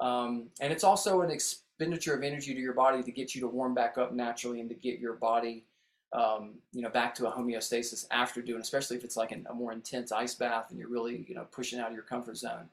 um, 0.00 0.46
and 0.60 0.72
it's 0.72 0.84
also 0.84 1.20
an 1.22 1.30
expenditure 1.30 2.14
of 2.14 2.22
energy 2.22 2.54
to 2.54 2.60
your 2.60 2.72
body 2.74 3.02
to 3.02 3.12
get 3.12 3.34
you 3.34 3.40
to 3.40 3.48
warm 3.48 3.74
back 3.74 3.98
up 3.98 4.12
naturally 4.12 4.60
and 4.60 4.68
to 4.68 4.74
get 4.74 4.98
your 4.98 5.14
body, 5.14 5.64
um, 6.12 6.54
you 6.72 6.82
know, 6.82 6.90
back 6.90 7.14
to 7.16 7.28
a 7.28 7.32
homeostasis 7.32 8.06
after 8.10 8.42
doing, 8.42 8.60
especially 8.60 8.96
if 8.96 9.04
it's 9.04 9.16
like 9.16 9.32
an, 9.32 9.46
a 9.48 9.54
more 9.54 9.72
intense 9.72 10.10
ice 10.12 10.34
bath 10.34 10.66
and 10.70 10.78
you're 10.78 10.88
really, 10.88 11.24
you 11.28 11.34
know, 11.34 11.46
pushing 11.52 11.78
out 11.78 11.88
of 11.88 11.94
your 11.94 12.02
comfort 12.02 12.36
zone. 12.36 12.68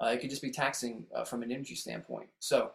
Uh, 0.00 0.06
it 0.08 0.20
could 0.20 0.30
just 0.30 0.42
be 0.42 0.50
taxing 0.50 1.04
uh, 1.14 1.24
from 1.24 1.42
an 1.42 1.50
energy 1.50 1.74
standpoint. 1.74 2.28
So 2.38 2.72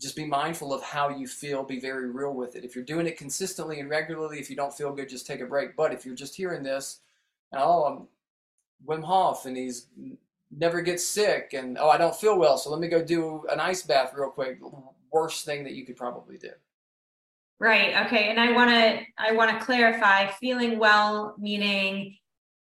just 0.00 0.16
be 0.16 0.24
mindful 0.24 0.72
of 0.72 0.82
how 0.82 1.08
you 1.08 1.26
feel. 1.26 1.62
Be 1.62 1.80
very 1.80 2.10
real 2.10 2.32
with 2.32 2.54
it. 2.54 2.64
If 2.64 2.74
you're 2.74 2.84
doing 2.84 3.06
it 3.06 3.18
consistently 3.18 3.80
and 3.80 3.90
regularly, 3.90 4.38
if 4.38 4.50
you 4.50 4.56
don't 4.56 4.72
feel 4.72 4.92
good, 4.94 5.08
just 5.08 5.26
take 5.26 5.40
a 5.40 5.46
break. 5.46 5.76
But 5.76 5.92
if 5.92 6.06
you're 6.06 6.14
just 6.14 6.36
hearing 6.36 6.62
this, 6.62 7.00
oh, 7.52 7.84
I'm 7.84 8.08
Wim 8.86 9.04
Hof 9.04 9.46
and 9.46 9.56
he's 9.56 9.86
never 10.56 10.80
gets 10.80 11.06
sick 11.06 11.50
and 11.52 11.78
oh 11.78 11.88
I 11.88 11.96
don't 11.96 12.16
feel 12.16 12.38
well, 12.38 12.58
so 12.58 12.70
let 12.70 12.80
me 12.80 12.88
go 12.88 13.04
do 13.04 13.44
an 13.50 13.60
ice 13.60 13.82
bath 13.82 14.12
real 14.16 14.30
quick. 14.30 14.58
Worst 15.12 15.44
thing 15.44 15.64
that 15.64 15.74
you 15.74 15.84
could 15.84 15.96
probably 15.96 16.38
do. 16.38 16.50
Right. 17.60 18.06
Okay. 18.06 18.30
And 18.30 18.40
I 18.40 18.52
want 18.52 18.70
to 18.70 19.00
I 19.18 19.32
want 19.32 19.58
to 19.58 19.64
clarify 19.64 20.28
feeling 20.28 20.78
well 20.78 21.34
meaning 21.38 22.16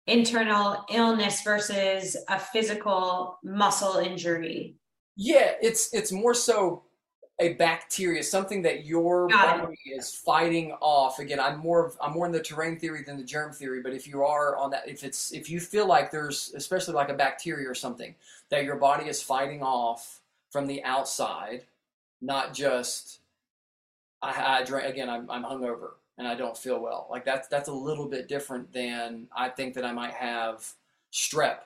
internal 0.06 0.84
illness 0.90 1.42
versus 1.42 2.16
a 2.28 2.38
physical 2.38 3.38
muscle 3.44 3.96
injury. 3.96 4.76
Yeah, 5.16 5.52
it's 5.60 5.92
it's 5.92 6.12
more 6.12 6.32
so 6.32 6.84
a 7.38 7.52
bacteria, 7.54 8.22
something 8.22 8.62
that 8.62 8.86
your 8.86 9.28
Got 9.28 9.60
body 9.60 9.76
it. 9.84 9.98
is 9.98 10.14
fighting 10.14 10.72
off. 10.80 11.18
Again, 11.18 11.38
I'm 11.38 11.58
more 11.58 11.92
I'm 12.00 12.12
more 12.12 12.24
in 12.24 12.32
the 12.32 12.42
terrain 12.42 12.78
theory 12.78 13.02
than 13.02 13.18
the 13.18 13.24
germ 13.24 13.52
theory, 13.52 13.82
but 13.82 13.92
if 13.92 14.06
you 14.06 14.24
are 14.24 14.56
on 14.56 14.70
that, 14.70 14.88
if 14.88 15.04
it's 15.04 15.32
if 15.32 15.50
you 15.50 15.60
feel 15.60 15.86
like 15.86 16.10
there's 16.10 16.54
especially 16.56 16.94
like 16.94 17.10
a 17.10 17.14
bacteria 17.14 17.68
or 17.68 17.74
something 17.74 18.14
that 18.48 18.64
your 18.64 18.76
body 18.76 19.08
is 19.08 19.22
fighting 19.22 19.62
off 19.62 20.20
from 20.50 20.66
the 20.66 20.82
outside, 20.84 21.64
not 22.22 22.54
just 22.54 23.20
I, 24.22 24.58
I 24.60 24.64
drink 24.64 24.88
again. 24.88 25.08
I'm 25.08 25.30
I'm 25.30 25.44
hungover 25.44 25.90
and 26.18 26.26
I 26.26 26.34
don't 26.34 26.56
feel 26.56 26.80
well. 26.80 27.06
Like 27.10 27.24
that's 27.24 27.48
that's 27.48 27.68
a 27.68 27.72
little 27.72 28.06
bit 28.06 28.28
different 28.28 28.72
than 28.72 29.28
I 29.36 29.48
think 29.48 29.74
that 29.74 29.84
I 29.84 29.92
might 29.92 30.14
have 30.14 30.66
strep 31.12 31.58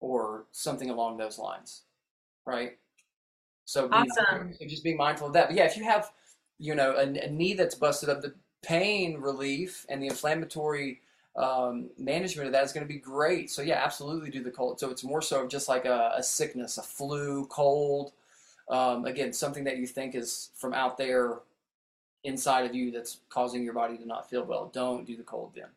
or 0.00 0.44
something 0.52 0.90
along 0.90 1.16
those 1.16 1.38
lines, 1.38 1.82
right? 2.46 2.76
So, 3.64 3.88
awesome. 3.92 4.54
just 4.66 4.82
being 4.82 4.96
mindful 4.96 5.26
of 5.26 5.32
that. 5.34 5.48
But 5.48 5.56
yeah, 5.56 5.64
if 5.64 5.76
you 5.76 5.84
have, 5.84 6.10
you 6.58 6.74
know, 6.74 6.92
a, 6.96 7.02
a 7.02 7.30
knee 7.30 7.52
that's 7.52 7.74
busted 7.74 8.08
up, 8.08 8.22
the 8.22 8.34
pain 8.62 9.20
relief 9.20 9.84
and 9.88 10.02
the 10.02 10.06
inflammatory 10.06 11.00
um, 11.36 11.90
management 11.98 12.46
of 12.46 12.52
that 12.52 12.64
is 12.64 12.72
going 12.72 12.86
to 12.86 12.92
be 12.92 12.98
great. 12.98 13.50
So 13.50 13.60
yeah, 13.62 13.82
absolutely 13.84 14.30
do 14.30 14.42
the 14.42 14.50
cold. 14.50 14.80
So 14.80 14.90
it's 14.90 15.04
more 15.04 15.20
so 15.20 15.46
just 15.46 15.68
like 15.68 15.84
a, 15.84 16.12
a 16.16 16.22
sickness, 16.22 16.78
a 16.78 16.82
flu, 16.82 17.46
cold. 17.46 18.12
Um, 18.70 19.04
again, 19.04 19.32
something 19.32 19.64
that 19.64 19.78
you 19.78 19.86
think 19.86 20.14
is 20.14 20.50
from 20.54 20.72
out 20.72 20.96
there 20.96 21.38
inside 22.24 22.66
of 22.66 22.74
you 22.74 22.90
that's 22.90 23.20
causing 23.28 23.62
your 23.62 23.74
body 23.74 23.96
to 23.96 24.06
not 24.06 24.28
feel 24.28 24.44
well. 24.44 24.70
Don't 24.72 25.06
do 25.06 25.16
the 25.16 25.22
cold 25.22 25.52
then. 25.54 25.68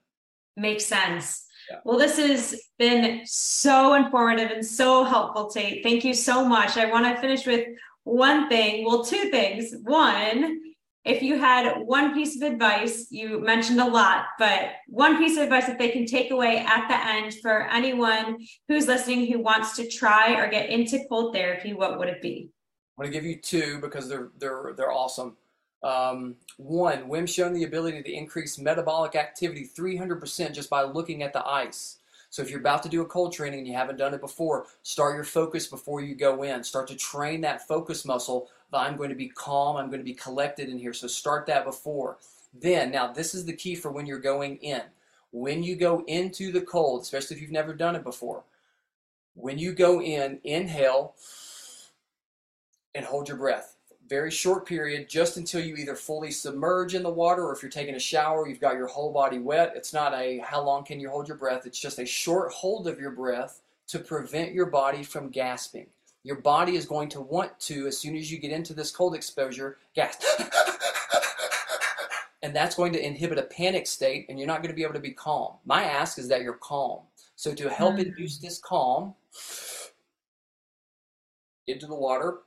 Makes 0.58 0.86
sense. 0.86 1.46
Yeah. 1.70 1.80
Well, 1.86 1.98
this 1.98 2.18
has 2.18 2.62
been 2.78 3.22
so 3.26 3.94
informative 3.94 4.52
and 4.52 4.66
so 4.66 5.04
helpful, 5.04 5.50
Tate. 5.50 5.84
Thank 5.84 6.04
you 6.04 6.14
so 6.14 6.46
much. 6.46 6.78
I 6.78 6.90
want 6.90 7.06
to 7.06 7.22
finish 7.22 7.46
with 7.46 7.68
one 8.04 8.50
thing. 8.50 8.86
Well, 8.86 9.06
two 9.06 9.30
things. 9.30 9.74
One, 9.84 10.60
if 11.04 11.24
you 11.24 11.40
had 11.40 11.80
one 11.80 12.14
piece 12.14 12.36
of 12.36 12.52
advice, 12.52 13.08
you 13.10 13.40
mentioned 13.40 13.80
a 13.80 13.86
lot, 13.86 14.26
but 14.38 14.74
one 14.88 15.18
piece 15.18 15.38
of 15.38 15.44
advice 15.44 15.66
that 15.66 15.80
they 15.80 15.90
can 15.90 16.06
take 16.06 16.32
away 16.32 16.60
at 16.60 16.88
the 16.88 17.08
end 17.08 17.34
for 17.42 17.68
anyone 17.70 18.38
who's 18.68 18.88
listening 18.88 19.32
who 19.32 19.40
wants 19.40 19.76
to 19.78 19.88
try 19.88 20.36
or 20.36 20.48
get 20.50 20.70
into 20.70 21.00
cold 21.10 21.34
therapy, 21.34 21.74
what 21.74 21.98
would 21.98 22.08
it 22.08 22.22
be? 22.22 22.52
I'm 23.00 23.06
going 23.06 23.14
to 23.14 23.18
give 23.18 23.26
you 23.26 23.38
two 23.38 23.80
because 23.80 24.08
they're 24.08 24.30
they're 24.38 24.74
they're 24.78 24.92
awesome. 24.92 25.38
Um, 25.84 26.36
one, 26.58 27.08
Wim's 27.08 27.34
shown 27.34 27.54
the 27.54 27.64
ability 27.64 28.04
to 28.04 28.14
increase 28.14 28.60
metabolic 28.60 29.16
activity 29.16 29.68
300% 29.68 30.54
just 30.54 30.70
by 30.70 30.84
looking 30.84 31.24
at 31.24 31.34
the 31.34 31.46
ice. 31.46 31.98
So 32.30 32.42
if 32.42 32.50
you're 32.50 32.60
about 32.60 32.84
to 32.84 32.90
do 32.90 33.02
a 33.02 33.06
cold 33.06 33.34
training 33.34 33.60
and 33.60 33.68
you 33.68 33.74
haven't 33.74 33.98
done 33.98 34.14
it 34.14 34.22
before, 34.22 34.68
start 34.84 35.16
your 35.16 35.26
focus 35.26 35.68
before 35.68 36.02
you 36.02 36.16
go 36.16 36.44
in. 36.44 36.64
Start 36.64 36.88
to 36.88 36.96
train 36.96 37.42
that 37.42 37.68
focus 37.68 38.06
muscle. 38.06 38.50
I'm 38.72 38.96
going 38.96 39.10
to 39.10 39.16
be 39.16 39.28
calm. 39.28 39.76
I'm 39.76 39.88
going 39.88 40.00
to 40.00 40.06
be 40.06 40.14
collected 40.14 40.70
in 40.70 40.78
here. 40.78 40.94
So 40.94 41.08
start 41.08 41.46
that 41.48 41.66
before. 41.66 42.18
Then, 42.54 42.92
now 42.92 43.12
this 43.12 43.36
is 43.36 43.46
the 43.46 43.54
key 43.54 43.76
for 43.76 43.92
when 43.92 44.06
you're 44.06 44.20
going 44.20 44.58
in. 44.58 44.82
When 45.32 45.62
you 45.64 45.76
go 45.76 46.04
into 46.08 46.52
the 46.52 46.62
cold, 46.62 47.02
especially 47.02 47.36
if 47.36 47.42
you've 47.42 47.52
never 47.52 47.74
done 47.74 47.96
it 47.96 48.04
before, 48.04 48.44
when 49.34 49.58
you 49.58 49.74
go 49.74 50.02
in, 50.02 50.40
inhale 50.44 51.16
and 52.94 53.06
hold 53.06 53.28
your 53.28 53.38
breath 53.38 53.76
very 54.12 54.30
short 54.30 54.66
period, 54.66 55.08
just 55.08 55.38
until 55.38 55.64
you 55.64 55.78
either 55.78 55.96
fully 55.96 56.32
submerge 56.32 56.96
in 56.96 57.02
the 57.02 57.10
water 57.10 57.46
or 57.46 57.54
if 57.54 57.64
you're 57.64 57.72
taking 57.72 57.96
a 57.96 58.00
shower, 58.00 58.46
you've 58.46 58.60
got 58.60 58.76
your 58.76 58.88
whole 58.88 59.14
body 59.14 59.40
wet. 59.40 59.72
It's 59.74 59.94
not 59.94 60.14
a 60.14 60.40
how 60.40 60.62
long 60.62 60.84
can 60.84 61.00
you 61.00 61.10
hold 61.10 61.30
your 61.30 61.38
breath, 61.38 61.66
it's 61.66 61.80
just 61.80 61.98
a 61.98 62.06
short 62.06 62.52
hold 62.52 62.90
of 62.90 63.00
your 63.00 63.12
breath 63.12 63.62
to 63.88 64.00
prevent 64.00 64.52
your 64.52 64.66
body 64.66 65.02
from 65.02 65.30
gasping. 65.30 65.88
Your 66.24 66.42
body 66.42 66.76
is 66.76 66.86
going 66.86 67.08
to 67.10 67.22
want 67.22 67.58
to, 67.62 67.88
as 67.88 67.98
soon 67.98 68.18
as 68.18 68.30
you 68.30 68.38
get 68.38 68.52
into 68.52 68.74
this 68.74 68.92
cold 68.92 69.16
exposure, 69.16 69.78
gasp. 69.96 70.22
and 72.44 72.54
that's 72.54 72.76
going 72.76 72.92
to 72.92 73.04
inhibit 73.04 73.38
a 73.38 73.44
panic 73.44 73.88
state, 73.88 74.26
and 74.28 74.38
you're 74.38 74.48
not 74.48 74.62
going 74.62 74.72
to 74.72 74.76
be 74.76 74.84
able 74.84 74.94
to 74.94 75.00
be 75.00 75.12
calm. 75.12 75.54
My 75.66 75.86
ask 75.86 76.20
is 76.20 76.28
that 76.28 76.42
you're 76.42 76.56
calm. 76.56 77.00
So, 77.38 77.56
to 77.56 77.70
help 77.70 77.94
mm-hmm. 77.94 78.10
induce 78.10 78.40
this 78.40 78.60
calm, 78.60 79.16
into 81.68 81.88
the 81.88 81.96
water, 81.96 82.40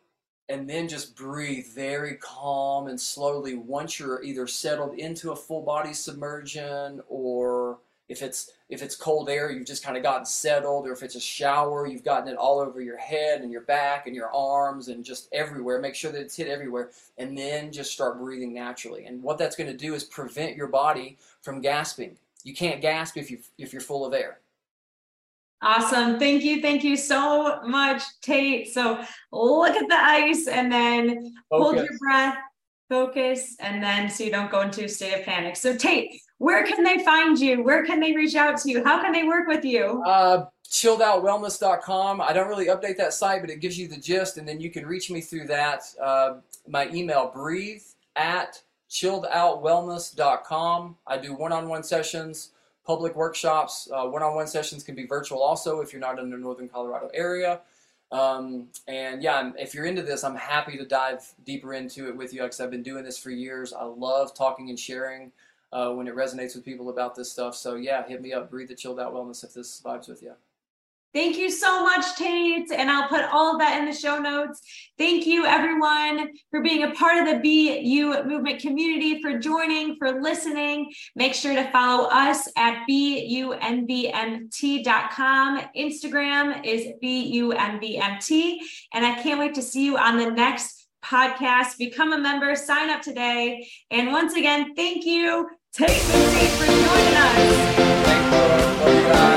and 0.48 0.68
then 0.68 0.88
just 0.88 1.16
breathe 1.16 1.66
very 1.74 2.16
calm 2.16 2.88
and 2.88 3.00
slowly 3.00 3.54
once 3.54 3.98
you're 3.98 4.22
either 4.22 4.46
settled 4.46 4.98
into 4.98 5.32
a 5.32 5.36
full 5.36 5.62
body 5.62 5.94
submersion 5.94 7.00
or 7.08 7.78
if 8.08 8.20
it's 8.20 8.52
if 8.68 8.82
it's 8.82 8.94
cold 8.94 9.30
air 9.30 9.50
you've 9.50 9.66
just 9.66 9.82
kind 9.82 9.96
of 9.96 10.02
gotten 10.02 10.26
settled 10.26 10.86
or 10.86 10.92
if 10.92 11.02
it's 11.02 11.14
a 11.14 11.20
shower 11.20 11.86
you've 11.86 12.04
gotten 12.04 12.28
it 12.28 12.36
all 12.36 12.58
over 12.58 12.82
your 12.82 12.98
head 12.98 13.40
and 13.40 13.50
your 13.50 13.62
back 13.62 14.06
and 14.06 14.14
your 14.14 14.30
arms 14.34 14.88
and 14.88 15.04
just 15.04 15.28
everywhere 15.32 15.80
make 15.80 15.94
sure 15.94 16.12
that 16.12 16.20
it's 16.20 16.36
hit 16.36 16.48
everywhere 16.48 16.90
and 17.16 17.36
then 17.36 17.72
just 17.72 17.92
start 17.92 18.18
breathing 18.18 18.52
naturally. 18.52 19.06
And 19.06 19.22
what 19.22 19.38
that's 19.38 19.56
going 19.56 19.70
to 19.70 19.76
do 19.76 19.94
is 19.94 20.04
prevent 20.04 20.56
your 20.56 20.66
body 20.66 21.16
from 21.40 21.62
gasping. 21.62 22.16
You 22.42 22.54
can't 22.54 22.82
gasp 22.82 23.16
if 23.16 23.30
you 23.30 23.38
if 23.56 23.72
you're 23.72 23.80
full 23.80 24.04
of 24.04 24.12
air 24.12 24.38
Awesome. 25.64 26.18
Thank 26.18 26.44
you. 26.44 26.60
Thank 26.60 26.84
you 26.84 26.94
so 26.96 27.60
much, 27.64 28.02
Tate. 28.20 28.72
So 28.72 29.02
look 29.32 29.74
at 29.74 29.88
the 29.88 29.96
ice 29.96 30.46
and 30.46 30.70
then 30.70 31.34
focus. 31.48 31.50
hold 31.50 31.76
your 31.76 31.98
breath, 31.98 32.36
focus, 32.90 33.56
and 33.60 33.82
then 33.82 34.10
so 34.10 34.24
you 34.24 34.30
don't 34.30 34.50
go 34.50 34.60
into 34.60 34.84
a 34.84 34.88
state 34.88 35.14
of 35.14 35.24
panic. 35.24 35.56
So, 35.56 35.74
Tate, 35.74 36.20
where 36.36 36.66
can 36.66 36.84
they 36.84 37.02
find 37.02 37.38
you? 37.38 37.62
Where 37.62 37.86
can 37.86 37.98
they 37.98 38.14
reach 38.14 38.34
out 38.34 38.58
to 38.58 38.70
you? 38.70 38.84
How 38.84 39.00
can 39.00 39.12
they 39.12 39.24
work 39.24 39.48
with 39.48 39.64
you? 39.64 40.02
Uh, 40.04 40.44
chilledoutwellness.com. 40.68 42.20
I 42.20 42.34
don't 42.34 42.48
really 42.48 42.66
update 42.66 42.98
that 42.98 43.14
site, 43.14 43.40
but 43.40 43.48
it 43.48 43.60
gives 43.60 43.78
you 43.78 43.88
the 43.88 43.96
gist, 43.96 44.36
and 44.36 44.46
then 44.46 44.60
you 44.60 44.70
can 44.70 44.84
reach 44.84 45.10
me 45.10 45.22
through 45.22 45.46
that. 45.46 45.84
Uh, 46.02 46.40
my 46.68 46.88
email, 46.88 47.30
breathe 47.32 47.84
at 48.16 48.60
chilledoutwellness.com. 48.90 50.96
I 51.06 51.16
do 51.16 51.34
one 51.34 51.52
on 51.52 51.68
one 51.68 51.82
sessions 51.82 52.50
public 52.86 53.16
workshops. 53.16 53.88
Uh, 53.92 54.06
one-on-one 54.06 54.46
sessions 54.46 54.82
can 54.82 54.94
be 54.94 55.06
virtual 55.06 55.42
also 55.42 55.80
if 55.80 55.92
you're 55.92 56.00
not 56.00 56.18
in 56.18 56.30
the 56.30 56.36
Northern 56.36 56.68
Colorado 56.68 57.08
area. 57.14 57.60
Um, 58.12 58.68
and 58.86 59.22
yeah, 59.22 59.50
if 59.58 59.74
you're 59.74 59.86
into 59.86 60.02
this, 60.02 60.22
I'm 60.22 60.36
happy 60.36 60.76
to 60.76 60.84
dive 60.84 61.32
deeper 61.44 61.74
into 61.74 62.08
it 62.08 62.16
with 62.16 62.32
you 62.32 62.42
because 62.42 62.60
I've 62.60 62.70
been 62.70 62.82
doing 62.82 63.02
this 63.02 63.18
for 63.18 63.30
years. 63.30 63.72
I 63.72 63.84
love 63.84 64.34
talking 64.34 64.68
and 64.68 64.78
sharing 64.78 65.32
uh, 65.72 65.90
when 65.90 66.06
it 66.06 66.14
resonates 66.14 66.54
with 66.54 66.64
people 66.64 66.90
about 66.90 67.16
this 67.16 67.32
stuff. 67.32 67.56
So 67.56 67.74
yeah, 67.74 68.06
hit 68.06 68.22
me 68.22 68.32
up. 68.32 68.50
Breathe 68.50 68.68
the 68.68 68.74
chilled 68.74 69.00
out 69.00 69.12
wellness 69.12 69.42
if 69.42 69.54
this 69.54 69.80
vibes 69.84 70.08
with 70.08 70.22
you. 70.22 70.34
Thank 71.14 71.38
you 71.38 71.48
so 71.48 71.82
much, 71.84 72.16
Tate. 72.16 72.72
And 72.72 72.90
I'll 72.90 73.08
put 73.08 73.22
all 73.32 73.52
of 73.52 73.60
that 73.60 73.78
in 73.78 73.86
the 73.86 73.94
show 73.94 74.18
notes. 74.18 74.60
Thank 74.98 75.26
you, 75.26 75.46
everyone, 75.46 76.30
for 76.50 76.60
being 76.60 76.82
a 76.82 76.90
part 76.90 77.18
of 77.18 77.26
the 77.40 77.48
You 77.48 78.24
movement 78.24 78.60
community, 78.60 79.22
for 79.22 79.38
joining, 79.38 79.94
for 79.96 80.20
listening. 80.20 80.92
Make 81.14 81.34
sure 81.34 81.54
to 81.54 81.70
follow 81.70 82.08
us 82.08 82.48
at 82.56 82.84
beyoumvmt.com. 82.90 85.60
Instagram 85.76 86.64
is 86.64 86.88
BUNVMT. 87.00 88.58
And 88.92 89.06
I 89.06 89.22
can't 89.22 89.38
wait 89.38 89.54
to 89.54 89.62
see 89.62 89.84
you 89.84 89.96
on 89.96 90.16
the 90.16 90.32
next 90.32 90.88
podcast. 91.04 91.78
Become 91.78 92.12
a 92.12 92.18
member, 92.18 92.56
sign 92.56 92.90
up 92.90 93.02
today. 93.02 93.68
And 93.90 94.10
once 94.10 94.34
again, 94.34 94.74
thank 94.74 95.04
you, 95.04 95.48
Tate 95.72 95.90
for 95.90 96.66
joining 96.66 97.14
us. 99.22 99.33